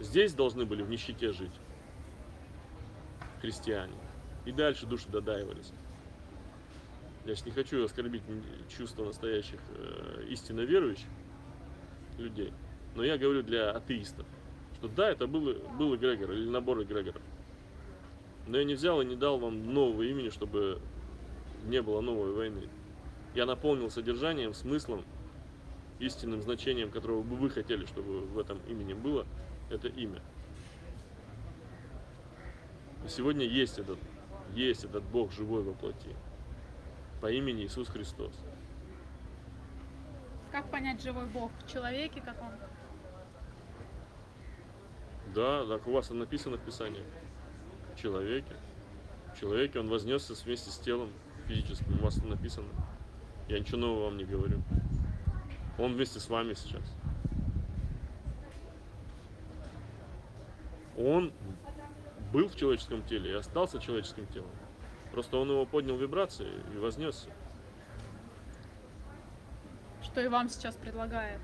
[0.00, 1.52] Здесь должны были в нищете жить
[3.40, 3.94] христиане.
[4.44, 5.72] И дальше души додаивались.
[7.24, 8.22] Я сейчас не хочу оскорбить
[8.76, 11.06] чувства настоящих э, истинно верующих
[12.18, 12.52] людей,
[12.96, 14.26] но я говорю для атеистов,
[14.74, 17.22] что да, это был, был эгрегор или набор эгрегоров.
[18.48, 20.80] Но я не взял и не дал вам нового имени, чтобы
[21.64, 22.68] не было новой войны.
[23.36, 25.04] Я наполнил содержанием, смыслом,
[26.02, 29.26] истинным значением, которого бы вы хотели, чтобы в этом имени было,
[29.70, 30.20] это имя.
[33.04, 33.98] И сегодня есть этот,
[34.54, 36.14] есть этот Бог живой во плоти
[37.20, 38.32] по имени Иисус Христос.
[40.50, 42.50] Как понять живой Бог в человеке, как он?
[45.34, 47.04] Да, так у вас написано в Писании.
[47.94, 48.54] В человеке.
[49.34, 51.10] В человеке он вознесся вместе с телом
[51.46, 51.98] физическим.
[52.00, 52.68] У вас написано.
[53.48, 54.62] Я ничего нового вам не говорю.
[55.78, 56.82] Он вместе с вами сейчас.
[60.96, 61.32] Он
[62.32, 64.50] был в человеческом теле и остался человеческим телом.
[65.10, 67.30] Просто он его поднял вибрации и вознесся.
[70.02, 71.40] Что и вам сейчас предлагает?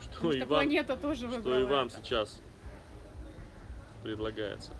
[0.00, 1.96] Что Потому и что вам, планета тоже что и вам это.
[1.96, 2.40] сейчас
[4.02, 4.72] предлагается.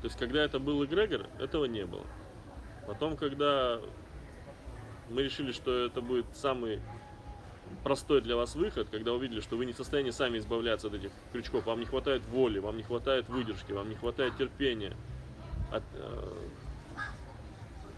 [0.00, 2.06] То есть, когда это был эгрегор, этого не было.
[2.86, 3.80] Потом, когда
[5.10, 6.80] мы решили, что это будет самый
[7.82, 11.10] простой для вас выход, когда увидели, что вы не в состоянии сами избавляться от этих
[11.32, 14.92] крючков, вам не хватает воли, вам не хватает выдержки, вам не хватает терпения
[15.70, 16.32] от, э,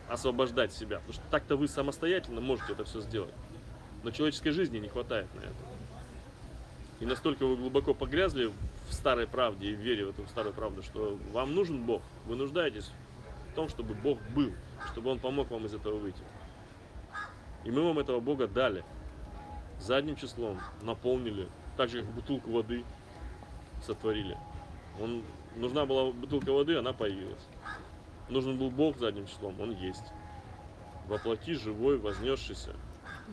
[0.08, 0.98] освобождать себя.
[0.98, 3.34] Потому что так-то вы самостоятельно можете это все сделать.
[4.02, 5.54] Но человеческой жизни не хватает на это.
[7.00, 8.52] И настолько вы глубоко погрязли
[8.88, 12.02] в старой правде и в вере в эту старую правду, что вам нужен Бог.
[12.26, 12.90] Вы нуждаетесь
[13.52, 14.52] в том, чтобы Бог был,
[14.92, 16.22] чтобы Он помог вам из этого выйти.
[17.68, 18.82] И мы вам этого Бога дали.
[19.78, 22.82] Задним числом наполнили, так же как бутылку воды
[23.82, 24.38] сотворили.
[24.98, 25.22] Он,
[25.54, 27.46] нужна была бутылка воды, она появилась.
[28.30, 30.14] Нужен был Бог задним числом, Он есть.
[31.08, 32.74] Воплоти живой, вознесшийся.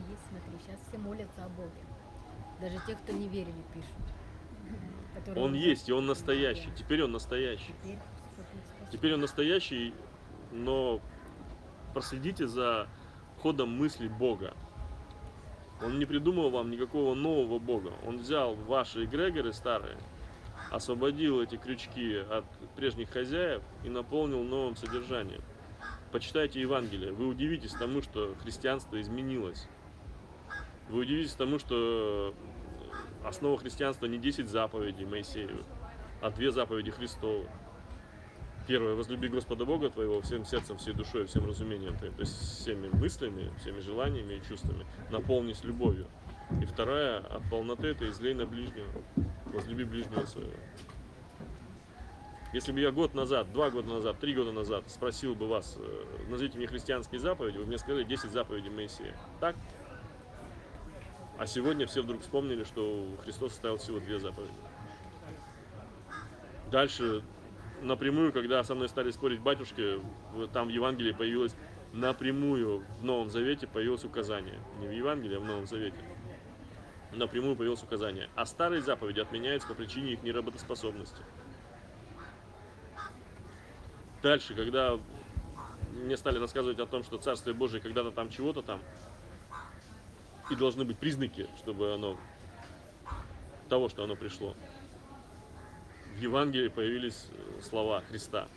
[0.09, 1.71] Есть, смотри, сейчас все молятся о Боге.
[2.59, 5.37] Даже те, кто не верили, пишут.
[5.37, 6.71] Он есть, и Он настоящий.
[6.77, 7.73] Теперь Он настоящий.
[7.81, 7.99] Теперь.
[8.91, 9.93] Теперь он настоящий,
[10.51, 10.99] но
[11.93, 12.87] проследите за
[13.41, 14.53] ходом мысли Бога.
[15.81, 17.93] Он не придумал вам никакого нового Бога.
[18.05, 19.97] Он взял ваши эгрегоры старые,
[20.71, 22.45] освободил эти крючки от
[22.75, 25.41] прежних хозяев и наполнил новым содержанием.
[26.11, 27.11] Почитайте Евангелие.
[27.11, 29.67] Вы удивитесь тому, что христианство изменилось.
[30.89, 32.33] Вы удивитесь тому, что
[33.23, 35.65] основа христианства не 10 заповедей Моисеевых,
[36.21, 37.49] а две заповеди Христовы.
[38.67, 42.87] Первое, возлюби Господа Бога твоего всем сердцем, всей душой, всем разумением твоим, то есть всеми
[42.87, 46.07] мыслями, всеми желаниями и чувствами, наполнись любовью.
[46.61, 48.87] И вторая, от полноты это излей на ближнего,
[49.45, 50.53] возлюби ближнего своего.
[52.53, 56.05] Если бы я год назад, два года назад, три года назад спросил бы вас, э,
[56.29, 59.15] назовите мне христианские заповеди, вы мне сказали 10 заповедей Моисея.
[59.39, 59.55] Так?
[61.37, 64.53] А сегодня все вдруг вспомнили, что Христос оставил всего две заповеди.
[66.71, 67.23] Дальше
[67.81, 70.01] напрямую, когда со мной стали спорить батюшки,
[70.53, 71.55] там в Евангелии появилось
[71.95, 74.59] напрямую в Новом Завете появилось указание.
[74.79, 75.97] Не в Евангелии, а в Новом Завете.
[77.13, 78.29] Напрямую появилось указание.
[78.35, 81.21] А старые заповеди отменяются по причине их неработоспособности.
[84.21, 84.99] Дальше, когда
[85.91, 88.81] мне стали рассказывать о том, что Царствие Божие когда-то там чего-то там,
[90.49, 92.17] и должны быть признаки, чтобы оно
[93.69, 94.55] того, что оно пришло.
[96.15, 98.47] В Евангелии появились э, слова Христа.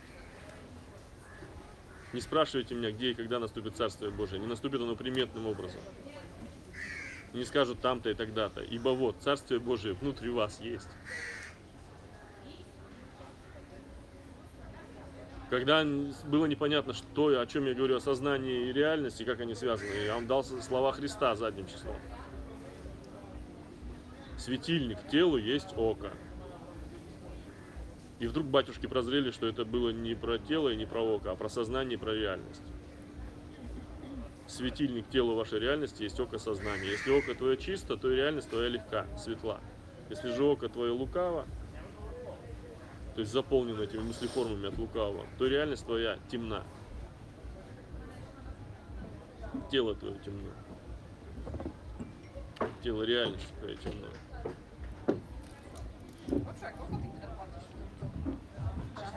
[2.13, 4.39] Не спрашивайте меня, где и когда наступит Царствие Божие.
[4.39, 5.81] Не наступит оно приметным образом.
[7.33, 8.61] Не скажут там-то и тогда-то.
[8.61, 10.87] Ибо вот, Царствие Божие внутри вас есть.
[15.49, 15.83] Когда
[16.27, 20.15] было непонятно, что, о чем я говорю, о сознании и реальности, как они связаны, я
[20.15, 21.97] вам дал слова Христа задним числом.
[24.37, 26.13] Светильник телу есть око.
[28.19, 31.35] И вдруг батюшки прозрели, что это было не про тело и не про око, а
[31.35, 32.61] про сознание и про реальность.
[34.45, 36.89] Светильник телу вашей реальности есть око сознания.
[36.89, 39.61] Если око твое чисто, то и реальность твоя легка, светла.
[40.09, 41.45] Если же око твое лукаво,
[43.15, 46.63] то есть заполнено этими мыслеформами от лукавого, то реальность твоя темна.
[49.71, 50.49] Тело твое темно.
[52.83, 54.07] Тело реальность твоя темно.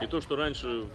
[0.03, 0.85] И то, что раньше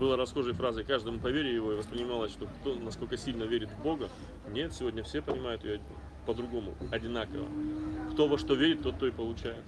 [0.00, 3.82] было расхожей фразой «каждому по вере его» и воспринималось, что кто насколько сильно верит в
[3.82, 4.08] Бога,
[4.48, 5.82] нет, сегодня все понимают ее
[6.24, 7.46] по-другому, одинаково.
[8.12, 9.62] Кто во что верит, тот то и получает.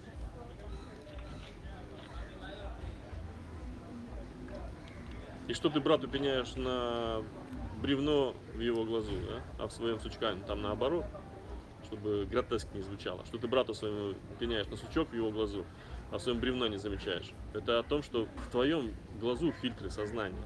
[5.46, 7.22] И что ты брату пеняешь на
[7.82, 9.64] бревно в его глазу, да?
[9.64, 11.04] а в своем сучкане там наоборот,
[11.84, 13.26] чтобы гротеск не звучало.
[13.26, 15.66] Что ты брату своему пеняешь на сучок в его глазу,
[16.18, 17.30] в своем бревно не замечаешь.
[17.54, 20.44] Это о том, что в твоем глазу фильтры сознания.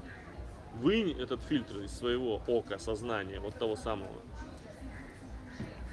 [0.75, 4.21] Вынь этот фильтр из своего ока сознания, вот того самого,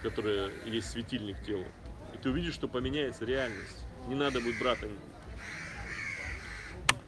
[0.02, 1.64] которое есть светильник телу.
[2.14, 3.84] И ты увидишь, что поменяется реальность.
[4.08, 4.88] Не надо будет брата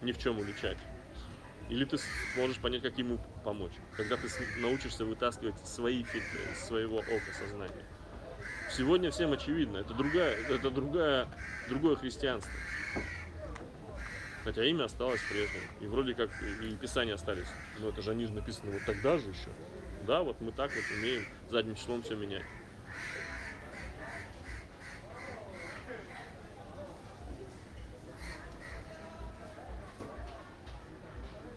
[0.01, 0.79] ни в чем уличать.
[1.69, 1.97] Или ты
[2.35, 4.29] сможешь понять, как ему помочь, когда ты
[4.59, 7.85] научишься вытаскивать свои фильтры из своего ока сознания.
[8.77, 11.29] Сегодня всем очевидно, это другая, это другая,
[11.69, 12.51] другое христианство.
[14.43, 15.63] Хотя имя осталось прежним.
[15.81, 16.29] И вроде как
[16.61, 17.47] и писания остались.
[17.79, 19.49] Но это же они же написаны вот тогда же еще.
[20.05, 22.43] Да, вот мы так вот умеем задним числом все менять.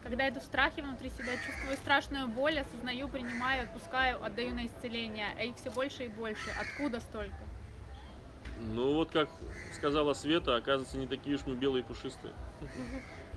[0.08, 5.36] Когда иду в страхе внутри себя, чувствую страшную боль, осознаю, принимаю, отпускаю, отдаю на исцеление.
[5.38, 6.50] А их все больше и больше.
[6.58, 7.36] Откуда столько?
[8.62, 9.30] Ну вот как
[9.74, 12.34] сказала Света, оказывается, не такие уж мы белые и пушистые.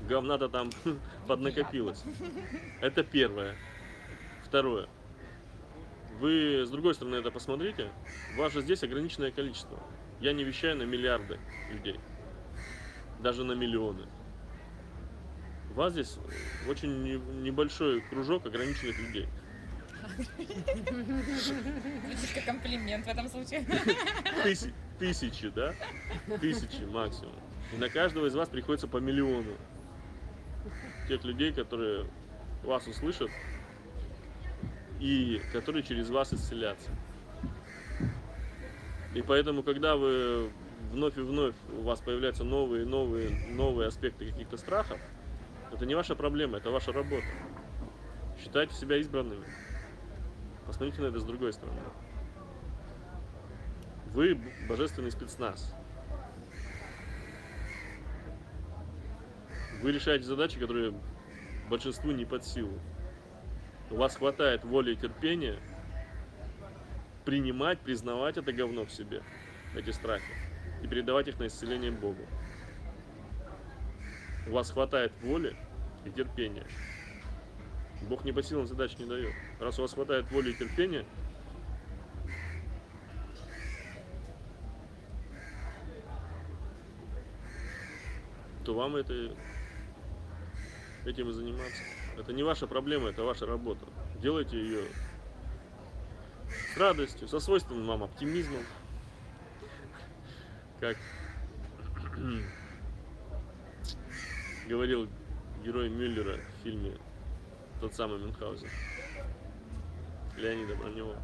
[0.09, 0.71] Говна-то там
[1.27, 2.05] поднакопилось.
[2.81, 3.57] Это первое.
[4.45, 4.89] Второе.
[6.21, 7.91] Вы с другой стороны это посмотрите.
[8.37, 9.77] Вас же здесь ограниченное количество.
[10.21, 11.41] Я не вещаю на миллиарды
[11.73, 11.99] людей.
[13.19, 14.07] Даже на миллионы.
[15.75, 16.17] Вас здесь
[16.69, 19.29] очень не- небольшой кружок ограниченных людей.
[20.19, 23.65] Звучит как комплимент в этом случае.
[24.45, 25.75] Тыси- тысячи, да?
[26.41, 27.35] Тысячи максимум.
[27.73, 29.57] И на каждого из вас приходится по миллиону.
[31.09, 32.07] Тех людей, которые
[32.65, 33.31] вас услышат
[34.99, 36.91] и которые через вас исцелятся.
[39.15, 40.51] И поэтому, когда вы
[40.93, 45.01] вновь и вновь у вас появляются новые, новые, новые аспекты каких-то страхов,
[45.73, 47.27] это не ваша проблема, это ваша работа.
[48.39, 49.45] Считайте себя избранными.
[50.67, 51.81] Посмотрите на это с другой стороны.
[54.13, 55.75] Вы божественный спецназ.
[59.83, 60.95] Вы решаете задачи, которые
[61.69, 62.79] большинству не под силу.
[63.91, 65.59] У вас хватает воли и терпения
[67.25, 69.23] принимать, признавать это говно в себе,
[69.77, 70.33] эти страхи,
[70.83, 72.27] и передавать их на исцеление Богу.
[74.51, 75.57] У вас хватает воли
[76.05, 76.67] и терпения.
[78.09, 79.33] Бог не по силам задач не дает.
[79.61, 81.05] Раз у вас хватает воли и терпения,
[88.65, 89.37] то вам это,
[91.07, 91.83] этим и заниматься.
[92.19, 93.87] Это не ваша проблема, это ваша работа.
[94.21, 94.83] Делайте ее
[96.75, 98.65] с радостью, со свойственным вам оптимизмом.
[100.81, 100.97] Как
[104.71, 105.09] говорил
[105.65, 106.97] герой Мюллера в фильме
[107.81, 108.69] тот самый Мюнхгаузен.
[110.37, 111.17] Леонида Бронева.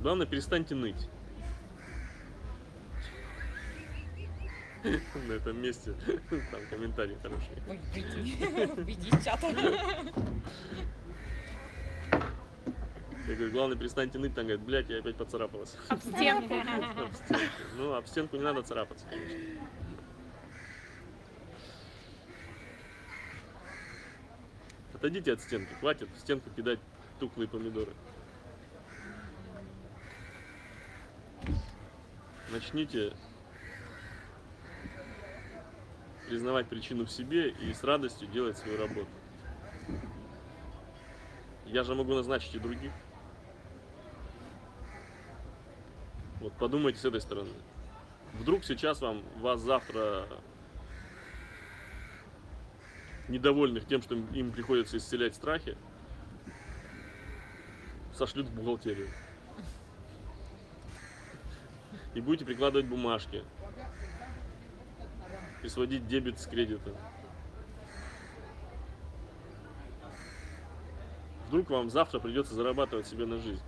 [0.00, 1.08] Главное, перестаньте ныть.
[4.84, 5.94] На этом месте
[6.28, 7.32] там
[7.66, 9.48] выйди, выйди из чата.
[13.28, 15.76] Я говорю, главное, перестаньте ныть, там говорит, блядь, я опять поцарапалась.
[15.88, 16.54] Об стенку.
[17.04, 17.44] Об стенку.
[17.76, 19.38] Ну, об стенку не надо царапаться, конечно.
[24.94, 26.80] Отойдите от стенки, хватит в стенку кидать
[27.20, 27.92] тухлые помидоры.
[32.50, 33.12] Начните
[36.30, 39.10] признавать причину в себе и с радостью делать свою работу.
[41.66, 42.90] Я же могу назначить и других.
[46.40, 47.52] Вот подумайте с этой стороны.
[48.34, 50.28] Вдруг сейчас вам вас завтра
[53.28, 55.76] недовольных тем, что им- приходится исцелять страхи,
[58.14, 59.08] сошлют в бухгалтерию.
[62.14, 63.44] И будете прикладывать бумажки.
[65.62, 66.96] И сводить дебет с кредитом.
[71.48, 73.62] Вдруг вам завтра придется зарабатывать себе на жизнь.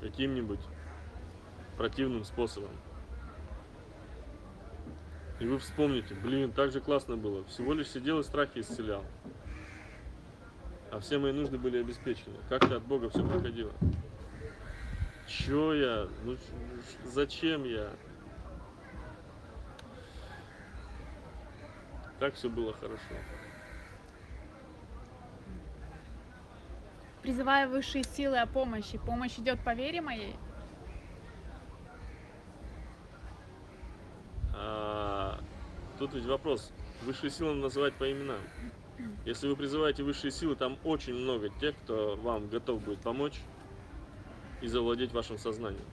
[0.00, 0.60] Каким-нибудь
[1.82, 2.70] противным способом.
[5.40, 7.44] И вы вспомните, блин, так же классно было.
[7.46, 9.04] Всего лишь сидел и страхи исцелял.
[10.92, 12.36] А все мои нужды были обеспечены.
[12.48, 13.72] Как-то от Бога все проходило.
[15.26, 16.06] Чё я?
[16.22, 16.36] Ну
[17.02, 17.90] зачем я?
[22.20, 23.16] Так все было хорошо.
[27.22, 28.98] Призывая высшие силы о помощи.
[28.98, 30.36] Помощь идет по вере моей.
[34.64, 35.40] А,
[35.98, 36.70] тут ведь вопрос.
[37.02, 38.38] Высшие силы называть по именам.
[39.24, 43.40] Если вы призываете высшие силы, там очень много тех, кто вам готов будет помочь
[44.60, 45.84] и завладеть вашим сознанием.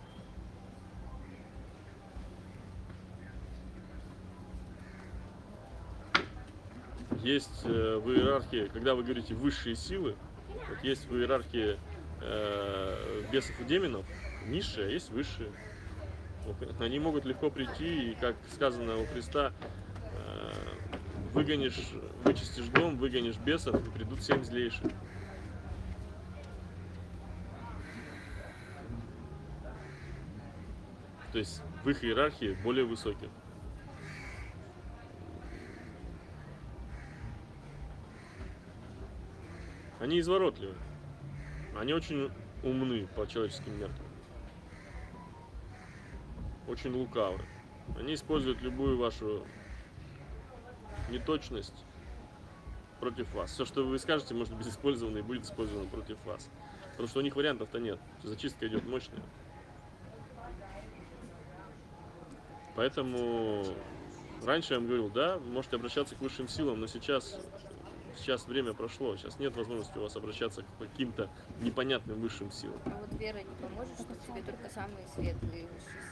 [7.23, 10.15] Есть э, в иерархии, когда вы говорите высшие силы,
[10.47, 11.77] вот есть в иерархии
[12.21, 14.05] э, бесов и демонов
[14.45, 15.51] низшие, а есть высшие.
[16.79, 19.53] Они могут легко прийти, и, как сказано у Христа,
[20.13, 20.51] э,
[21.33, 21.91] выгонишь,
[22.23, 24.91] вычистишь дом, выгонишь бесов, и придут семь злейших.
[31.31, 33.29] То есть в их иерархии более высоких.
[39.99, 40.75] Они изворотливы.
[41.77, 42.31] Они очень
[42.63, 44.08] умны по человеческим меркам
[46.69, 47.39] очень лукавы.
[47.97, 49.43] Они используют любую вашу
[51.09, 51.85] неточность
[52.99, 53.51] против вас.
[53.51, 56.49] Все, что вы скажете, может быть использовано и будет использовано против вас.
[56.91, 57.99] Потому что у них вариантов-то нет.
[58.23, 59.23] Зачистка идет мощная.
[62.75, 63.65] Поэтому
[64.45, 67.37] раньше я вам говорил, да, можете обращаться к высшим силам, но сейчас,
[68.15, 71.29] сейчас время прошло, сейчас нет возможности у вас обращаться к каким-то
[71.59, 72.79] непонятным высшим силам.
[72.85, 76.08] А вот вера не поможет, что тебе только самые светлые высшие.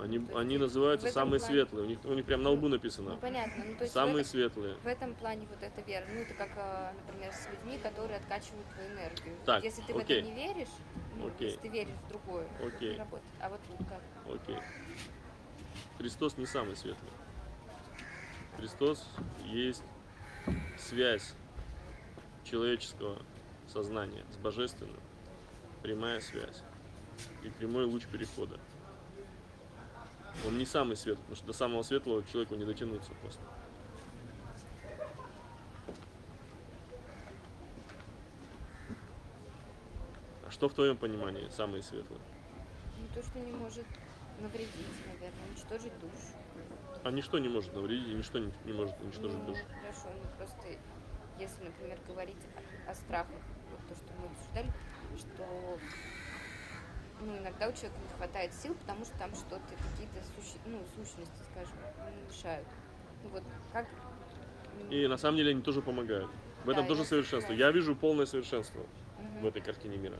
[0.00, 1.84] Они, есть они в называются самые плане- светлые.
[1.84, 3.16] У них, у них прям на лбу Ну написано.
[3.16, 4.74] понятно, ну то есть в Самые этом- светлые.
[4.76, 8.66] В этом плане вот эта вера, ну это как, а, например, с людьми, которые откачивают
[8.74, 9.34] твою энергию.
[9.44, 10.22] Так, если ты окей.
[10.22, 10.68] в это не веришь,
[11.16, 11.46] ну, Окей.
[11.48, 12.92] если ты веришь в другое, Окей.
[12.92, 13.22] не работает.
[13.40, 14.34] А вот тут как?
[14.34, 14.58] Окей.
[15.98, 17.10] Христос не самый светлый.
[18.56, 19.04] Христос
[19.44, 19.82] есть
[20.76, 21.34] связь
[22.44, 23.20] человеческого
[23.66, 25.00] сознания с божественным,
[25.82, 26.62] прямая связь
[27.42, 28.58] и прямой луч перехода.
[30.46, 33.42] Он не самый светлый, потому что до самого светлого человеку не дотянуться просто.
[40.46, 42.20] А что в твоем понимании самые светлые?
[42.98, 43.86] Ну то, что не может
[44.40, 46.36] навредить, наверное, уничтожить душу.
[47.04, 49.62] А ничто не может навредить, и ничто не, не может уничтожить ну, душу.
[49.80, 50.62] хорошо, ну просто
[51.38, 52.36] если, например, говорить
[52.86, 53.40] о, о страхах,
[53.70, 54.72] вот то, что мы обсуждали,
[55.16, 55.78] что
[57.20, 61.42] ну, иногда у человека не хватает сил, потому что там что-то, какие-то суще- ну, сущности,
[61.50, 61.74] скажем,
[62.28, 62.66] мешают.
[63.22, 63.42] Ну вот
[63.72, 63.86] как...
[64.90, 66.30] И на самом деле они тоже помогают.
[66.64, 67.52] В этом Да, тоже я совершенство.
[67.52, 68.80] Я вижу полное совершенство
[69.18, 69.40] мгм.
[69.42, 70.16] в этой картине мира.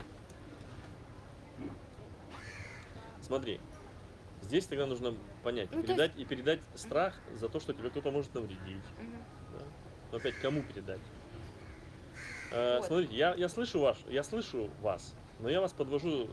[3.21, 3.59] Смотри,
[4.41, 8.33] здесь тогда нужно понять, Ну, передать и передать страх за то, что тебе кто-то может
[8.33, 8.83] навредить.
[8.99, 9.23] Мгм.
[9.57, 9.65] да.
[10.11, 11.01] Но опять кому передать?
[12.51, 12.87] Э, Вот.
[12.87, 16.29] Смотрите, я, я слышу ваш, я слышу вас, но я вас подвожу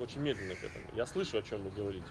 [0.00, 0.84] очень медленно к этому.
[0.94, 2.08] Я слышу, о чем вы говорите.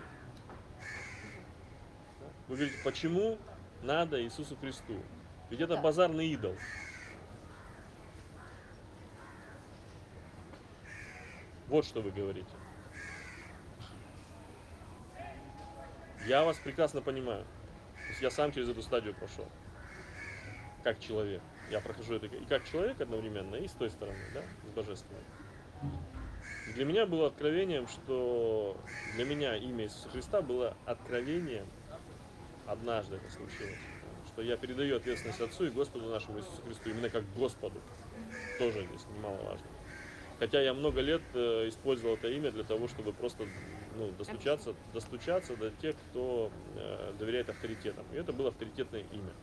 [2.48, 3.38] Вы говорите, почему
[3.82, 5.02] надо Иисусу Христу?
[5.50, 5.82] Ведь это Да.
[5.82, 6.56] базарный идол.
[11.68, 12.50] Вот что вы говорите.
[16.26, 17.46] Я вас прекрасно понимаю.
[18.22, 19.48] Я сам через эту стадию прошел.
[20.84, 21.42] Как человек.
[21.70, 25.22] Я прохожу это и как человек одновременно, и с той стороны, да, с божественной.
[26.76, 28.78] Для меня было откровением, что
[29.16, 31.66] для меня имя Иисуса Христа было откровением,
[32.66, 33.80] однажды это случилось,
[34.28, 37.82] что я передаю ответственность Отцу и Господу нашему Иисусу Христу, именно как Господу.
[38.60, 39.68] Тоже здесь немаловажно.
[40.40, 43.46] Хотя я много лет э, использовал это имя для того, чтобы просто
[43.98, 48.06] ну, достучаться, достучаться до тех, кто э, доверяет авторитетам.
[48.14, 49.34] И это было авторитетное имя.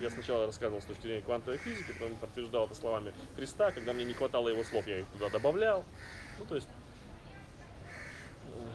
[0.00, 3.70] Я сначала рассказывал с точки зрения квантовой физики, потом подтверждал это словами Христа.
[3.70, 5.84] Когда мне не хватало его слов, я их туда добавлял.
[6.38, 6.68] Ну, то есть
[8.44, 8.70] э,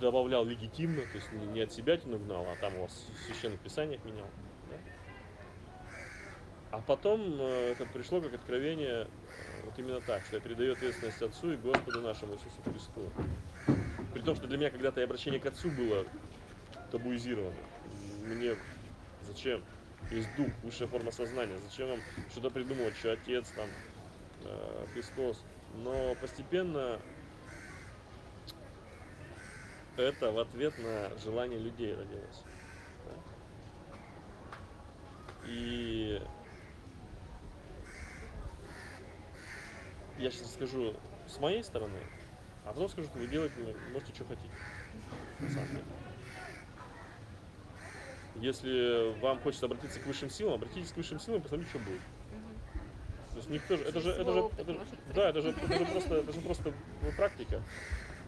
[0.00, 3.60] добавлял легитимно, то есть не- от себя тяну гнал, а там у вас в священных
[3.60, 4.26] писаниях менял.
[4.70, 4.76] да.
[6.70, 9.06] А потом э, это пришло как откровение э,
[9.64, 13.10] вот именно так, что я передаю ответственность Отцу и Господу нашему Иисусу Христу.
[14.12, 16.04] При том, что для меня когда-то и обращение к Отцу было
[16.90, 17.56] табуизировано.
[18.26, 18.56] Мне
[19.26, 19.62] зачем?
[20.10, 21.56] Есть дух, высшая форма сознания.
[21.68, 23.68] Зачем вам что-то придумывать, что Отец там,
[24.94, 25.42] Христос?
[25.74, 27.00] Но постепенно
[29.96, 32.42] это в ответ на желание людей родилось.
[33.04, 33.12] да.
[35.46, 36.22] И
[40.18, 40.94] я сейчас скажу
[41.26, 41.98] с моей стороны,
[42.64, 43.54] а потом скажу, что вы делаете
[43.92, 44.50] можете что хотите.
[45.38, 45.84] На самом деле.
[48.36, 52.00] Если вам хочется обратиться к высшим силам, обратитесь к высшим силам, посмотрите, что будет.
[53.38, 54.78] То есть никто же, это же, это же, это же-
[55.14, 56.72] да, это же, это же просто, это же просто
[57.16, 57.62] практика.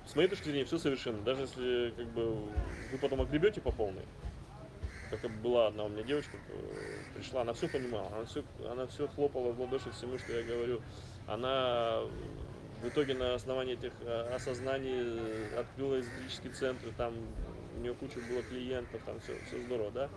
[0.07, 1.20] С моей точки зрения, все совершенно.
[1.23, 2.35] Даже если как бы
[2.93, 4.05] вы потом огребете по полной,
[5.11, 9.09] как была одна у меня девочка, э, пришла, она все понимала, она все, она все
[9.09, 10.81] хлопала в ладоши всему, что я говорю.
[11.27, 12.03] Она
[12.82, 17.15] в итоге на основании этих э, осознаний открыла эзотерический центр, там
[17.77, 20.09] у нее куча было клиентов, там все, все здорово, да?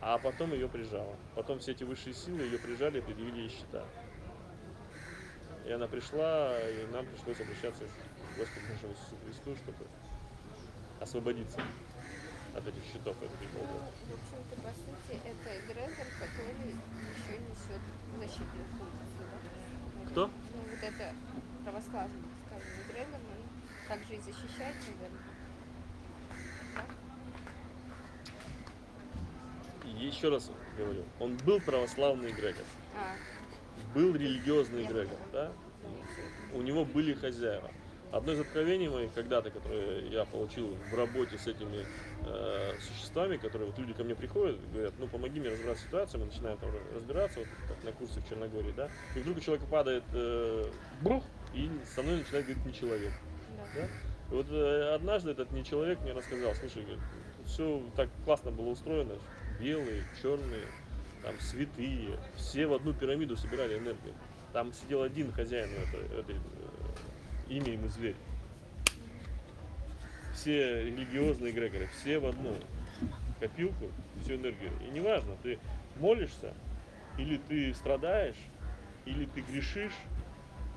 [0.00, 1.14] А потом ее прижало.
[1.34, 3.84] Потом все эти высшие силы ее прижали и предъявили ей счета.
[5.66, 9.86] И она пришла, и нам пришлось обращаться к Господу нашему Иисусу Христу, чтобы
[11.00, 11.60] освободиться
[12.54, 17.82] от этих счетов, от этих Ну, в общем-то, по сути, это эгрегор, который еще несет
[18.18, 19.26] защитную функцию.
[20.04, 20.10] да?
[20.10, 20.26] Кто?
[20.26, 21.14] Ну, вот это
[21.62, 25.30] православный, скажем, эгрегор, он также и защищает, наверное.
[29.79, 32.64] И еще раз говорю, он был православный эгрегор,
[32.96, 33.14] А,
[33.94, 35.04] был религиозный поняла.
[35.32, 35.52] да?
[36.52, 37.70] У него были хозяева.
[38.12, 41.86] Одно из откровений моих когда-то, которые я получил в работе с этими
[42.26, 46.18] э, существами, которые вот люди ко мне приходят, говорят, ну помоги мне разобраться в ситуации,
[46.18, 49.66] мы начинаем там разбираться, вот как на курсе в Черногории, да, и вдруг у человека
[49.70, 50.70] падает э,
[51.02, 51.22] брух,
[51.54, 53.12] и со мной начинает говорить не человек.
[53.76, 53.82] да.
[53.82, 53.86] Да?
[53.86, 56.84] И вот э, однажды этот не человек мне рассказал, слушай,
[57.46, 59.14] все так классно было устроено,
[59.60, 60.66] белые, черные,
[61.22, 64.14] там святые, все в одну пирамиду собирали энергию.
[64.52, 66.36] Там сидел один хозяин этой, этой
[67.48, 68.16] имя ему зверь.
[70.34, 72.56] Все религиозные эгрегоры, все в одну
[73.38, 73.90] копилку,
[74.22, 74.72] всю энергию.
[74.86, 75.58] И неважно, ты
[75.96, 76.54] молишься,
[77.18, 78.36] или ты страдаешь,
[79.04, 79.92] или ты грешишь,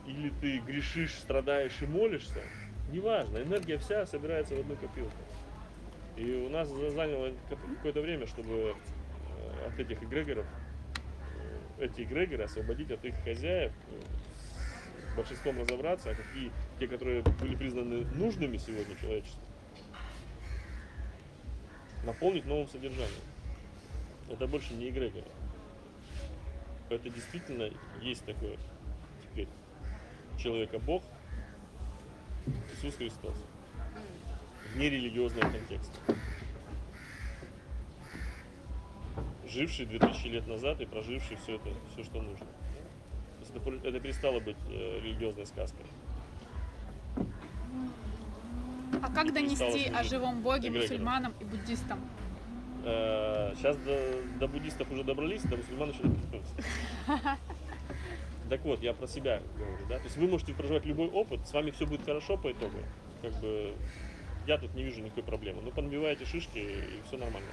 [0.06, 2.42] или ты грешишь, страдаешь и молишься,
[2.92, 5.12] неважно, энергия вся собирается в одну копилку.
[6.16, 10.46] И у нас за- заняло ка- какое-то время, чтобы э, от этих эгрегоров,
[11.80, 14.00] э, эти эгрегоры освободить от их хозяев, э,
[15.12, 19.42] с большинством разобраться, а какие те, которые были признаны нужными сегодня человечеству,
[22.06, 23.22] наполнить новым содержанием.
[24.30, 25.26] Это больше не эгрегоры.
[26.90, 27.70] Это действительно
[28.02, 28.58] есть такое
[29.24, 29.48] теперь
[30.38, 31.04] человека Бог,
[32.76, 33.36] Иисус Христос
[34.74, 36.00] в нерелигиозном контексте.
[39.48, 42.46] Живший 2000 лет назад и проживший все это, все, что нужно.
[42.46, 45.86] То есть это, это перестало быть э, религиозной сказкой.
[49.02, 50.82] А как донести служить о живом Боге эгрегорам.
[50.82, 52.00] мусульманам и буддистам?
[52.84, 56.54] сейчас до, до буддистов уже добрались, до мусульман еще не дотянулись.
[58.50, 59.98] Так вот, я про себя говорю, да.
[60.00, 62.78] То есть вы можете проживать любой опыт, с вами все будет хорошо по итогу.
[63.22, 63.74] Как бы
[64.48, 65.62] я тут не вижу никакой проблемы.
[65.62, 67.50] Ну, понабиваете шишки и все нормально.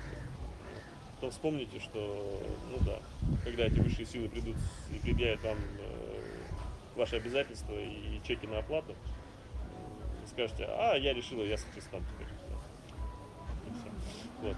[1.15, 2.99] Потом вспомните, что, ну да,
[3.45, 4.57] когда эти высшие силы придут
[4.91, 6.21] и предъявят вам э,
[6.97, 12.29] ваши обязательства и чеки на оплату, э, скажете, а я решила, я с Христом теперь.
[14.41, 14.57] Вот.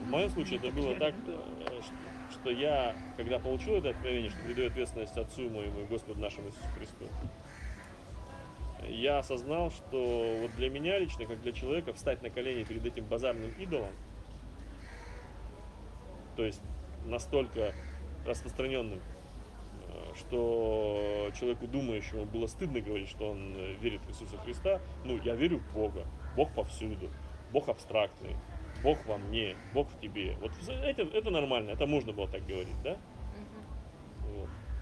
[0.00, 1.80] В моем случае это было так, э,
[2.30, 6.68] что я, когда получил это откровение, что передаю ответственность Отцу моему и Господу нашему Иисусу
[6.76, 7.08] Христу,
[8.88, 13.04] я осознал, что вот для меня лично, как для человека, встать на колени перед этим
[13.04, 13.92] базарным идолом,
[16.36, 16.62] то есть
[17.04, 17.74] настолько
[18.26, 19.00] распространенным,
[19.82, 24.80] э, что человеку думающему было стыдно говорить, что он э, верит в Иисуса Христа.
[25.04, 26.06] Ну, я верю в Бога.
[26.36, 27.10] Бог повсюду.
[27.52, 28.36] Бог абстрактный.
[28.82, 29.56] Бог во мне.
[29.74, 30.36] Бог в тебе.
[30.40, 31.70] Вот это, это нормально.
[31.70, 32.96] Это можно было так говорить, да?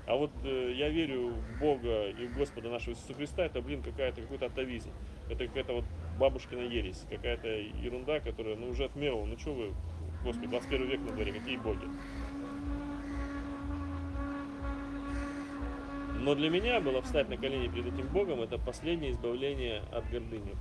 [0.09, 3.83] А вот э, я верю в Бога и в Господа нашего Иисуса Христа, это, блин,
[3.83, 4.91] какая-то какой-то атовизм.
[5.29, 5.85] Это какая-то вот
[6.19, 9.23] бабушкина ересь, какая-то ерунда, которая, ну, уже отмела.
[9.27, 9.75] Ну, что вы,
[10.25, 11.85] Господи, 21 век на дворе, какие боги?
[16.21, 20.57] Но для меня было встать на колени перед этим Богом, это последнее избавление от гордыни.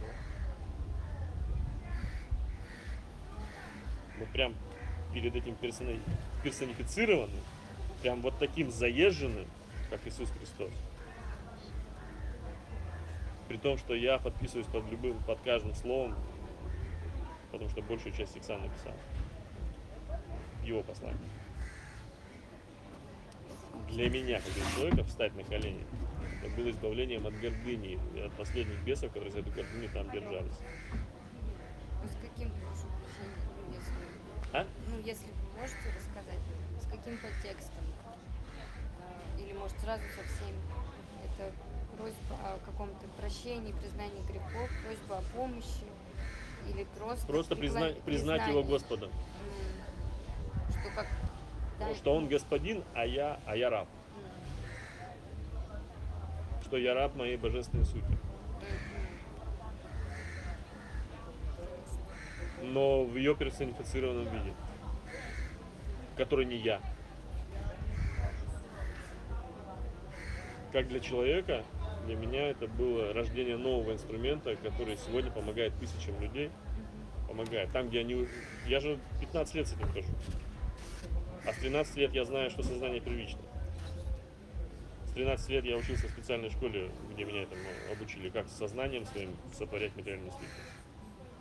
[4.19, 4.55] Мы прям
[5.13, 6.01] перед этим персони-
[6.43, 7.39] персонифицированным,
[8.01, 9.47] прям вот таким заезженным,
[9.89, 10.71] как Иисус Христос.
[13.47, 16.15] При том, что я подписываюсь под любым, под каждым словом,
[17.51, 18.93] потому что большую часть их сам написал.
[20.63, 21.17] Его послание.
[23.89, 25.85] Для меня, как для человека, встать на колени,
[26.43, 30.59] это было избавлением от гордыни, от последних бесов, которые за эту гордыню там держались.
[32.01, 34.67] Ну, с каким, прошу прощения, если, А?
[34.89, 36.39] ну, если вы можете рассказать,
[36.81, 37.76] с каким подтекстом?
[39.59, 40.57] Может, сразу со всеми?
[41.25, 41.51] Это
[41.97, 45.85] просьба о каком-то прощении, признании грехов, просьба о помощи?
[46.69, 47.25] Или просто...
[47.27, 48.63] Просто призна- признать его признание?
[48.63, 49.09] Господом.
[49.09, 51.07] М, Что как...
[51.79, 53.87] да, Что он господин, а я, а я раб.
[54.17, 54.23] м,
[56.63, 58.05] Что я раб моей божественной сути.
[62.61, 64.53] м, но в ее персонифицированном виде,
[66.17, 66.81] который не я.
[70.77, 71.63] Как для человека,
[72.05, 76.51] для меня это было рождение нового инструмента, который сегодня помогает тысячам людей.
[77.27, 77.71] Помогает.
[77.71, 78.27] Там, где они...
[78.67, 80.13] Я же 15 лет с этим хожу.
[81.47, 83.39] А с 13 лет я знаю, что сознание первично.
[85.07, 89.03] С 13 лет я учился в специальной школе, где меня этому обучили, как с сознанием
[89.07, 90.73] своим сотворять материальную действительность.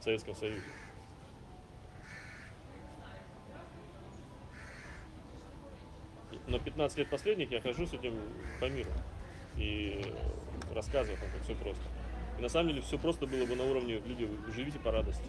[0.00, 0.64] В Советском Союзе.
[6.46, 8.18] Но 15 лет последних я хожу с этим
[8.60, 8.92] по миру
[9.56, 10.14] и
[10.74, 11.82] рассказываю, там, как все просто.
[12.38, 15.24] И на самом деле все просто было бы на уровне, люди, живите по радости.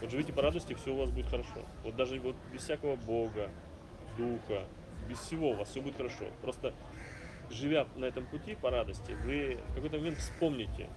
[0.00, 1.64] Вот живите по радости, все у вас будет хорошо.
[1.84, 3.50] Вот даже вот без всякого Бога,
[4.16, 4.64] Духа,
[5.08, 6.24] без всего у вас все будет хорошо.
[6.40, 6.72] Просто
[7.50, 10.88] живя на этом пути по радости, вы в какой-то момент вспомните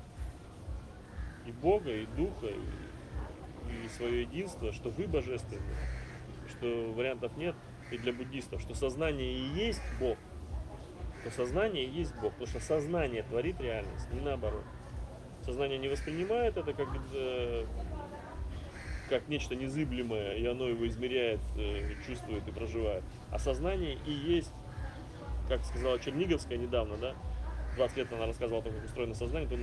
[1.45, 5.61] и Бога, и Духа, и, и свое единство, что вы божественны,
[6.49, 7.55] что вариантов нет,
[7.91, 10.17] и для буддистов, что сознание и есть Бог,
[11.23, 14.63] то сознание есть Бог, потому что сознание творит реальность, не наоборот.
[15.45, 17.65] Сознание не воспринимает это как, э,
[19.09, 23.03] как нечто незыблемое, и оно его измеряет, э, чувствует и проживает.
[23.31, 24.53] А сознание и есть,
[25.47, 27.15] как сказала Черниговская недавно, да,
[27.75, 29.57] 20 лет она рассказывала о том, как устроено сознание, то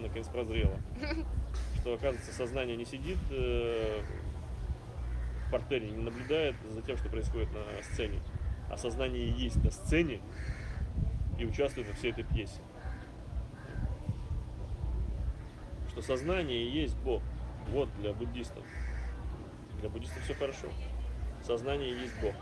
[0.00, 0.76] наконец прозрела.
[1.80, 4.02] Что, оказывается, сознание не сидит э,
[5.46, 8.20] в портере, не наблюдает за тем, что происходит на сцене,
[8.70, 10.20] а сознание и есть на сцене
[11.38, 12.60] и участвует во всей этой пьесе.
[15.90, 17.22] Что сознание есть Бог.
[17.68, 18.64] Вот для буддистов.
[19.80, 20.68] Для буддистов все хорошо.
[21.42, 22.34] Сознание есть Бог.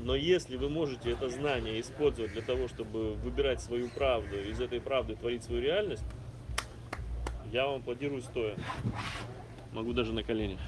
[0.00, 4.80] Но если вы можете это знание использовать для того, чтобы выбирать свою правду, из этой
[4.80, 6.04] правды творить свою реальность,
[7.52, 8.56] я вам аплодирую стоя.
[9.72, 10.60] Могу даже на коленях.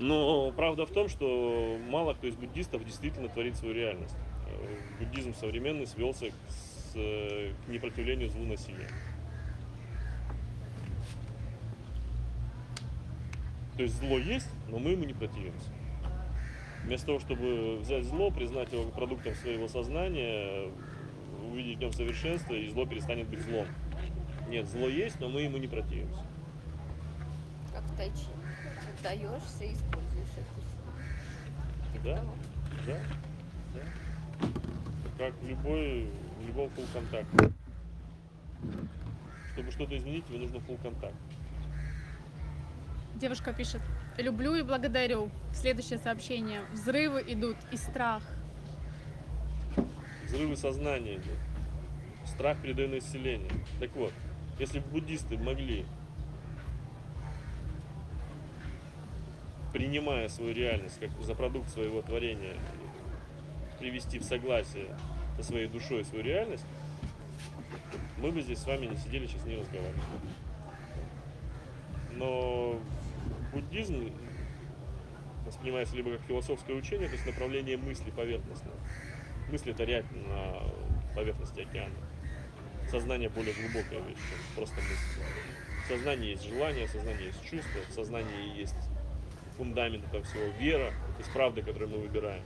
[0.00, 4.16] Но правда в том, что мало кто из буддистов действительно творит свою реальность.
[4.48, 8.88] Э, Буддизм современный свелся к, с- э, к непротивлению злу насилия.
[13.76, 15.70] То есть зло есть, но мы ему не противимся.
[16.84, 20.70] Вместо того, чтобы взять зло, признать его продуктом своего сознания,
[21.50, 23.66] увидеть в нем совершенство, и зло перестанет быть злом.
[24.48, 26.22] Нет, зло есть, но мы ему не противимся.
[27.72, 28.26] Как тайчи.
[29.04, 31.92] Отдаешься и используешь это.
[31.92, 32.16] Типа Да.
[32.16, 32.34] того.
[32.86, 32.98] Да,
[33.74, 34.48] да.
[35.18, 36.08] Как любой,
[36.40, 37.52] в любом full контакте.
[39.52, 41.14] Чтобы что-то изменить, тебе нужно full контакт.
[43.16, 43.82] Девушка пишет,
[44.16, 45.30] люблю и благодарю.
[45.52, 46.62] Следующее сообщение.
[46.72, 48.22] Взрывы идут и страх.
[50.24, 51.38] Взрывы сознания идут.
[52.26, 53.52] Страх передает на исцеление.
[53.80, 54.12] Так вот,
[54.58, 55.84] если бы буддисты могли,
[59.84, 62.56] принимая свою реальность как за продукт своего творения,
[63.78, 64.96] привести в согласие
[65.36, 66.64] со своей душой свою реальность,
[68.16, 70.00] мы бы здесь с вами не сидели, сейчас не разговаривали.
[72.12, 72.80] Но
[73.52, 74.10] буддизм
[75.44, 78.70] воспринимается либо как философское учение, то есть направление мысли поверхностно.
[79.52, 79.84] Мысль это
[80.30, 80.62] на
[81.14, 81.94] поверхности океана.
[82.90, 85.20] Сознание более глубокая вещь, чем просто мысль.
[85.84, 85.88] В
[86.30, 88.93] есть желание, в сознании есть чувство, в сознании есть
[89.56, 92.42] фундамент этого всего, вера, то есть правда, которую мы выбираем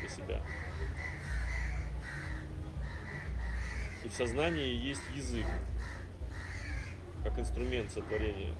[0.00, 0.40] для себя.
[4.04, 5.46] И в сознании есть язык,
[7.24, 8.54] как инструмент сотворения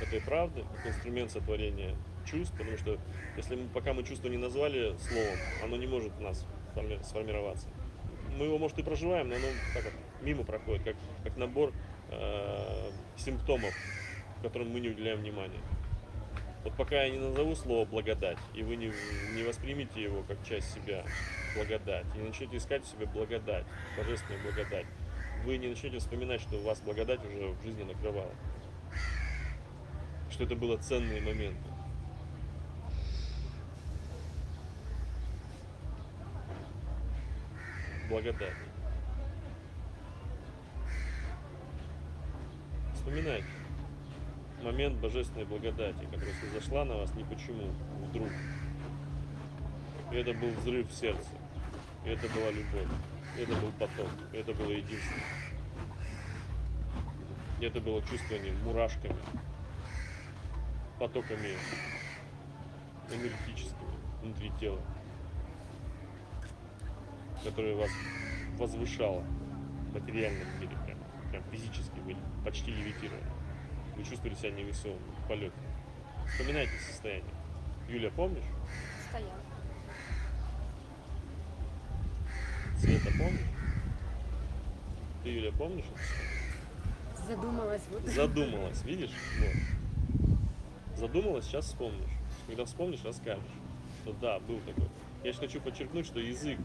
[0.00, 1.94] этой правды, как инструмент сотворения
[2.24, 2.98] чувств, потому что
[3.36, 7.68] если мы, пока мы чувство не назвали словом, оно не может у нас сформи- сформироваться.
[8.36, 9.84] Мы его, может, и проживаем, но оно так
[10.22, 11.72] мимо проходит, как, как набор
[12.10, 13.72] э, симптомов,
[14.42, 15.60] которым мы не уделяем внимания.
[16.64, 18.90] Вот пока я не назову слово благодать, и вы не,
[19.34, 21.04] не воспримете его как часть себя,
[21.54, 23.66] благодать, и не начнете искать в себе благодать,
[23.98, 24.86] божественную благодать,
[25.44, 28.32] вы не начнете вспоминать, что вас благодать уже в жизни накрывала.
[30.30, 31.70] Что это было ценные моменты.
[38.08, 38.54] Благодать.
[42.94, 43.63] Вспоминайте
[44.64, 47.70] момент божественной благодати, которая зашла на вас не почему,
[48.08, 48.28] вдруг.
[50.10, 51.28] И это был взрыв в сердце.
[52.04, 52.88] И это была любовь.
[53.36, 54.08] И это был поток.
[54.32, 55.16] И это было единство.
[57.60, 59.16] И это было чувствование мурашками,
[60.98, 61.56] потоками
[63.10, 64.80] энергетическими внутри тела,
[67.42, 67.90] которое вас
[68.58, 70.98] возвышало в материальном мире, прям,
[71.30, 73.33] прям физически, вы почти левитировали.
[73.96, 75.54] Вы чувствовали себя невесомым в полете.
[76.28, 77.34] Вспоминайте состояние.
[77.88, 78.44] Юля, помнишь?
[79.08, 79.28] Стоял.
[82.78, 83.40] Света, помнишь?
[85.22, 85.84] Ты, Юля, помнишь?
[85.84, 87.24] это?
[87.26, 88.02] Задумалась вот.
[88.04, 89.12] Задумалась, видишь?
[89.40, 90.98] Вот.
[90.98, 92.10] Задумалась, сейчас вспомнишь.
[92.46, 93.42] Когда вспомнишь, расскажешь.
[94.02, 94.88] Что да, был такой.
[95.22, 96.58] Я сейчас хочу подчеркнуть, что язык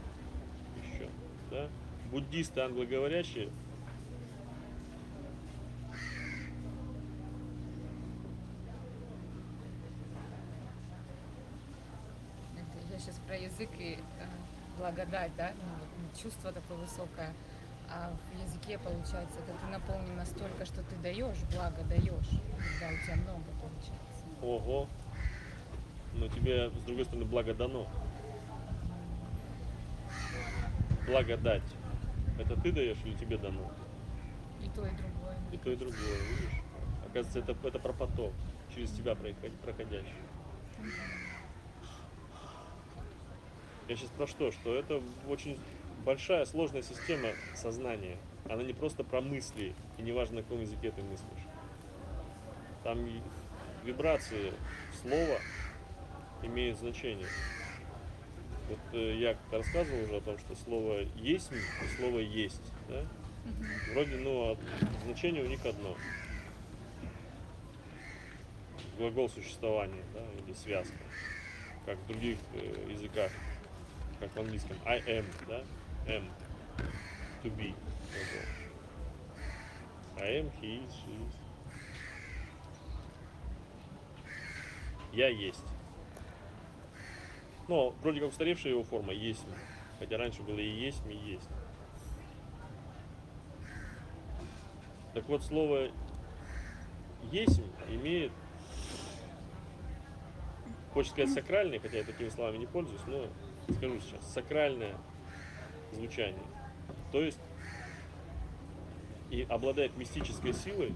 [0.83, 1.07] еще,
[1.49, 1.69] да?
[2.11, 3.49] Буддисты англоговорящие
[12.55, 14.25] Это я сейчас про язык и э,
[14.77, 17.33] благодать, да, ну, вот, чувство такое высокое.
[17.91, 23.05] А в языке получается, это ты наполнен настолько, что ты даешь, благо даешь, когда у
[23.05, 24.25] тебя много получается.
[24.41, 24.87] Ого.
[26.13, 27.87] Но тебе, с другой стороны, благо дано.
[31.07, 31.63] Благодать.
[32.37, 33.71] Это ты даешь или тебе дано?
[34.61, 35.37] И то, и другое.
[35.51, 36.61] И то, и другое, видишь?
[37.07, 38.33] Оказывается, это, это про поток,
[38.73, 40.13] через тебя проход- проходящий.
[43.89, 44.51] Я сейчас про что?
[44.51, 45.59] Что это очень
[46.05, 48.17] большая, сложная система сознания.
[48.47, 51.47] Она не просто про мысли, и не важно, на каком языке ты мыслишь.
[52.83, 52.99] Там
[53.83, 54.53] вибрации
[55.01, 55.39] слова
[56.43, 57.25] имеют значение.
[58.69, 62.71] Вот э, я рассказывал уже о том, что слово есть и слово есть.
[62.87, 63.03] Да?
[63.93, 64.57] Вроде, ну, а
[65.05, 65.95] значение у них одно.
[68.99, 70.93] Глагол существования, да, или связка.
[71.87, 73.31] Как в других э, языках,
[74.19, 74.77] как в английском.
[74.85, 75.63] I am, да?
[76.07, 76.23] Am.
[77.43, 77.73] To be.
[80.17, 81.33] I am, he is, she is.
[85.13, 85.65] Я есть.
[87.67, 89.45] Но вроде как устаревшая его форма есть.
[89.99, 91.49] Хотя раньше было и есть, и есть.
[95.13, 95.89] Так вот, слово
[97.31, 98.31] «есть» имеет,
[100.93, 103.27] хочется сказать сакральное, хотя я такими словами не пользуюсь, но
[103.73, 104.95] скажу сейчас, сакральное
[105.91, 106.43] звучание.
[107.11, 107.39] То есть
[109.29, 110.93] и обладает мистической силой,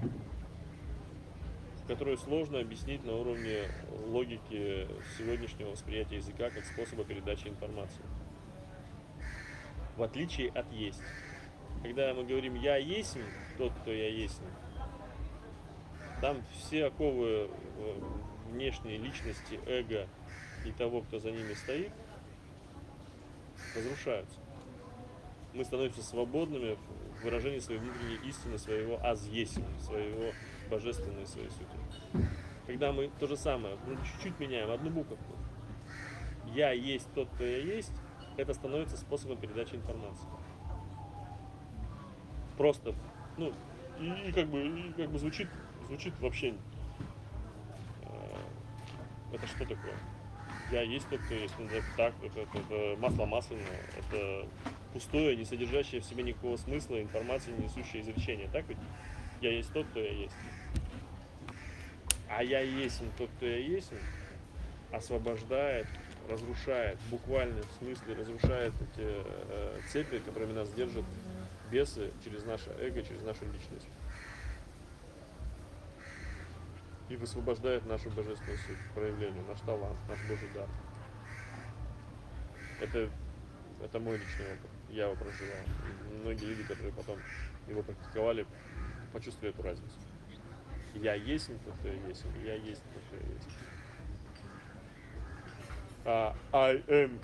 [1.88, 3.68] которую сложно объяснить на уровне
[4.08, 4.88] логики
[5.18, 8.04] сегодняшнего восприятия языка как способа передачи информации.
[9.98, 11.02] В отличие от есть.
[11.84, 13.18] Когда мы говорим «я есть»,
[13.58, 14.42] тот, кто я есть,
[16.22, 18.02] там все оковы э,
[18.50, 20.08] внешней личности, эго
[20.66, 21.92] и того, кто за ними стоит,
[23.76, 24.40] разрушаются.
[25.54, 26.78] Мы становимся свободными
[27.20, 30.34] в выражении своей внутренней истины, своего аз есть, своего
[30.70, 31.78] божественной своей сути.
[32.66, 33.78] Когда мы то же самое,
[34.14, 35.36] чуть-чуть меняем одну буковку.
[36.54, 37.94] Я есть тот, кто я есть,
[38.38, 40.28] это становится способом передачи информации.
[42.58, 42.96] Просто,
[43.38, 43.54] ну,
[44.00, 45.48] и, и как бы, и как бы звучит,
[45.88, 46.56] звучит вообще.
[48.04, 49.98] э, это что такое?
[50.74, 51.54] Я есть тот, кто есть.
[51.60, 54.48] Ну, так, это, это- это масло масляное, это
[54.92, 58.50] пустое, не содержащее в себе никакого смысла, информации, не несущее изречение.
[58.52, 58.80] Так ведь?
[59.40, 60.34] Я есть тот, кто я есть.
[62.28, 63.92] А я есть тот, кто я есть,
[64.92, 65.86] освобождает,
[66.28, 71.06] разрушает, в буквальном смысле разрушает эти э, цепи, которыми нас держат
[71.70, 73.88] бесы через наше эго, через нашу личность.
[77.14, 80.68] И высвобождает нашу божественную суть, проявление, наш талант, наш Божий дар.
[82.82, 83.08] Это,
[83.84, 84.72] это мой личный опыт.
[84.90, 85.60] Я его проживал.
[86.12, 87.20] И многие люди, которые потом
[87.68, 88.48] его практиковали,
[89.12, 89.96] почувствовали эту разницу.
[90.96, 93.50] Я есть тот, кто я есть, я есть тот, кто я есть.
[96.06, 97.20] А I am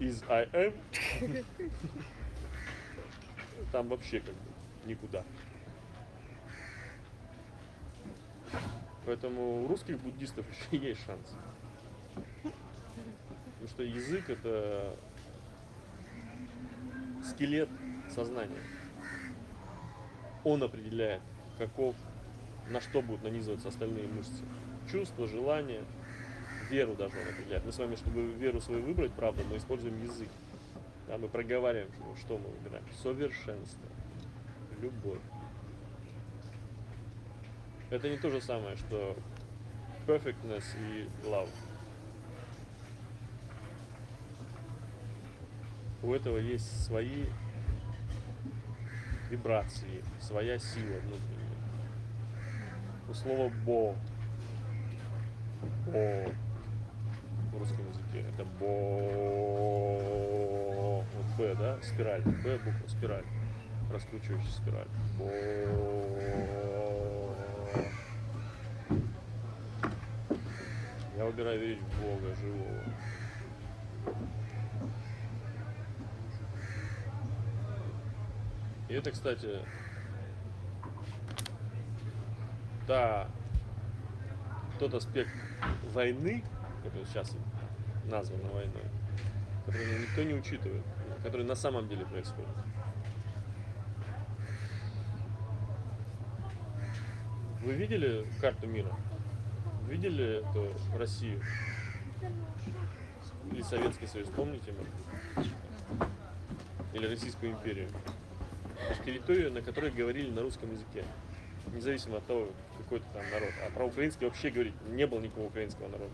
[0.00, 0.74] is I am
[3.72, 4.50] там вообще как бы
[4.86, 5.22] никуда.
[9.06, 11.34] Поэтому у русских буддистов еще есть шанс.
[12.42, 14.96] Потому что язык это
[17.24, 17.68] скелет
[18.14, 18.60] сознания.
[20.44, 21.22] Он определяет,
[21.58, 21.94] каков,
[22.68, 24.44] на что будут нанизываться остальные мышцы.
[24.90, 25.82] Чувства, желания,
[26.70, 27.64] веру даже он определяет.
[27.64, 30.28] Мы с вами, чтобы веру свою выбрать, правда, мы используем язык.
[31.08, 31.90] Да, мы проговариваем,
[32.20, 32.84] что- мы выбираем.
[33.02, 33.88] Совершенство,
[34.80, 35.20] любовь.
[37.94, 39.16] Это не то же самое, что
[40.04, 41.48] perfectness и love.
[46.02, 47.26] У этого есть свои
[49.30, 51.54] вибрации, своя сила внутренняя.
[53.08, 53.94] У слова бо,
[55.86, 56.32] бо
[57.52, 58.66] в русском языке это бо,
[61.00, 63.24] вот б, да, спираль, б буква спираль,
[63.92, 64.88] раскручивающая спираль.
[65.16, 65.30] Бо.
[71.16, 72.84] Я выбираю верить в Бога живого.
[78.88, 79.60] И это, кстати,
[82.86, 83.28] та,
[84.78, 85.30] тот аспект
[85.92, 86.44] войны,
[86.82, 87.36] который сейчас
[88.06, 88.84] назван войной,
[89.66, 90.82] который никто не учитывает,
[91.22, 92.48] который на самом деле происходит.
[97.62, 98.94] Вы видели карту мира?
[99.88, 101.40] Видели эту Россию?
[103.52, 104.72] Или Советский Союз, помните?
[106.92, 107.88] Или Российскую империю?
[109.04, 111.04] Территорию, на которой говорили на русском языке.
[111.74, 112.48] Независимо от того,
[112.78, 113.50] какой то там народ.
[113.66, 116.12] А про украинский вообще говорить не было никакого украинского народа.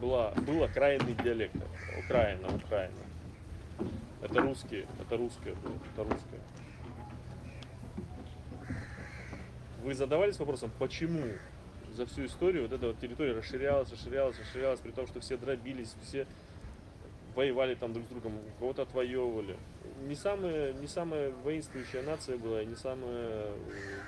[0.00, 1.54] Была, был окраинный диалект.
[2.04, 2.94] Украина, Украина.
[4.22, 6.40] Это русские, это русское было, это русское.
[9.82, 11.24] Вы задавались вопросом, почему
[11.94, 15.94] за всю историю вот эта вот территория расширялась, расширялась, расширялась, при том, что все дробились,
[16.02, 16.26] все
[17.34, 19.56] воевали там друг с другом, кого-то отвоевывали.
[20.02, 23.56] Не самая, не самая воинствующая нация была, не самая э,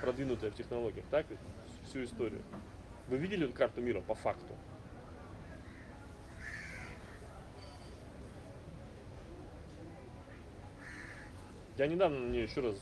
[0.01, 1.25] продвинутая в технологиях, так?
[1.87, 2.41] Всю историю.
[3.07, 4.55] Вы видели карту мира по факту?
[11.77, 12.75] Я недавно на нее еще раз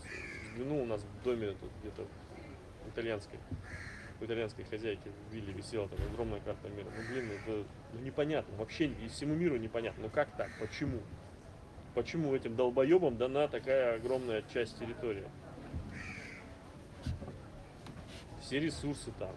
[0.51, 2.05] взглянул, у нас в доме тут где-то
[2.85, 3.39] в итальянской,
[4.24, 6.88] у итальянской хозяйки в вилле висела там огромная карта мира.
[6.95, 10.04] Ну блин, это ну, непонятно, вообще и всему миру непонятно.
[10.04, 11.00] Ну как так, почему?
[11.94, 15.26] Почему этим долбоебам дана такая огромная часть территории?
[18.41, 19.36] Все ресурсы там.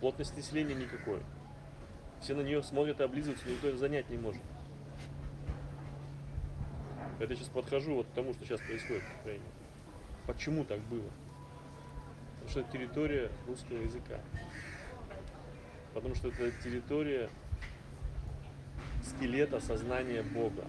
[0.00, 1.20] Плотность населения никакой.
[2.20, 4.42] Все на нее смотрят и облизываются, но никто ее занять не может.
[7.18, 9.44] Это сейчас подхожу вот к тому, что сейчас происходит в Украине.
[10.26, 11.10] Почему так было?
[12.48, 14.18] Что это территория русского языка.
[15.94, 17.28] Потому что это территория
[19.04, 20.64] скелета сознания Бога,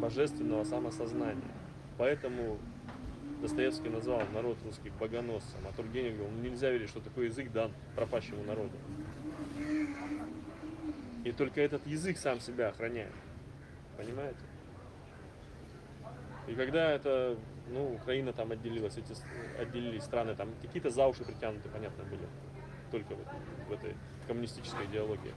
[0.00, 1.42] божественного самосознания.
[1.96, 2.58] Поэтому
[3.40, 7.72] Достоевский назвал народ русский богоносцем, а Тургенев говорил, ну нельзя верить, что такой язык дан
[7.94, 8.76] пропащему народу.
[11.24, 13.12] И только этот язык сам себя охраняет.
[13.96, 14.40] Понимаете?
[16.48, 17.36] И когда это,
[17.70, 19.14] ну, Украина там отделилась, эти
[19.60, 22.26] отделились страны, там какие-то за уши притянуты, понятно, были.
[22.90, 23.96] Только в, этой- в этой
[24.26, 25.34] коммунистической идеологии.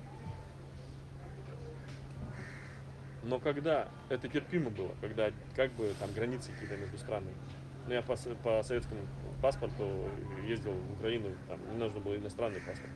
[3.23, 7.35] Но когда это терпимо было, когда как бы там границы какие-то между странами.
[7.87, 9.01] Ну, я по, по советскому
[9.41, 10.09] паспорту
[10.47, 12.91] ездил в Украину, там не нужно было иностранный паспорт.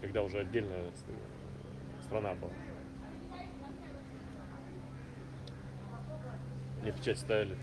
[0.00, 0.90] Когда уже отдельная
[2.02, 2.52] страна была.
[6.86, 7.58] Мне печать ставили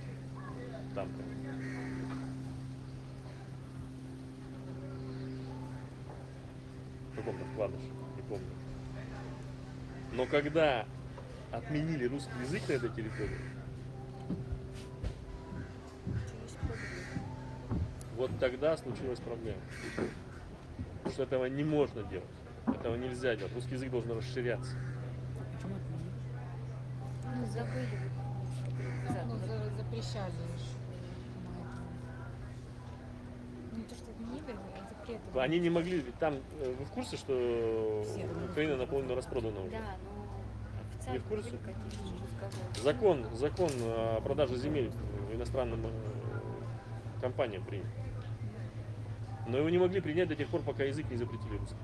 [0.94, 1.08] там.
[7.14, 7.86] В каком-то вкладыше,
[8.18, 8.50] не помню.
[10.12, 10.86] Но когда
[11.54, 13.40] отменили русский язык на этой территории,
[18.18, 19.62] вот тогда случилась проблема.
[21.12, 22.28] Что этого не можно делать.
[22.68, 23.54] Этого нельзя делать.
[23.54, 24.76] Русский язык должен расширяться.
[25.54, 26.12] Почему отменили?
[27.38, 28.13] Ну, забыли.
[29.94, 31.66] Ну.
[33.72, 34.56] Ну, не то, что отменили,
[35.36, 35.40] а.
[35.42, 39.60] Они не могли, ведь там, э, вы в курсе, что Все, ну, Украина наполовину распродана
[39.62, 39.72] уже?
[39.72, 41.60] Да, но официально Не в курсе?
[42.84, 44.92] Закон, закон о продаже земель
[45.34, 45.90] иностранным э,
[47.22, 47.88] компаниям принят.
[49.48, 51.76] Но его не могли принять до тех пор, пока язык не запретили русский.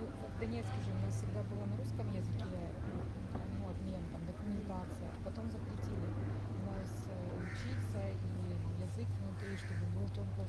[0.00, 0.06] Ну,
[0.36, 5.08] в Донецке же у нас всегда было на русском языке, ну, обмен, там, документация.
[5.24, 6.06] Потом запретили
[6.50, 7.12] у нас э,
[7.42, 9.35] учиться и язык внутри, чтобы был только...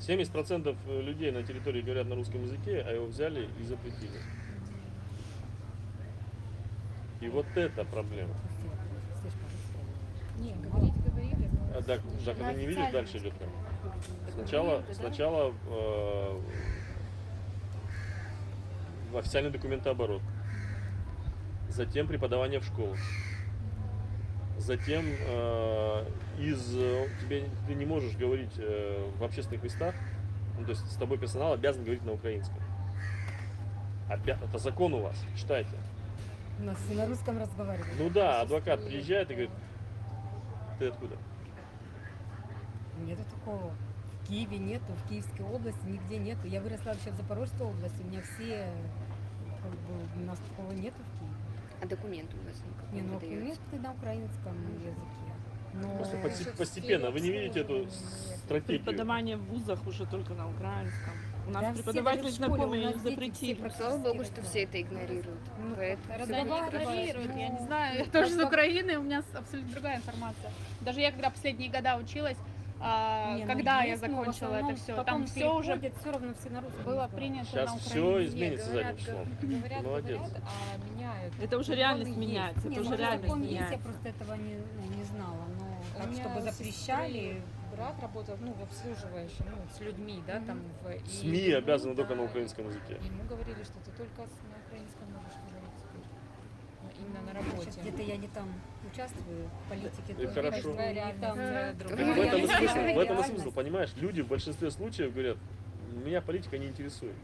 [0.00, 4.20] 70% людей на территории говорят на русском языке, а его взяли и запретили.
[7.20, 8.34] И вот это проблема.
[9.20, 10.38] Слышь, по-русски.
[10.38, 11.78] Не, говорить говорили, но...
[11.78, 13.50] А так, так это не видишь, дальше идет прям.
[14.32, 16.40] Сначала, сначала э,
[19.14, 20.22] официальный документооборот,
[21.68, 22.98] затем преподавание в школах,
[24.58, 26.04] затем э,
[26.38, 29.94] из э, тебе ты не можешь говорить э, в общественных местах,
[30.58, 32.58] ну, то есть с тобой персонал обязан говорить на украинском.
[34.08, 35.76] Обя- это закон у вас, читайте.
[36.60, 37.94] У нас все на русском разговаривают.
[37.98, 39.50] Ну да, адвокат приезжает и говорит,
[40.78, 41.16] ты откуда?
[43.04, 43.72] Нету такого.
[44.22, 46.46] В Киеве нету, в Киевской области нигде нету.
[46.46, 48.66] Я выросла вообще в Запорожской области, у меня все,
[49.62, 51.34] как бы, у нас такого нету в Киеве.
[51.80, 55.17] А документы у вас никак Не, ну документы на украинском языке.
[55.82, 57.10] Но Просто Э, постепенно.
[57.10, 57.88] Вы не видите эту
[58.44, 58.80] стратегию?
[58.80, 61.12] Преподавание в вузах уже только на украинском.
[61.46, 63.68] У нас Да преподаватели знакомые их запретили.
[63.68, 65.40] все Слава богу, что все это игнорируют.
[65.58, 66.82] Ну, Поэтому хорошо.
[66.82, 70.50] игнорируют, я не Ну, знаю, я тоже с Украины, у меня абсолютно другая информация.
[70.82, 72.36] Даже я когда последние года училась,
[72.80, 76.12] а, Не, ну, когда я есть, но в закончила это все, там все уже все
[76.12, 79.26] равно все на русском было принято Сейчас на все изменится говорят, числом.
[79.42, 80.16] Говорят, Молодец.
[80.18, 81.34] говорят, а меняют.
[81.42, 83.78] Это уже реальность меняется, это ну, уже реальность есть, я меняется.
[83.78, 85.44] просто этого не, ну, не знала.
[85.58, 87.42] Но У так, чтобы запрещали,
[87.74, 90.62] брат работал, ну, в обслуживающем, ну, с людьми, да, там.
[90.82, 92.98] В, и СМИ ему, обязаны только на да, украинском языке.
[93.02, 97.06] Ему говорили, что ты только на украинском можешь говорить теперь.
[97.06, 97.80] Именно на Сейчас работе.
[97.80, 98.48] где-то я не там
[98.90, 100.22] участвую в политике.
[100.22, 100.74] И хорошо.
[101.20, 103.92] там, э, в этом и смысл, в этом и смысл, понимаешь?
[103.96, 105.36] Люди в большинстве случаев говорят,
[106.04, 107.14] меня политика не интересует.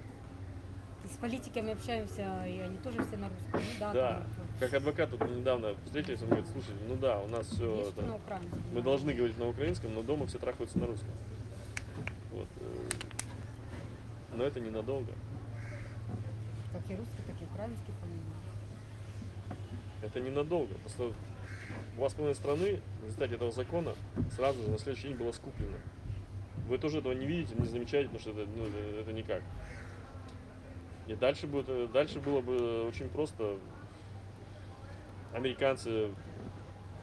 [1.05, 3.51] С политиками общаемся, и они тоже все на русском.
[3.53, 4.09] Ну да, Да.
[4.19, 7.91] там, Как адвокат тут недавно встретились, он говорит, слушай, ну да, у нас все, есть
[7.91, 8.63] украинском.
[8.73, 11.11] мы должны говорить на украинском, но дома все трахаются на русском.
[12.33, 12.49] Вот.
[12.61, 12.89] э,
[14.33, 15.13] Но это ненадолго.
[16.73, 18.23] Как и русский, так и украинский, по-моему.
[20.01, 20.75] Это ненадолго.
[20.77, 21.13] Просто
[21.99, 23.93] у вас половина страны в результате этого закона
[24.35, 25.77] сразу же на следующий день было скуплено.
[26.69, 29.43] Вы тоже этого не видите, не замечаете, потому что это, ну, это, это никак.
[31.07, 33.59] И дальше, будет, э, дальше было бы очень просто.
[35.35, 36.15] Американцы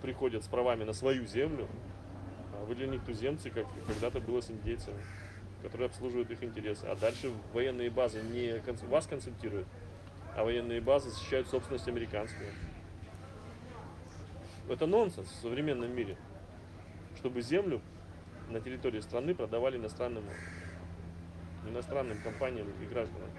[0.02, 1.68] приходят с правами на свою землю,
[2.54, 5.04] а вы для них туземцы, как когда-то было с индейцами,
[5.62, 6.86] которые обслуживают их интересы.
[6.86, 9.68] А дальше военные базы не вас консультируют,
[10.36, 12.50] а военные базы защищают собственность американскую.
[14.70, 16.16] Это нонсенс в современном мире.
[17.18, 17.82] Чтобы землю
[18.50, 20.24] на территории страны продавали иностранным,
[21.68, 23.30] иностранным компаниям и гражданам.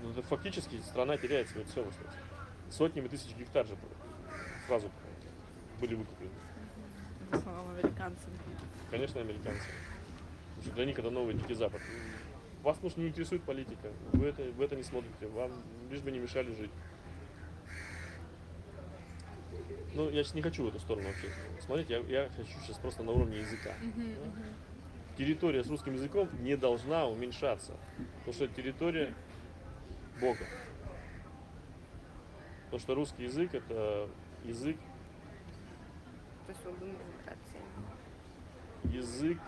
[0.00, 2.16] Ну, фактически страна теряет свою целостность.
[2.70, 3.76] Сотнями тысяч гектар же
[4.66, 4.90] сразу
[5.80, 6.32] были выкуплены.
[7.30, 8.28] По словам американцев.
[8.90, 9.66] Конечно, американцы.
[10.56, 11.80] Потому что для них это новый Дикий Запад.
[12.62, 13.92] Вас, может, не интересует политика.
[14.12, 15.26] Вы это, вы это не смотрите.
[15.28, 15.52] Вам
[15.90, 16.70] лишь бы не мешали жить.
[19.94, 21.28] Ну, я сейчас не хочу в эту сторону вообще
[21.60, 21.88] смотреть.
[21.88, 23.72] Я, я хочу сейчас просто на уровне языка.
[25.16, 27.72] Территория с русским языком не должна уменьшаться.
[28.18, 29.14] Потому что это территория
[30.20, 30.44] Бога.
[32.66, 34.08] Потому что русский язык это
[34.44, 34.76] язык,
[36.46, 37.62] С особым вибрацией.
[38.84, 39.38] язык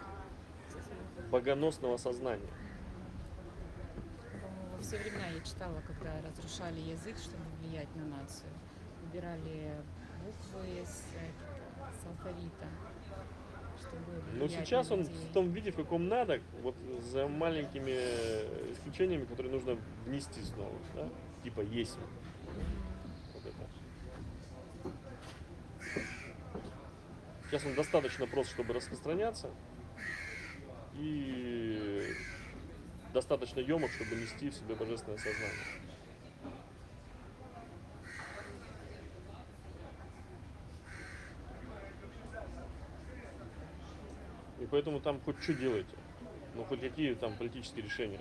[1.30, 2.50] богоносного сознания.
[4.76, 8.50] Во все времена я читала, когда разрушали язык, чтобы влиять на нацию.
[9.04, 9.74] Убирали
[10.24, 11.02] буквы с,
[12.02, 12.66] с алфавита,
[13.80, 17.92] чтобы Ну влиять сейчас на он в том виде, в каком надо, вот за маленькими
[18.72, 19.76] исключениями, которые нужно
[20.06, 21.08] внести снова, да?
[21.42, 21.98] Типа есть.
[23.34, 24.92] Вот это.
[27.48, 29.50] Сейчас он достаточно прост, чтобы распространяться.
[30.94, 32.12] И
[33.14, 35.64] достаточно емок, чтобы нести в себе божественное сознание.
[44.60, 45.96] И поэтому там хоть что делайте.
[46.54, 48.20] Ну, хоть какие там политические решения.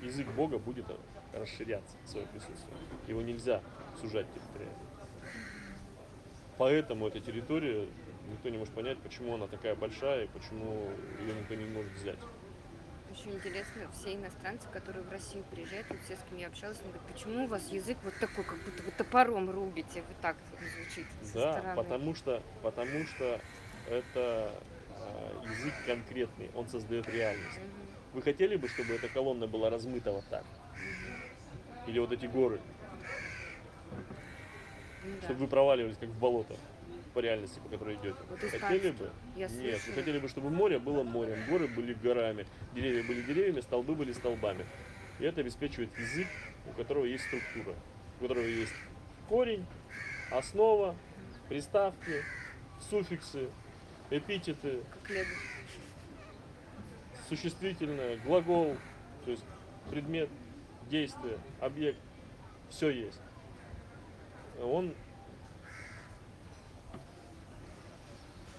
[0.00, 0.86] Язык Бога будет
[1.34, 2.76] расширяться, свое присутствие.
[3.06, 3.60] Его нельзя
[4.00, 4.91] сужать территориально.
[6.58, 7.88] Поэтому эта территория,
[8.30, 12.18] никто не может понять, почему она такая большая и почему ее никто не может взять.
[13.10, 16.92] Очень интересно, все иностранцы, которые в Россию приезжают, вот все, с кем я общалась, они
[16.92, 21.06] говорят, почему у вас язык вот такой, как будто вы топором рубите, вот так звучит
[21.20, 21.76] со Да, стороны.
[21.76, 23.40] потому что, потому что
[23.86, 24.54] это
[24.88, 27.58] а, язык конкретный, он создает реальность.
[27.58, 30.44] Мгм, Вы хотели бы, чтобы эта колонна была размыта вот так?
[31.86, 32.60] Или вот эти горы,
[35.04, 35.26] да.
[35.26, 36.56] чтобы вы проваливались как в болото
[37.14, 38.16] по реальности, по которой идете?
[38.30, 39.10] Вот хотели бы?
[39.36, 39.94] Я Нет, вы слышала.
[39.94, 44.64] хотели бы, чтобы море было морем, горы были горами, деревья были деревьями, столбы были столбами.
[45.18, 46.26] И это обеспечивает язык,
[46.66, 47.76] у которого есть структура,
[48.18, 48.72] у которого есть
[49.28, 49.66] корень,
[50.30, 50.96] основа,
[51.48, 52.22] приставки,
[52.90, 53.48] суффиксы,
[54.10, 54.80] эпитеты,
[57.28, 58.76] существительное, глагол,
[59.24, 59.44] то есть
[59.90, 60.28] предмет,
[60.90, 61.98] действие, объект,
[62.70, 63.20] все есть.
[64.60, 64.94] Он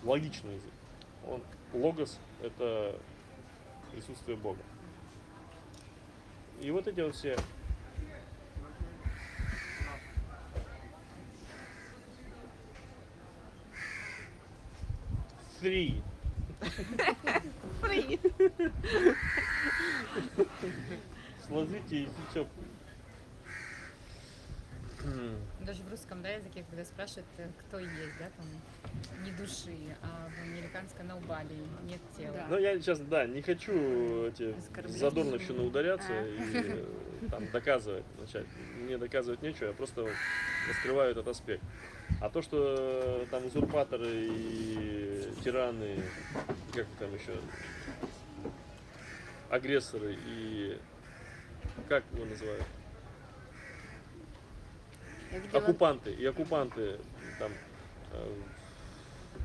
[0.04, 0.74] логичный язык.
[1.28, 1.44] Он
[1.74, 2.96] логос это
[3.92, 4.62] присутствие Бога.
[6.62, 7.38] И вот эти вот все
[15.62, 16.02] Three.
[21.48, 22.48] Сложите язычок.
[25.62, 28.46] Даже в русском да, языке, когда спрашивают, э, кто есть, да, там,
[29.24, 32.34] не души, а в американском nobody, нет тела.
[32.36, 32.48] Да.
[32.50, 34.98] Ну, я сейчас, да, не хочу эти Оскорблять.
[34.98, 36.26] задорновщину ударяться А.
[36.26, 36.86] и э,
[37.30, 38.46] там доказывать начать.
[38.80, 40.08] Мне доказывать нечего, я просто
[40.70, 41.64] раскрываю этот аспект.
[42.22, 46.02] А то, что э, там узурпаторы и тираны,
[46.74, 47.36] как там еще,
[49.50, 50.80] агрессоры и
[51.90, 52.64] как его называют?
[55.52, 57.00] Оккупанты и оккупанты
[57.40, 57.52] там
[58.12, 58.34] э,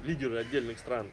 [0.05, 1.09] лидеры отдельных стран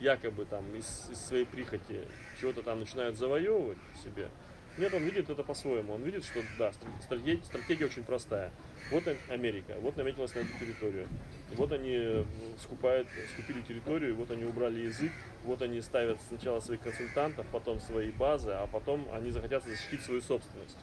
[0.00, 2.06] якобы там из, из своей прихоти
[2.40, 4.28] чего-то там начинают завоевывать себе.
[4.76, 5.94] Нет, он видит это по-своему.
[5.94, 8.50] Он видит, что да, стр- стратегия, стратегия очень простая.
[8.90, 11.06] Вот Ам- Америка, вот наметилась на эту территорию.
[11.52, 12.24] Вот они э,
[12.60, 15.12] скупают, скупили территорию, вот они убрали язык,
[15.44, 20.20] вот они ставят сначала своих консультантов, потом свои базы, а потом они захотят защитить свою
[20.20, 20.78] собственность.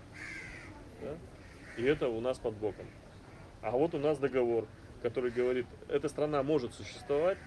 [1.02, 1.18] Да?
[1.78, 2.86] И это у нас под боком.
[3.62, 4.68] А вот у нас договор,
[5.04, 7.38] который говорит, эта страна может существовать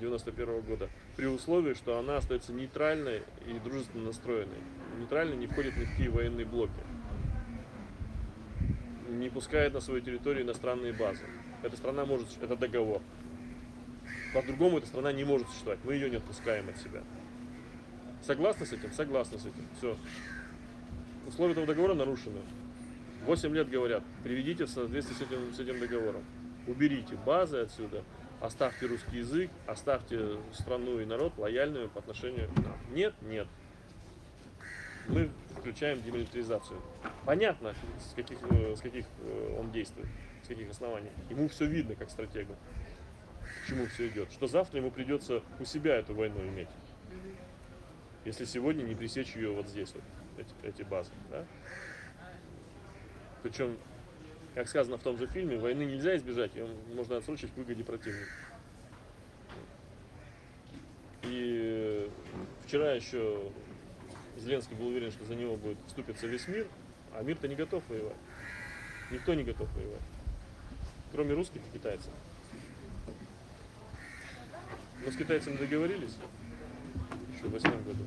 [0.00, 4.58] 91 года при условии, что она остается нейтральной и дружественно настроенной.
[4.98, 6.72] Нейтрально не входит ни в какие военные блоки.
[9.08, 11.24] Не пускает на свою территорию иностранные базы.
[11.62, 13.00] Эта страна может, это договор.
[14.34, 15.80] По-другому эта страна не может существовать.
[15.84, 17.02] Мы ее не отпускаем от себя.
[18.22, 18.92] Согласны с этим?
[18.92, 19.66] Согласны с этим.
[19.78, 19.96] Все.
[21.26, 22.40] Условия этого договора нарушены.
[23.28, 26.24] 8 лет говорят, приведите в соответствие с этим, с этим договором.
[26.66, 28.02] Уберите базы отсюда,
[28.40, 32.78] оставьте русский язык, оставьте страну и народ лояльными по отношению к нам.
[32.90, 33.46] Нет, нет.
[35.08, 35.28] Мы
[35.58, 36.80] включаем демилитаризацию.
[37.26, 40.08] Понятно, с каких, э, с каких э, он действует,
[40.42, 41.10] с каких оснований.
[41.28, 42.56] Ему все видно, как стратегу.
[43.42, 44.32] К чему все идет.
[44.32, 46.68] Что завтра ему придется у себя эту войну иметь.
[48.24, 50.02] Если сегодня не пресечь ее вот здесь, вот,
[50.38, 51.12] эти, эти базы.
[51.30, 51.44] Да?
[53.42, 53.76] Причем,
[54.54, 58.30] как сказано в том же фильме, войны нельзя избежать, ее можно отсрочить к выгоде противника.
[61.22, 62.10] И
[62.64, 63.52] вчера еще
[64.36, 66.66] Зеленский был уверен, что за него будет вступиться весь мир,
[67.14, 68.16] а мир-то не готов воевать.
[69.10, 70.02] Никто не готов воевать.
[71.12, 72.12] Кроме русских и китайцев.
[75.04, 76.16] Но с китайцами договорились
[77.34, 78.04] еще в восьмом году.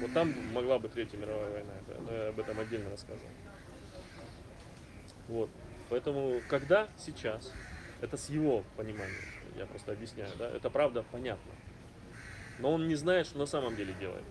[0.00, 3.30] Вот там могла быть Третья мировая война, это- но я об этом отдельно рассказывал.
[5.32, 5.50] Вот.
[5.88, 7.50] Поэтому, когда сейчас,
[8.02, 9.24] это с его понимания,
[9.56, 11.52] я просто объясняю, да, это правда понятно.
[12.58, 14.24] Но он не знает, что на самом деле делает,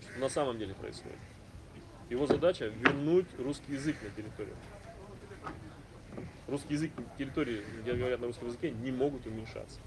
[0.00, 1.18] что на самом деле происходит.
[2.08, 4.54] Его задача вернуть русский язык на территорию.
[6.46, 9.80] Русский язык на территории, где говорят на русском языке, не могут уменьшаться.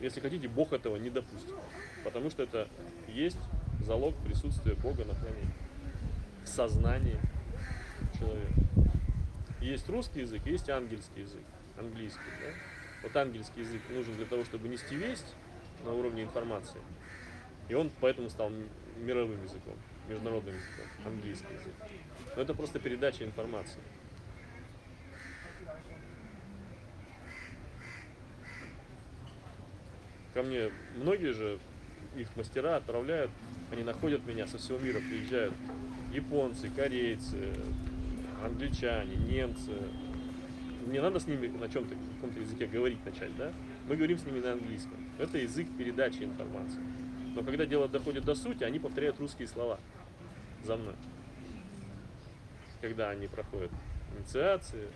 [0.00, 1.54] Если хотите, Бог этого не допустит.
[2.04, 2.68] Потому что это
[3.08, 3.38] есть
[3.80, 5.52] залог присутствия Бога на планете.
[6.44, 7.18] В сознании
[8.18, 8.52] человека.
[9.60, 11.42] Есть русский язык, есть ангельский язык.
[11.78, 12.52] английский, да?
[13.02, 15.34] Вот ангельский язык нужен для того, чтобы нести весть
[15.84, 16.80] на уровне информации.
[17.68, 18.50] И он поэтому стал
[18.96, 19.74] мировым языком,
[20.08, 21.74] международным языком, английский язык.
[22.34, 23.80] Но это просто передача информации.
[30.32, 31.58] Ко мне многие же
[32.14, 33.30] их мастера отправляют,
[33.72, 35.54] они находят меня со всего мира, приезжают
[36.12, 37.54] японцы, корейцы,
[38.44, 39.72] англичане, немцы.
[40.86, 43.52] Мне надо с ними на чем-то, каком-то языке говорить начать, да?
[43.88, 44.96] Мы говорим с ними на английском.
[45.18, 46.80] Это язык передачи информации.
[47.34, 49.78] Но когда дело доходит до сути, они повторяют русские слова
[50.64, 50.94] за мной.
[52.80, 53.70] Когда они проходят
[54.16, 54.88] инициации.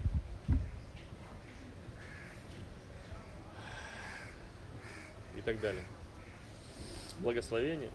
[5.37, 5.85] И так далее.
[7.19, 7.91] Благословение.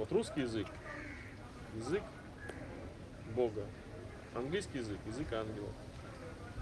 [0.00, 0.66] Вот русский язык,
[1.74, 2.02] язык
[3.36, 3.66] Бога.
[4.34, 5.74] Английский язык, язык ангелов.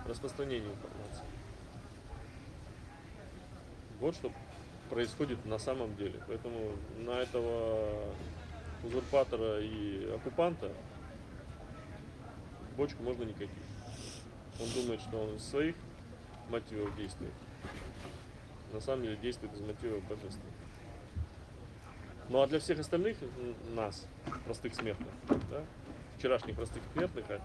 [0.09, 1.25] Распространение информации.
[4.01, 4.33] Вот что
[4.91, 6.21] происходит на самом деле.
[6.27, 8.13] Поэтому на этого
[8.83, 10.73] узурпатора и оккупанта
[12.77, 13.35] бочку можно не.
[13.35, 15.77] Он думает, что он из своих
[16.51, 17.35] мотивов действует.
[18.73, 20.58] На самом деле действует из мотивов божественных.
[22.29, 23.17] Ну а для всех остальных
[23.75, 24.07] нас,
[24.45, 25.09] простых смертных,
[25.51, 25.65] да,
[26.19, 27.41] вчерашних простых смертных, а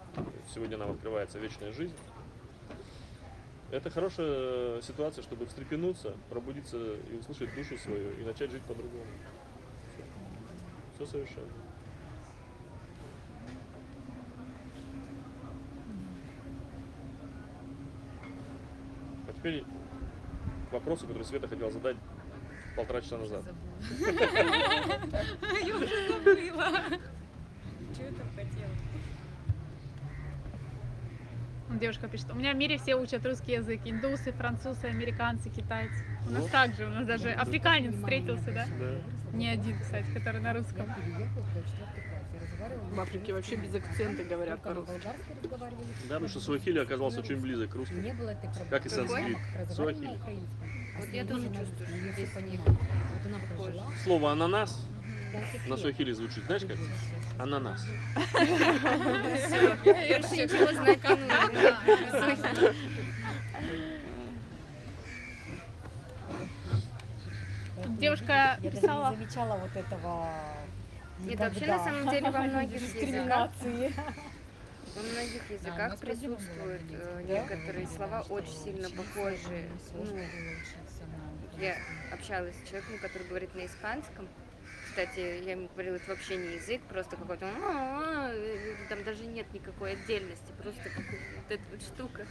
[0.53, 1.95] сегодня нам открывается вечная жизнь,
[3.71, 9.05] это хорошая ситуация, чтобы встрепенуться, пробудиться и услышать душу свою и начать жить по-другому.
[10.95, 11.47] Все совершенно.
[19.27, 19.63] А теперь
[20.69, 21.95] к вопросу, который Света хотела задать
[22.75, 23.43] полтора часа назад.
[23.99, 26.69] Я уже забыла.
[27.93, 28.69] Что я там хотела?
[31.79, 33.81] Девушка пишет, у меня в мире все учат русский язык.
[33.85, 35.93] Индусы, французы, американцы, китайцы.
[36.27, 36.49] У нас Ну.
[36.49, 38.65] так же, у нас даже африканец встретился, да?
[38.79, 39.37] Да.
[39.37, 40.85] Не один, кстати, который на русском.
[42.91, 45.01] В Африке вообще без акцента говорят по-русски.
[45.03, 45.13] Да,
[46.07, 48.03] потому что суахили оказался очень близок к русскому.
[48.69, 49.37] Как и санскрит.
[49.71, 50.19] Суахили.
[50.97, 52.29] Вот я тоже чувствую, что здесь.
[52.33, 53.85] Вот она прожила.
[54.03, 54.85] Слово ананас
[55.33, 55.39] Да,
[55.69, 56.77] на суахили звучит, знаешь как?
[57.39, 57.83] Ананас.
[58.33, 60.71] Больше ничего
[67.99, 70.29] Девушка Я писала, не замечала вот этого
[71.19, 73.93] Нет, вообще, на самом деле, во многих дискриминации.
[74.95, 79.69] Во многих языках присутствуют э, некоторые слова очень сильно похожие.
[79.93, 80.19] Ну,
[81.59, 81.77] я
[82.11, 84.27] общалась с человеком, который говорит на испанском.
[84.87, 89.51] Кстати, я ему говорила, это вообще не язык, просто какой-то «а-а-а», э, там даже нет
[89.51, 92.27] никакой отдельности, просто вот эта вот штука.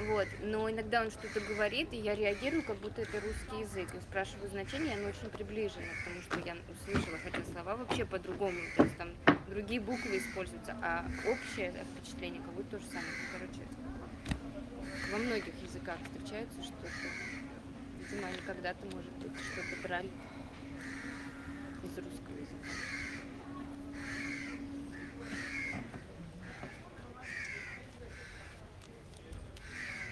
[0.00, 0.28] Вот.
[0.40, 3.94] Но иногда он что-то говорит, и я реагирую, как будто это русский язык.
[3.94, 8.84] И спрашиваю значение, оно очень приближено, потому что я услышала, хотя слова вообще по-другому, то
[8.84, 9.10] есть там
[9.48, 13.06] другие буквы используются, а общее впечатление как будто то же самое.
[13.06, 13.68] Ну, Короче,
[15.12, 16.88] во многих языках встречается что-то.
[17.98, 20.10] Видимо, они когда-то, может быть, что-то брали
[21.82, 22.11] из русского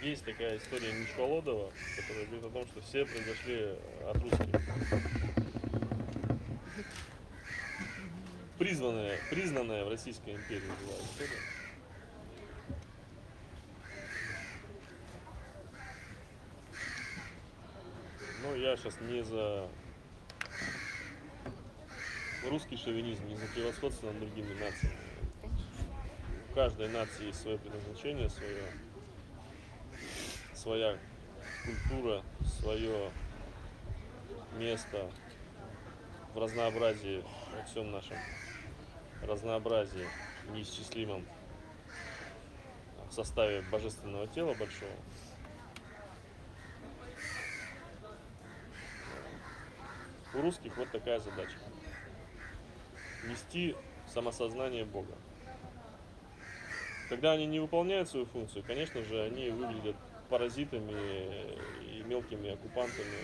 [0.03, 4.61] Есть такая история Ничволодова, которая говорит о том, что все произошли от русских.
[8.59, 11.41] Призванная, признанная в Российской империи была история.
[18.43, 19.69] Но я сейчас не за
[22.49, 24.97] русский шовинизм, не за превосходство над другими нациями.
[26.51, 28.63] У каждой нации есть свое предназначение, свое
[30.61, 30.99] своя
[31.65, 32.23] культура,
[32.61, 33.11] свое
[34.59, 35.11] место
[36.35, 37.25] в разнообразии,
[37.57, 38.19] во всем нашем
[39.23, 40.07] разнообразии
[40.53, 41.25] неисчислимом
[43.09, 44.93] в составе божественного тела большого.
[50.35, 51.57] У русских вот такая задача.
[53.27, 53.75] Нести
[54.07, 55.15] самосознание Бога.
[57.09, 59.97] Когда они не выполняют свою функцию, конечно же, они выглядят
[60.31, 63.19] паразитами и мелкими оккупантами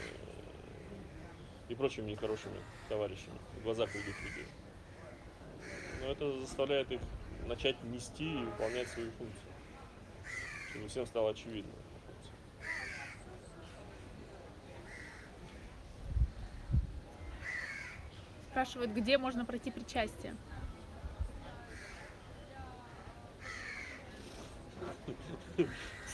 [1.69, 4.47] и прочими нехорошими товарищами в глазах других людей.
[6.01, 7.01] Но это заставляет их
[7.47, 9.53] начать нести и выполнять свою функцию,
[10.71, 11.73] чтобы всем стало очевидно.
[18.57, 20.35] спрашивают, где можно пройти причастие.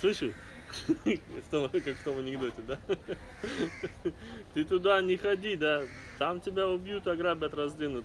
[0.00, 0.34] Слышишь?
[1.50, 2.78] Как в том анекдоте, да?
[4.54, 5.82] Ты туда не ходи, да?
[6.18, 8.04] Там тебя убьют, ограбят, разденут.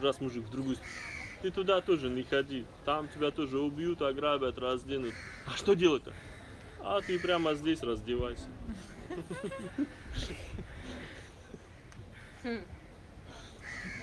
[0.00, 0.76] Раз мужик в другую.
[1.42, 2.64] Ты туда тоже не ходи.
[2.84, 5.14] Там тебя тоже убьют, ограбят, разденут.
[5.46, 6.12] А что делать-то?
[6.80, 8.46] А ты прямо здесь раздевайся.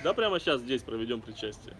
[0.03, 1.75] Да прямо сейчас здесь проведем причастие.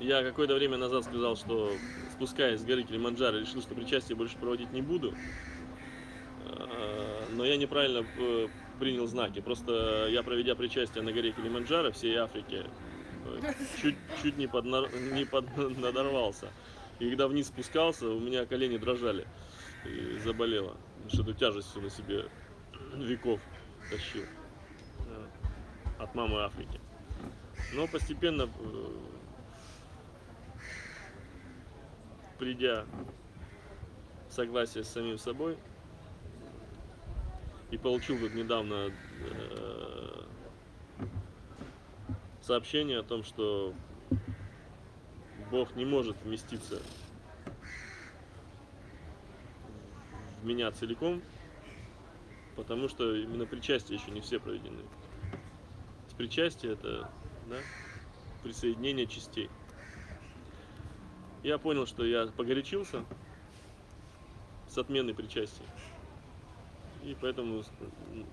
[0.00, 1.72] Я какое-то время назад сказал, что
[2.14, 5.14] спускаясь с горы Килиманджаро, решил, что причастие больше проводить не буду.
[6.46, 8.48] А, Но я неправильно э,
[8.78, 9.40] принял знаки.
[9.40, 12.66] Просто я, проведя причастие на горе Килиманджаро, всей Африке,
[13.26, 16.48] э, чуть, чуть не, поднар- не под- надорвался.
[16.98, 19.26] И когда вниз спускался, у меня колени дрожали
[19.84, 20.76] и заболело.
[21.08, 22.26] Что эту тяжесть всю на себе
[22.96, 23.40] веков
[23.90, 24.24] тащил.
[25.98, 26.80] От мамы Африки.
[27.74, 28.90] Но постепенно, э,
[32.44, 32.84] придя
[34.28, 35.56] в согласие с самим собой,
[37.70, 38.92] и получил тут недавно
[39.30, 40.22] э,
[42.42, 43.72] сообщение о том, что
[45.50, 46.82] Бог не может вместиться
[50.42, 51.22] в меня целиком,
[52.56, 54.82] потому что именно причастия еще не все проведены.
[56.18, 57.10] Причастие это
[57.48, 57.56] да,
[58.42, 59.48] присоединение частей.
[61.44, 63.04] Я понял, что я погорячился
[64.66, 65.66] с отменой причастия.
[67.04, 68.26] И поэтому м,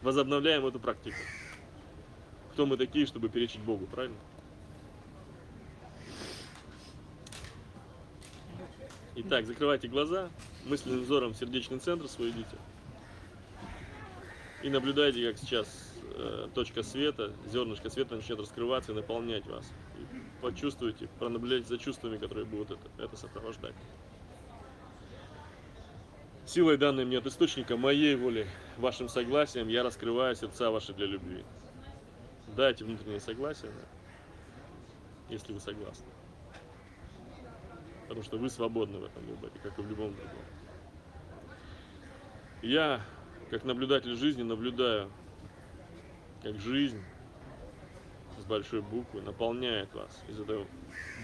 [0.00, 1.18] возобновляем эту практику.
[2.52, 4.16] Кто мы такие, чтобы перечить Богу, правильно?
[9.16, 10.30] Итак, закрывайте глаза,
[10.64, 12.56] мысленным взором сердечный центр свой идите.
[14.62, 19.70] И наблюдайте, как сейчас э, точка света, зернышко света начнет раскрываться и наполнять вас.
[20.40, 23.74] Почувствуйте, пронаблюдайте за чувствами, которые будут это, это сопровождать.
[26.46, 28.46] Силой данной мне от источника моей воли,
[28.78, 31.44] вашим согласием, я раскрываю сердца ваши для любви.
[32.56, 33.70] Дайте внутреннее согласие,
[35.28, 36.06] если вы согласны.
[38.02, 40.44] Потому что вы свободны в этом выборе, как и в любом другом.
[42.62, 43.02] Я,
[43.50, 45.10] как наблюдатель жизни, наблюдаю,
[46.42, 47.02] как жизнь
[48.38, 50.66] с большой буквы наполняет вас из этого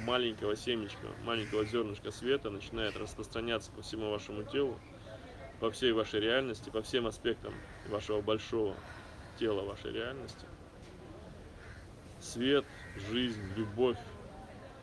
[0.04, 4.78] маленького семечка, маленького зернышка света, начинает распространяться по всему вашему телу,
[5.60, 7.54] по всей вашей реальности, по всем аспектам
[7.88, 8.74] вашего большого
[9.38, 10.46] тела, вашей реальности.
[12.20, 12.64] Свет,
[13.10, 13.98] жизнь, любовь,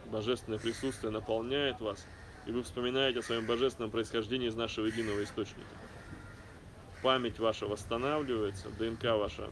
[0.06, 2.06] божественное присутствие наполняет вас,
[2.46, 5.70] и вы вспоминаете о своем божественном происхождении из нашего единого источника.
[7.02, 9.50] Память ваша восстанавливается, ДНК ваша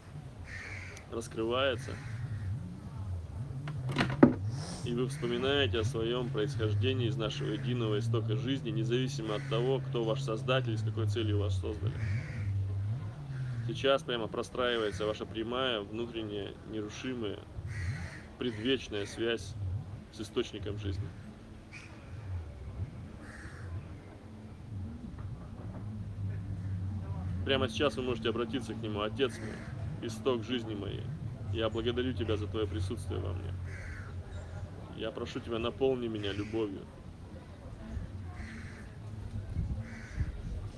[1.11, 1.95] раскрывается,
[4.85, 10.03] и вы вспоминаете о своем происхождении из нашего единого истока жизни, независимо от того, кто
[10.03, 11.93] ваш создатель и с какой целью вас создали.
[13.67, 17.39] Сейчас прямо простраивается ваша прямая, внутренняя, нерушимая,
[18.39, 19.53] предвечная связь
[20.11, 21.07] с источником жизни.
[27.45, 31.03] Прямо сейчас вы можете обратиться к нему, Отец мой, исток жизни моей.
[31.53, 33.53] Я благодарю Тебя за Твое присутствие во мне.
[34.99, 36.85] Я прошу Тебя, наполни меня любовью,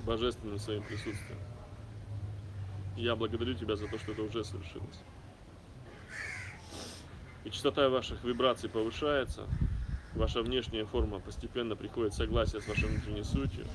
[0.06, 1.40] божественным своим присутствием.
[2.96, 5.02] Я благодарю Тебя за то, что это уже совершилось.
[7.46, 9.48] И частота ваших вибраций повышается,
[10.14, 13.66] ваша внешняя форма постепенно приходит в согласие с вашей внутренней сутью.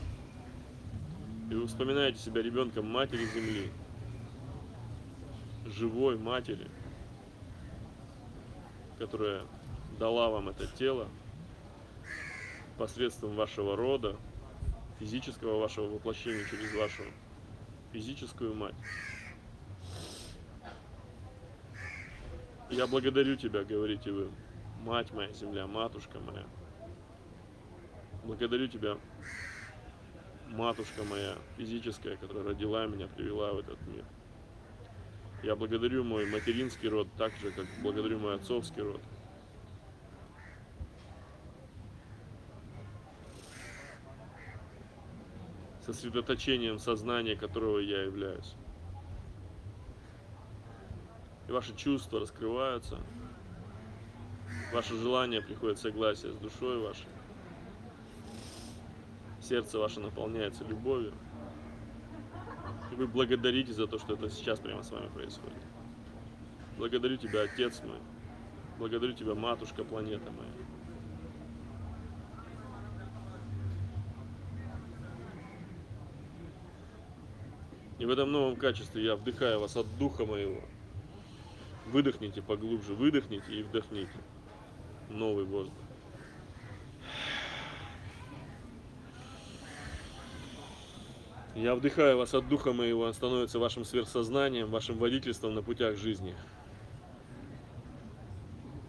[1.51, 3.73] И вы вспоминаете себя ребенком матери Земли,
[5.65, 6.71] живой матери,
[9.01, 9.43] которая
[9.99, 11.09] дала вам это тело
[12.79, 14.17] посредством вашего рода,
[14.99, 17.03] физического вашего воплощения через вашу
[17.93, 18.75] физическую мать.
[22.71, 24.31] Я благодарю Тебя, говорите вы,
[24.81, 26.45] мать моя земля, матушка моя.
[28.25, 28.99] Благодарю Тебя,
[30.49, 34.05] матушка моя физическая, которая родила меня, привела в этот мир.
[35.43, 39.01] Я благодарю мой материнский род так же, как благодарю мой отцовский род.
[45.87, 48.55] Сосредоточением сознания, которого я являюсь.
[51.49, 52.99] И ваши чувства раскрываются,
[54.73, 57.07] ваше желание приходит в согласие с душой вашей,
[59.41, 61.15] сердце ваше наполняется любовью,
[62.91, 65.63] и вы благодарите за то, что это сейчас прямо с вами происходит.
[66.77, 68.01] Благодарю Тебя, Отец мой,
[68.79, 70.76] Благодарю тебя, матушка планета моя.
[78.07, 80.61] И в этом новом качестве я вдыхаю вас от духа моего.
[81.87, 84.17] Выдохните поглубже, выдохните и вдохните
[85.11, 85.75] новый воздух.
[91.57, 96.37] Я вдыхаю вас от духа моего, он становится вашим сверхсознанием, вашим водительством на путях жизни.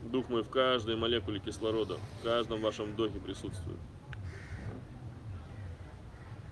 [0.03, 3.79] Дух мой в каждой молекуле кислорода, в каждом вашем вдохе присутствует.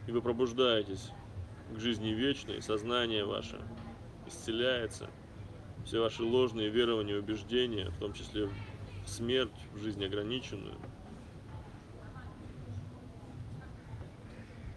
[0.07, 1.11] И вы пробуждаетесь
[1.73, 3.59] к жизни вечной, сознание ваше
[4.27, 5.09] исцеляется,
[5.85, 10.75] все ваши ложные верования, убеждения, в том числе в смерть, в жизнь ограниченную,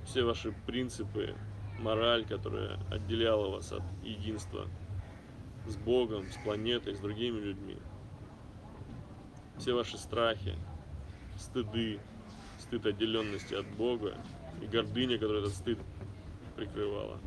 [0.04, 1.34] все ваши принципы,
[1.78, 4.66] мораль, которая отделяла вас от единства
[5.66, 7.78] с Богом, с планетой, с другими людьми,
[9.58, 10.56] все ваши страхи,
[11.36, 12.00] стыды,
[12.58, 14.14] стыд отделенности от Бога
[14.62, 15.78] и гордыня, которая этот стыд
[16.58, 17.20] прикрывала.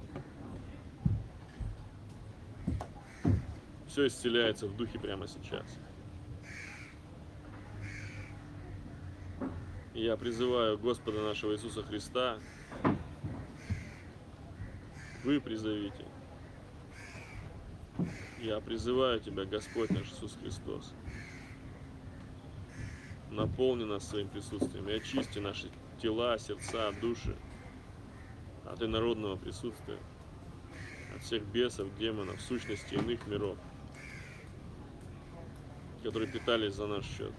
[3.87, 5.79] Все исцеляется в духе прямо сейчас.
[9.93, 12.39] Я призываю Господа нашего Иисуса Христа,
[15.23, 16.05] вы призовите.
[18.39, 20.93] Я призываю Тебя, Господь наш Иисус Христос.
[23.29, 25.69] Наполни нас своим присутствием и очисти наши
[26.01, 27.37] тела, сердца, души
[28.65, 29.97] от инородного присутствия,
[31.15, 33.57] от всех бесов, демонов, сущностей иных миров,
[36.03, 37.33] которые питались за наш счет.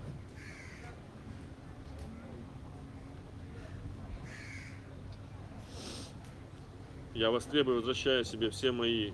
[7.15, 9.13] Я вас требую, возвращая себе все мои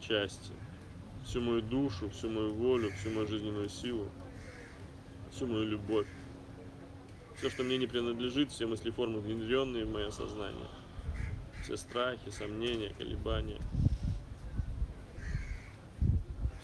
[0.00, 0.52] части,
[1.24, 4.08] всю мою душу, всю мою волю, всю мою жизненную силу,
[5.30, 6.06] всю мою любовь.
[7.38, 10.66] Все, что мне не принадлежит, все мысли формы, внедренные в мое сознание.
[11.62, 13.60] Все страхи, сомнения, колебания.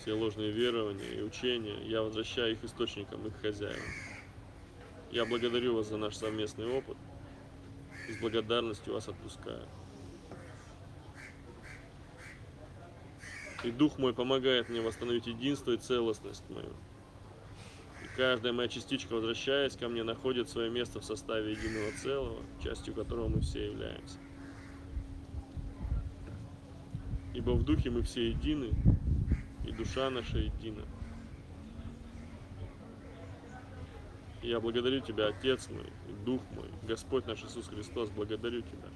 [0.00, 1.80] Все ложные верования и учения.
[1.86, 3.80] Я возвращаю их источникам, их хозяевам.
[5.12, 6.96] Я благодарю вас за наш совместный опыт
[8.08, 9.68] и с благодарностью вас отпускаю.
[13.62, 16.74] И Дух мой помогает мне восстановить единство и целостность мою.
[18.16, 23.28] Каждая моя частичка, возвращаясь ко мне, находит свое место в составе единого целого, частью которого
[23.28, 24.18] мы все являемся.
[27.34, 28.70] Ибо в Духе мы все едины,
[29.66, 30.82] и душа наша едина.
[34.42, 38.90] Я благодарю Тебя, Отец мой, и Дух мой, Господь наш Иисус Христос, благодарю Тебя.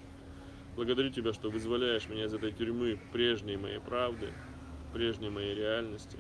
[0.77, 4.33] Благодарю Тебя, что вызволяешь меня из этой тюрьмы прежней моей правды,
[4.93, 6.19] прежней моей реальности,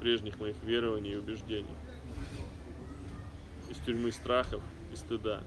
[0.00, 1.76] прежних моих верований и убеждений.
[3.68, 5.42] Из тюрьмы страхов и стыда,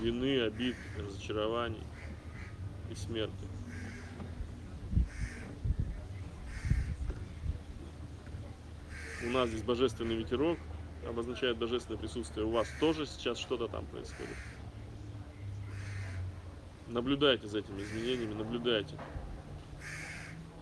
[0.00, 1.82] вины, обид, разочарований
[2.90, 3.48] и смерти.
[9.24, 10.58] У нас здесь божественный ветерок,
[11.08, 12.44] обозначает божественное присутствие.
[12.46, 14.36] У вас тоже сейчас что-то там происходит.
[16.88, 18.98] Наблюдайте за этими изменениями, наблюдайте,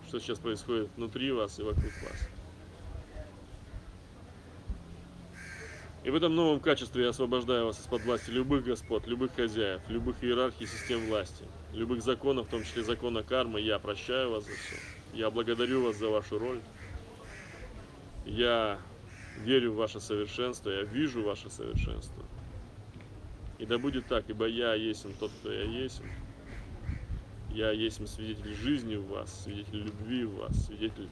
[0.07, 2.29] что сейчас происходит внутри вас и вокруг вас.
[6.03, 10.23] И в этом новом качестве я освобождаю вас из-под власти любых господ, любых хозяев, любых
[10.23, 13.61] иерархий систем власти, любых законов, в том числе закона кармы.
[13.61, 14.75] Я прощаю вас за все.
[15.13, 16.59] Я благодарю вас за вашу роль.
[18.25, 18.79] Я
[19.37, 22.23] верю в ваше совершенство, я вижу ваше совершенство.
[23.59, 26.01] И да будет так, ибо я есть тот, кто я есть.
[27.51, 31.09] Я есть свидетель жизни в вас, свидетель любви в вас, свидетель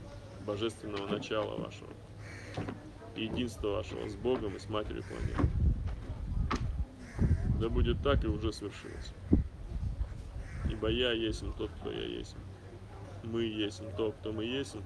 [0.47, 1.91] божественного начала вашего,
[3.19, 5.43] единства вашего с Богом и с Матерью планеты.
[7.59, 9.13] Да будет так и уже свершилось.
[10.69, 12.35] Ибо я есть тот, кто я есть.
[13.23, 14.77] Мы есть то, кто мы есть.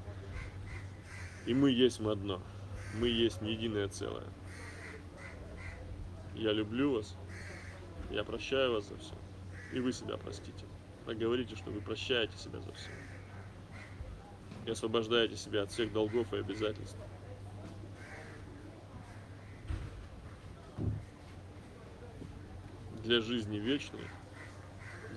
[1.46, 2.42] И мы есть одно.
[3.00, 4.26] Мы есть не единое целое.
[6.36, 7.16] Я люблю вас.
[8.10, 9.14] Я прощаю вас за все.
[9.72, 10.66] И вы себя простите.
[11.06, 12.90] Говорите, что вы прощаете себя за все.
[14.66, 16.98] И освобождаете себя от всех долгов и обязательств.
[23.04, 24.08] Для жизни вечной,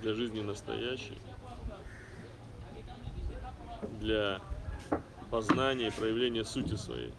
[0.01, 1.17] для жизни настоящей,
[4.01, 4.41] для
[5.31, 7.13] познания и проявления сути своей,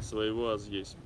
[0.00, 0.96] своего аз есть.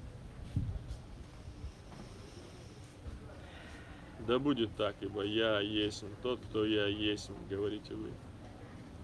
[4.27, 8.11] Да будет так, ибо я есть тот, кто я есть, говорите вы.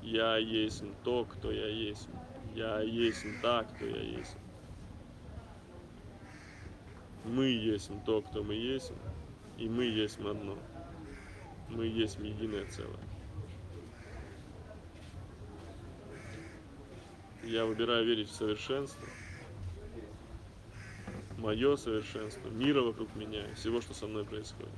[0.02, 2.08] Я есть то, кто я есть.
[2.55, 4.36] Я есть та, кто я есть.
[7.28, 8.92] Мы есть то, кто мы есть,
[9.58, 10.57] и мы есть одно.
[11.68, 12.97] Мы есть единое целое.
[17.44, 19.07] Я выбираю верить в совершенство,
[21.36, 24.73] мое совершенство, мира вокруг меня, всего, что со мной происходит.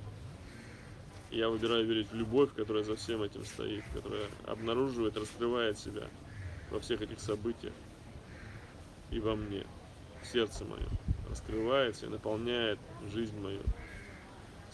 [1.31, 6.09] Я выбираю верить в любовь, которая за всем этим стоит, которая обнаруживает, раскрывает себя
[6.70, 7.75] во всех этих событиях
[9.11, 9.65] и во мне,
[10.23, 10.89] в сердце мое,
[11.31, 12.78] раскрывается и наполняет
[13.12, 13.62] жизнь мою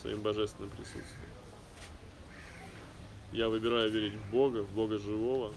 [0.00, 1.30] своим божественным присутствием.
[3.32, 5.52] Я выбираю верить в Бога, в Бога живого,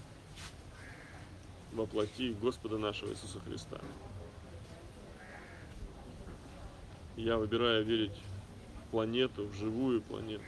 [1.72, 3.78] во плоти Господа нашего Иисуса Христа.
[7.16, 8.18] Я выбираю верить
[8.86, 10.44] в планету, в живую планету,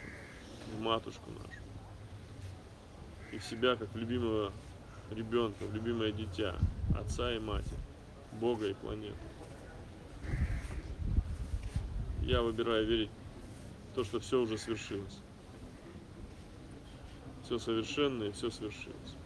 [0.74, 1.60] в матушку нашу.
[3.31, 4.52] И в себя, как в любимого
[5.10, 6.56] ребенка, в любимое дитя,
[6.94, 7.78] отца и матери,
[8.32, 9.32] Бога и планеты.
[12.23, 13.10] Я выбираю верить
[13.91, 15.18] в то, что все уже свершилось.
[17.44, 19.17] Все совершенно и все свершилось.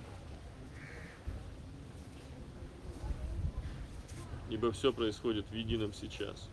[4.49, 6.49] Ибо все происходит в едином сейчас.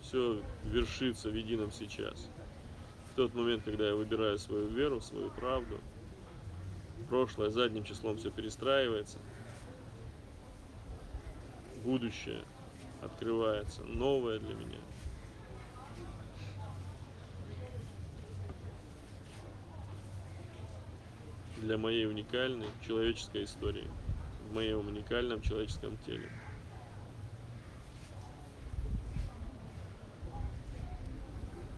[0.00, 2.28] Все вершится в едином сейчас.
[3.12, 5.78] В тот момент, когда я выбираю свою веру, свою правду,
[7.08, 9.18] прошлое задним числом все перестраивается,
[11.84, 12.42] будущее
[13.02, 14.78] открывается, новое для меня.
[21.60, 23.86] Для моей уникальной человеческой истории,
[24.48, 26.28] в моем уникальном человеческом теле.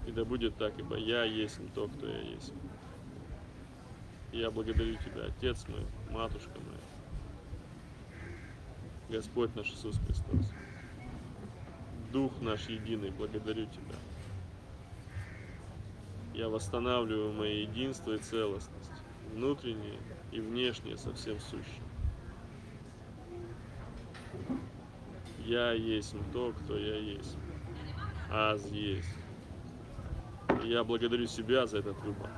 [0.06, 2.52] И да будет так, ибо я есть то, кто я есть.
[4.32, 6.80] Я благодарю Тебя, Отец мой, Матушка моя,
[9.10, 10.52] Господь наш Иисус Христос.
[12.12, 13.96] Дух наш единый, благодарю Тебя.
[16.34, 18.91] Я восстанавливаю мое единство и целостность,
[19.32, 19.98] внутреннее
[20.30, 21.38] и внешнее со всем.
[25.44, 27.36] Я есть то, кто я есть.
[28.30, 29.08] Аз есть.
[30.62, 32.30] Я благодарю себя за этот выбор.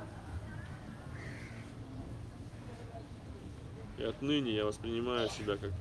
[3.97, 5.71] И отныне я воспринимаю себя как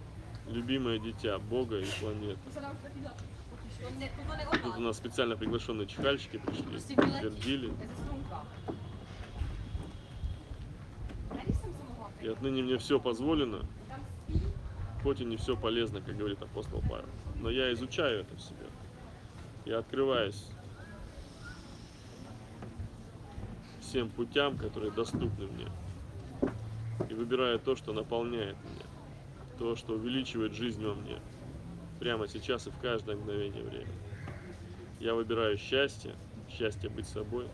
[0.49, 2.39] любимое дитя Бога и планеты.
[4.63, 7.73] Тут у нас специально приглашенные чихальщики пришли, твердили.
[12.23, 13.67] И отныне мне все позволено,
[15.03, 17.09] хоть и не все полезно, как говорит апостол Павел.
[17.37, 18.67] Но я изучаю это в себе.
[19.67, 20.49] Я открываюсь
[23.81, 25.69] всем путям, которые доступны мне.
[27.11, 28.87] И выбираю то, что наполняет меня,
[29.59, 31.19] то, что увеличивает жизнь во мне,
[32.01, 33.99] прямо сейчас и в каждое мгновение времени.
[34.99, 36.15] Я выбираю счастье,
[36.49, 37.47] счастье быть собой,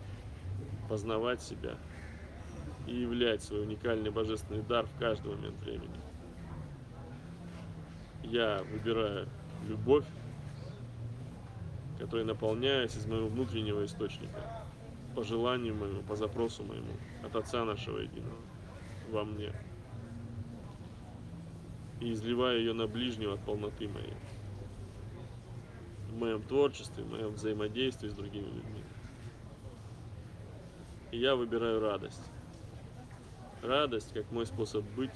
[0.89, 1.77] познавать себя
[2.91, 6.01] и являть свой уникальный божественный дар в каждый момент времени.
[8.25, 9.29] Я выбираю
[9.69, 10.07] любовь,
[12.01, 14.65] которой наполняюсь из моего внутреннего источника,
[15.15, 16.93] по желанию моему, по запросу моему,
[17.25, 18.37] от Отца нашего Единого
[19.11, 19.53] во мне.
[22.01, 24.17] И изливаю ее на ближнего от полноты моей.
[26.09, 28.83] В моем творчестве, в моем взаимодействии с другими людьми.
[31.13, 32.31] И я выбираю радость.
[33.63, 35.11] Радость как мой способ быть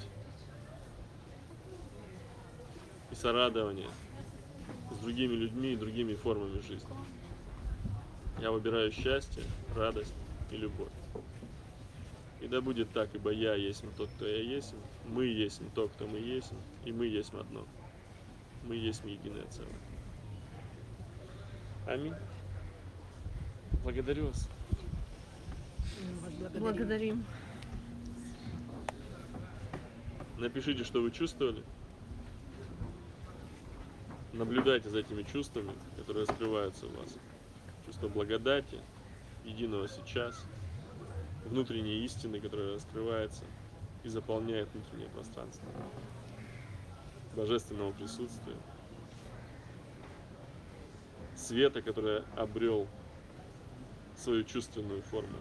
[3.10, 3.89] и сорадование
[4.90, 6.89] с другими людьми и другими формами жизни.
[8.40, 9.42] Я выбираю счастье,
[9.74, 10.14] радость
[10.50, 10.90] и любовь.
[12.40, 14.74] И да будет так, ибо я есть тот, кто я есть,
[15.06, 16.52] мы есть то, кто мы есть,
[16.84, 17.64] и мы есть одно.
[18.64, 19.70] Мы есть единое целое.
[21.86, 22.14] Аминь.
[23.82, 24.48] Благодарю вас.
[26.58, 27.24] Благодарим.
[30.38, 31.62] Напишите, что вы чувствовали.
[34.32, 37.16] Наблюдайте за этими чувствами, которые раскрываются у вас.
[37.86, 38.80] Чувство благодати,
[39.44, 40.44] единого сейчас,
[41.44, 43.44] внутренней истины, которая раскрывается
[44.02, 45.68] и заполняет внутреннее пространство
[47.36, 48.56] божественного присутствия,
[51.36, 52.88] света, который обрел
[54.16, 55.38] свою чувственную форму,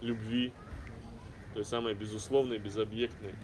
[0.00, 0.52] любви,
[1.54, 3.34] той самой безусловной, безобъектной,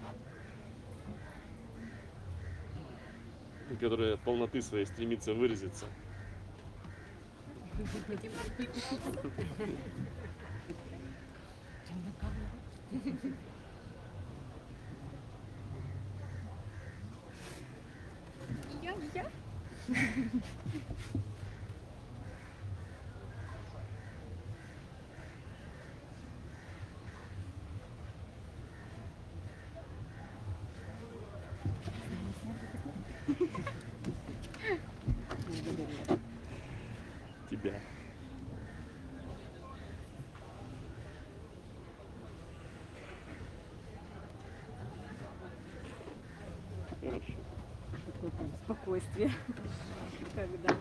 [3.80, 5.86] которая от полноты своей стремится выразиться.
[18.82, 19.30] Я, я.
[37.50, 37.80] Тебя.
[47.00, 47.32] Хорошо.
[48.64, 49.30] Спокойствие.
[50.34, 50.76] Когда?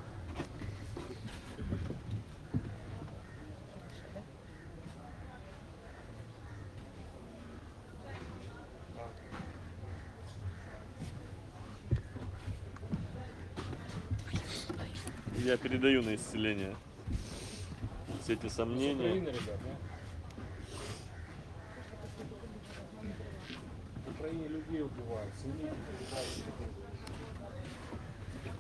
[15.46, 16.76] Я передаю на исцеление
[18.24, 19.10] все эти сомнения.
[19.10, 19.70] Украины, ребят, да?
[24.08, 26.28] В Украине людей убивают, семьи убивают.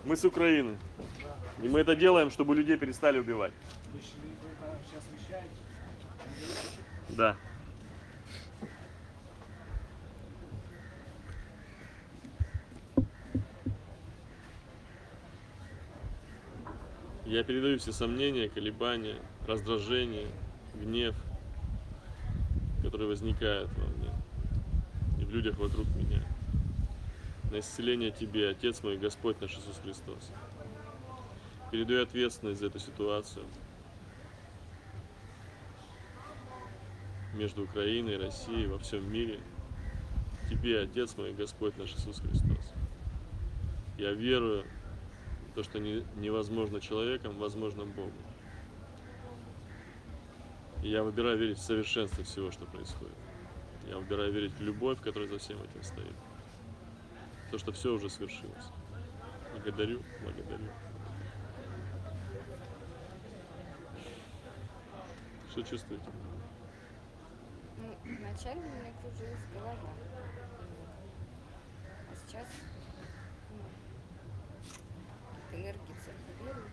[0.03, 0.77] Мы с Украины.
[1.63, 3.53] И мы это делаем, чтобы людей перестали убивать.
[7.09, 7.35] Да.
[17.35, 20.29] Я передаю все сомнения, колебания, раздражение,
[20.73, 21.13] гнев,
[22.81, 24.09] которые возникают во мне
[25.19, 26.23] и в людях вокруг меня.
[27.51, 30.31] На исцеление Тебе, Отец мой, Господь наш Иисус Христос.
[31.73, 33.45] Передаю ответственность за эту ситуацию
[37.33, 39.41] между Украиной и Россией во всем мире.
[40.49, 42.73] Тебе, Отец мой, Господь наш Иисус Христос.
[43.97, 44.63] Я верую
[45.55, 48.11] то, что не- невозможно человеком, возможно Богу.
[50.83, 53.15] И я выбираю верить в совершенство всего, что происходит.
[53.87, 56.15] Я выбираю верить в любовь, которая за всем этим стоит.
[57.51, 58.65] То, что все уже свершилось.
[59.53, 60.67] Благодарю, благодарю.
[65.51, 66.05] Что чувствуете?
[67.77, 69.93] Ну, вначале меня кружилась голова.
[72.11, 72.47] А сейчас
[75.55, 76.71] энергии циркулируют.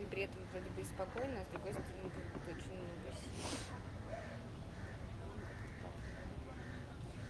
[0.00, 3.16] И при этом вроде бы и спокойно, а с другой стороны как будто очень много
[3.16, 3.58] сил.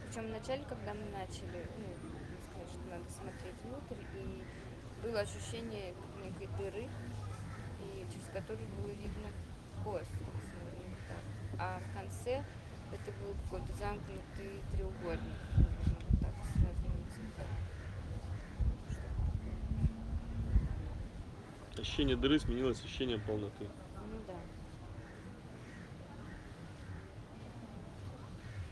[0.07, 4.43] Причем вначале, когда мы начали, ну, мы сказали, что надо смотреть внутрь, и
[5.03, 6.89] было ощущение некой дыры,
[7.81, 9.31] и через которую было видно
[9.85, 10.09] космос.
[11.59, 12.45] А в конце
[12.93, 15.37] это был какой-то замкнутый треугольник.
[15.57, 17.59] наверное, вот так, с разными цветами.
[21.99, 23.65] Ощущение дыры сменилось ощущением полноты.
[23.65, 24.35] Ну да.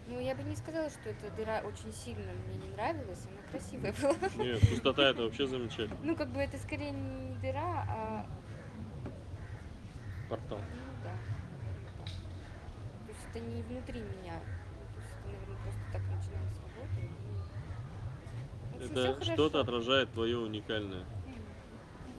[0.07, 3.93] Ну, я бы не сказала, что эта дыра очень сильно мне не нравилась, она красивая
[4.01, 4.45] была.
[4.45, 5.99] Нет, пустота это вообще замечательно.
[6.05, 8.27] Ну, как бы это скорее не дыра, а
[10.29, 10.59] Портал.
[10.59, 11.11] Ну да.
[12.05, 14.35] То есть это не внутри меня.
[14.39, 17.03] То есть это, наверное, просто так начиналось работать.
[17.03, 17.11] и-
[18.73, 21.05] В общем, всё Это что-то отражает твое уникальное,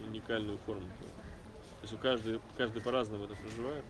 [0.08, 0.88] уникальную форму.
[1.00, 3.86] То есть у каждый, каждый по-разному это проживает.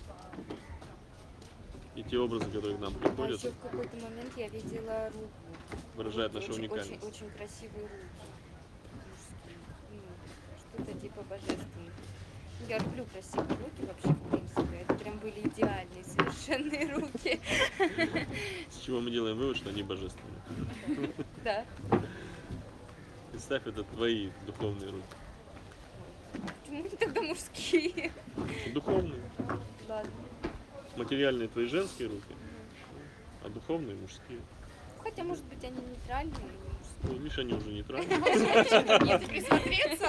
[1.95, 5.29] И те образы, которые к нам А приходят, еще в какой-то момент я видела руку.
[5.95, 7.03] выражают нашу очень, уникальность.
[7.03, 7.97] Очень, очень красивые руки.
[9.91, 9.99] Ну,
[10.83, 11.67] что-то типа божественных.
[12.59, 14.77] Ну, Я люблю красивые руки вообще, в принципе.
[14.81, 17.39] Это прям были идеальные, совершенные руки.
[18.69, 21.13] С чего мы делаем вывод, что они божественные.
[21.43, 21.65] Да.
[23.31, 25.15] Представь, это твои духовные руки.
[26.31, 28.11] Почему они тогда мужские?
[28.73, 29.21] Духовные.
[29.87, 30.11] Ладно.
[30.95, 32.35] Материальные твои женские руки,
[33.43, 34.39] а духовные мужские.
[35.03, 36.35] Хотя, может быть, они нейтральные.
[37.03, 38.17] Ну, видишь, они уже нейтральные.
[39.05, 40.07] Нет, присмотреться.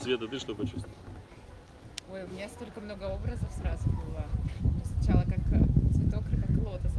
[0.00, 0.96] Света, ты что почувствовала?
[2.10, 4.24] Ой, у меня столько много образов сразу было.
[4.84, 6.92] Сначала как э, цветок, как лотос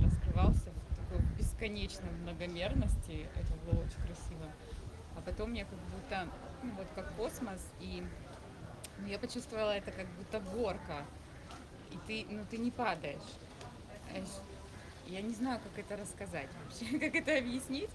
[1.61, 3.27] такой бесконечной многомерности.
[3.35, 4.51] Это было очень красиво.
[5.15, 6.27] А потом я как будто,
[6.64, 8.03] ну вот как космос, и
[8.99, 11.06] ну, я почувствовала это как будто горка.
[11.91, 13.19] И ты, ну ты не падаешь.
[14.14, 14.43] Ш-
[15.07, 17.90] Я не знаю, как это рассказать вообще, как это объяснить,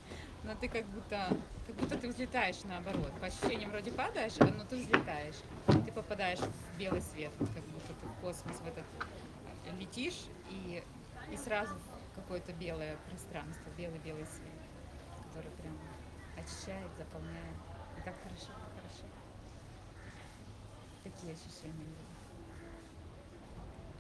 [0.45, 1.28] но ты как будто,
[1.67, 3.12] как будто ты взлетаешь наоборот.
[3.20, 5.36] По ощущениям вроде падаешь, а, но ты взлетаешь.
[5.67, 8.85] Ты попадаешь в белый свет, как будто ты в космос в этот
[9.78, 10.83] летишь и,
[11.33, 11.75] и сразу
[12.17, 14.61] какое-то белое пространство, белый-белый свет,
[15.27, 15.78] который прям
[16.36, 17.57] очищает, заполняет.
[17.99, 19.07] И так хорошо, так хорошо.
[21.05, 22.17] такие ощущения были.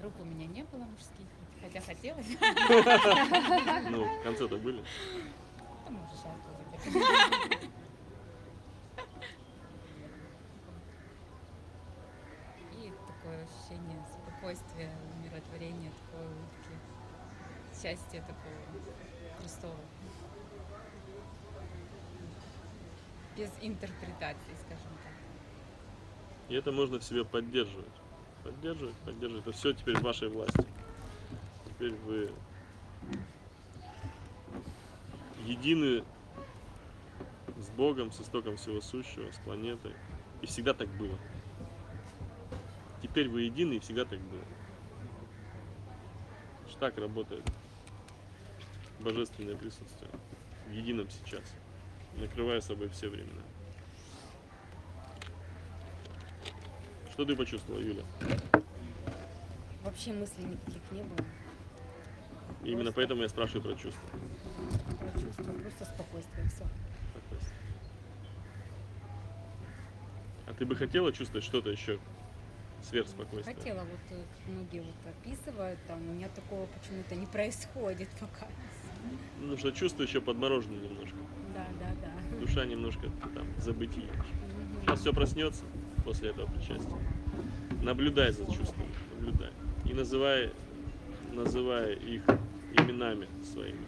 [0.02, 1.26] Рук у меня не было мужских,
[1.60, 2.26] хотя хотелось.
[3.90, 4.84] Ну, в конце-то были.
[5.84, 6.46] Там уже жалко.
[12.72, 16.74] И такое ощущение спокойствия, умиротворения, такой улыбки,
[17.82, 18.54] счастья такого
[19.40, 19.76] Христова.
[23.36, 25.12] Без интерпретации, скажем так.
[26.48, 27.86] И это можно в себе поддерживать.
[28.42, 29.46] Поддерживать, поддерживать.
[29.46, 30.64] Это все теперь в вашей власти.
[31.66, 32.32] Теперь вы
[35.44, 36.02] едины
[37.58, 39.92] с Богом, с истоком всего сущего, с планетой.
[40.40, 41.18] И всегда так было.
[43.02, 44.44] Теперь вы едины, и всегда так было.
[46.78, 47.42] Так работает
[49.00, 50.10] божественное присутствие
[50.68, 51.42] в едином сейчас,
[52.16, 53.42] накрывая собой все времена.
[57.12, 58.02] Что ты почувствовала, Юля?
[59.82, 61.26] Вообще мыслей никаких не было.
[62.62, 62.96] И именно Просто.
[62.96, 64.02] поэтому я спрашиваю про чувства.
[64.98, 66.64] Про чувства, просто спокойствие, все.
[67.12, 67.60] Спокойствие.
[70.48, 71.98] А ты бы хотела чувствовать что-то еще
[72.82, 73.54] сверх спокойствия?
[73.54, 78.48] Хотела, вот э, многие вот описывают, там у меня такого почему-то не происходит пока.
[79.40, 81.16] Ну что чувство еще подморожено немножко.
[81.54, 82.38] Да, да, да.
[82.38, 84.08] Душа немножко там забытие.
[84.82, 85.64] Сейчас все проснется
[86.04, 86.98] после этого причастия.
[87.82, 89.50] Наблюдай за чувствами, наблюдай.
[89.84, 90.52] И называй,
[91.32, 92.22] называй их
[92.72, 93.86] именами своими.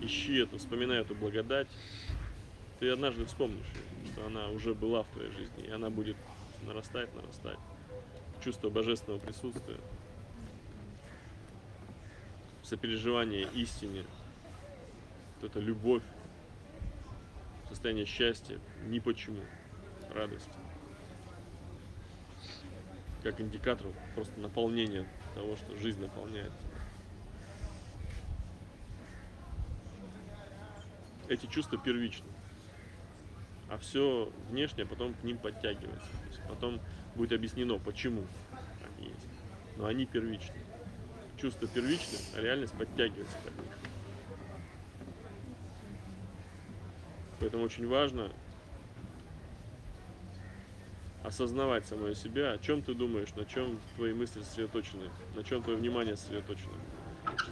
[0.00, 1.68] Ищи эту, вспоминай эту благодать.
[2.80, 3.66] Ты однажды вспомнишь,
[4.12, 6.16] что она уже была в твоей жизни, и она будет
[6.64, 7.58] нарастать, нарастать.
[8.44, 9.78] Чувство божественного присутствия,
[12.68, 14.04] сопереживание истине,
[15.40, 16.02] вот эта любовь,
[17.68, 19.40] состояние счастья, ни почему,
[20.10, 20.52] радости.
[23.22, 26.52] Как индикатор просто наполнения того, что жизнь наполняет.
[31.28, 32.28] Эти чувства первичны.
[33.70, 36.08] А все внешнее потом к ним подтягивается.
[36.48, 36.80] Потом
[37.14, 38.24] будет объяснено, почему
[38.96, 39.26] они есть.
[39.76, 40.67] Но они первичны.
[41.40, 43.72] Чувства первичны, а реальность подтягивается под них.
[47.40, 48.32] Поэтому очень важно
[51.22, 55.78] осознавать самое себя, о чем ты думаешь, на чем твои мысли сосредоточены, на чем твое
[55.78, 56.74] внимание сосредоточено.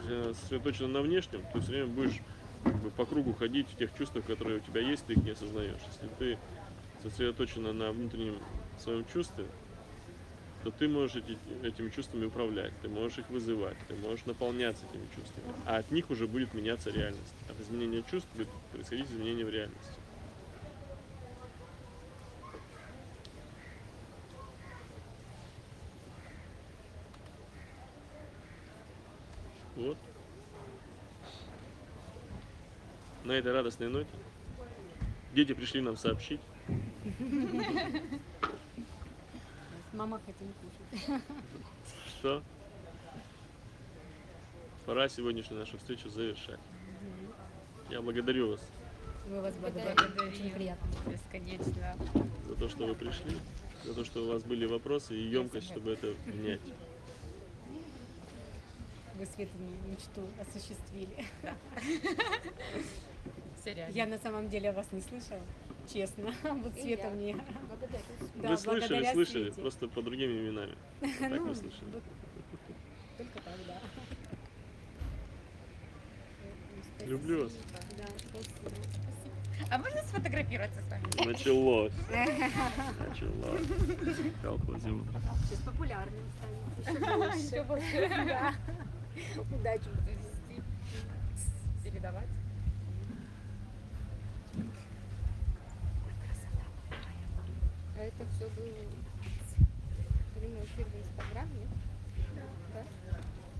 [0.03, 2.19] Если сосредоточено на внешнем, ты все время будешь
[2.63, 5.31] как бы, по кругу ходить в тех чувствах, которые у тебя есть, ты их не
[5.31, 5.79] осознаешь.
[5.87, 6.39] Если ты
[7.03, 8.39] сосредоточена на внутреннем
[8.79, 9.45] своем чувстве,
[10.63, 15.07] то ты можешь эти- этими чувствами управлять, ты можешь их вызывать, ты можешь наполняться этими
[15.07, 15.53] чувствами.
[15.65, 17.35] А от них уже будет меняться реальность.
[17.47, 19.99] От изменения чувств будет происходить изменение в реальности.
[29.75, 29.97] Вот.
[33.23, 34.17] На этой радостной ноте
[35.31, 36.41] дети пришли нам сообщить,
[39.97, 41.21] Мама хотим кушать.
[42.19, 42.43] что
[44.85, 46.59] пора сегодняшнюю нашу встречу завершать.
[47.89, 48.61] Я благодарю вас
[49.27, 50.29] Мы вас благодарим.
[50.29, 50.87] Очень приятно.
[51.11, 51.97] Бесконечно.
[52.47, 53.37] за то, что вы пришли,
[53.85, 56.61] за то, что у вас были вопросы и емкость, чтобы это внять.
[59.15, 61.25] Вы Светину мечту осуществили.
[63.59, 63.95] Все реально.
[63.95, 65.41] Я на самом деле вас не слышала,
[65.91, 66.31] честно.
[66.43, 67.35] Вот Света мне.
[68.41, 69.61] Да, вы слышали, слышали, Свете.
[69.61, 70.75] просто по другим именами.
[71.19, 71.91] Так Ну, вы слышали.
[73.17, 73.79] Только так, да.
[77.05, 77.51] Люблю вас.
[77.97, 78.71] Да, спасибо.
[79.69, 81.03] А можно сфотографироваться с вами?
[81.25, 81.91] Началось.
[82.99, 83.67] Началось.
[84.41, 85.05] Колхозим.
[85.49, 86.23] Сейчас популярным
[86.85, 87.35] станет.
[87.35, 88.07] Еще больше.
[88.09, 88.53] Да.
[89.51, 89.89] Удачи.
[91.83, 92.27] Передавать.
[96.95, 98.67] А это все было
[100.35, 101.76] прямой эфир в Инстаграме.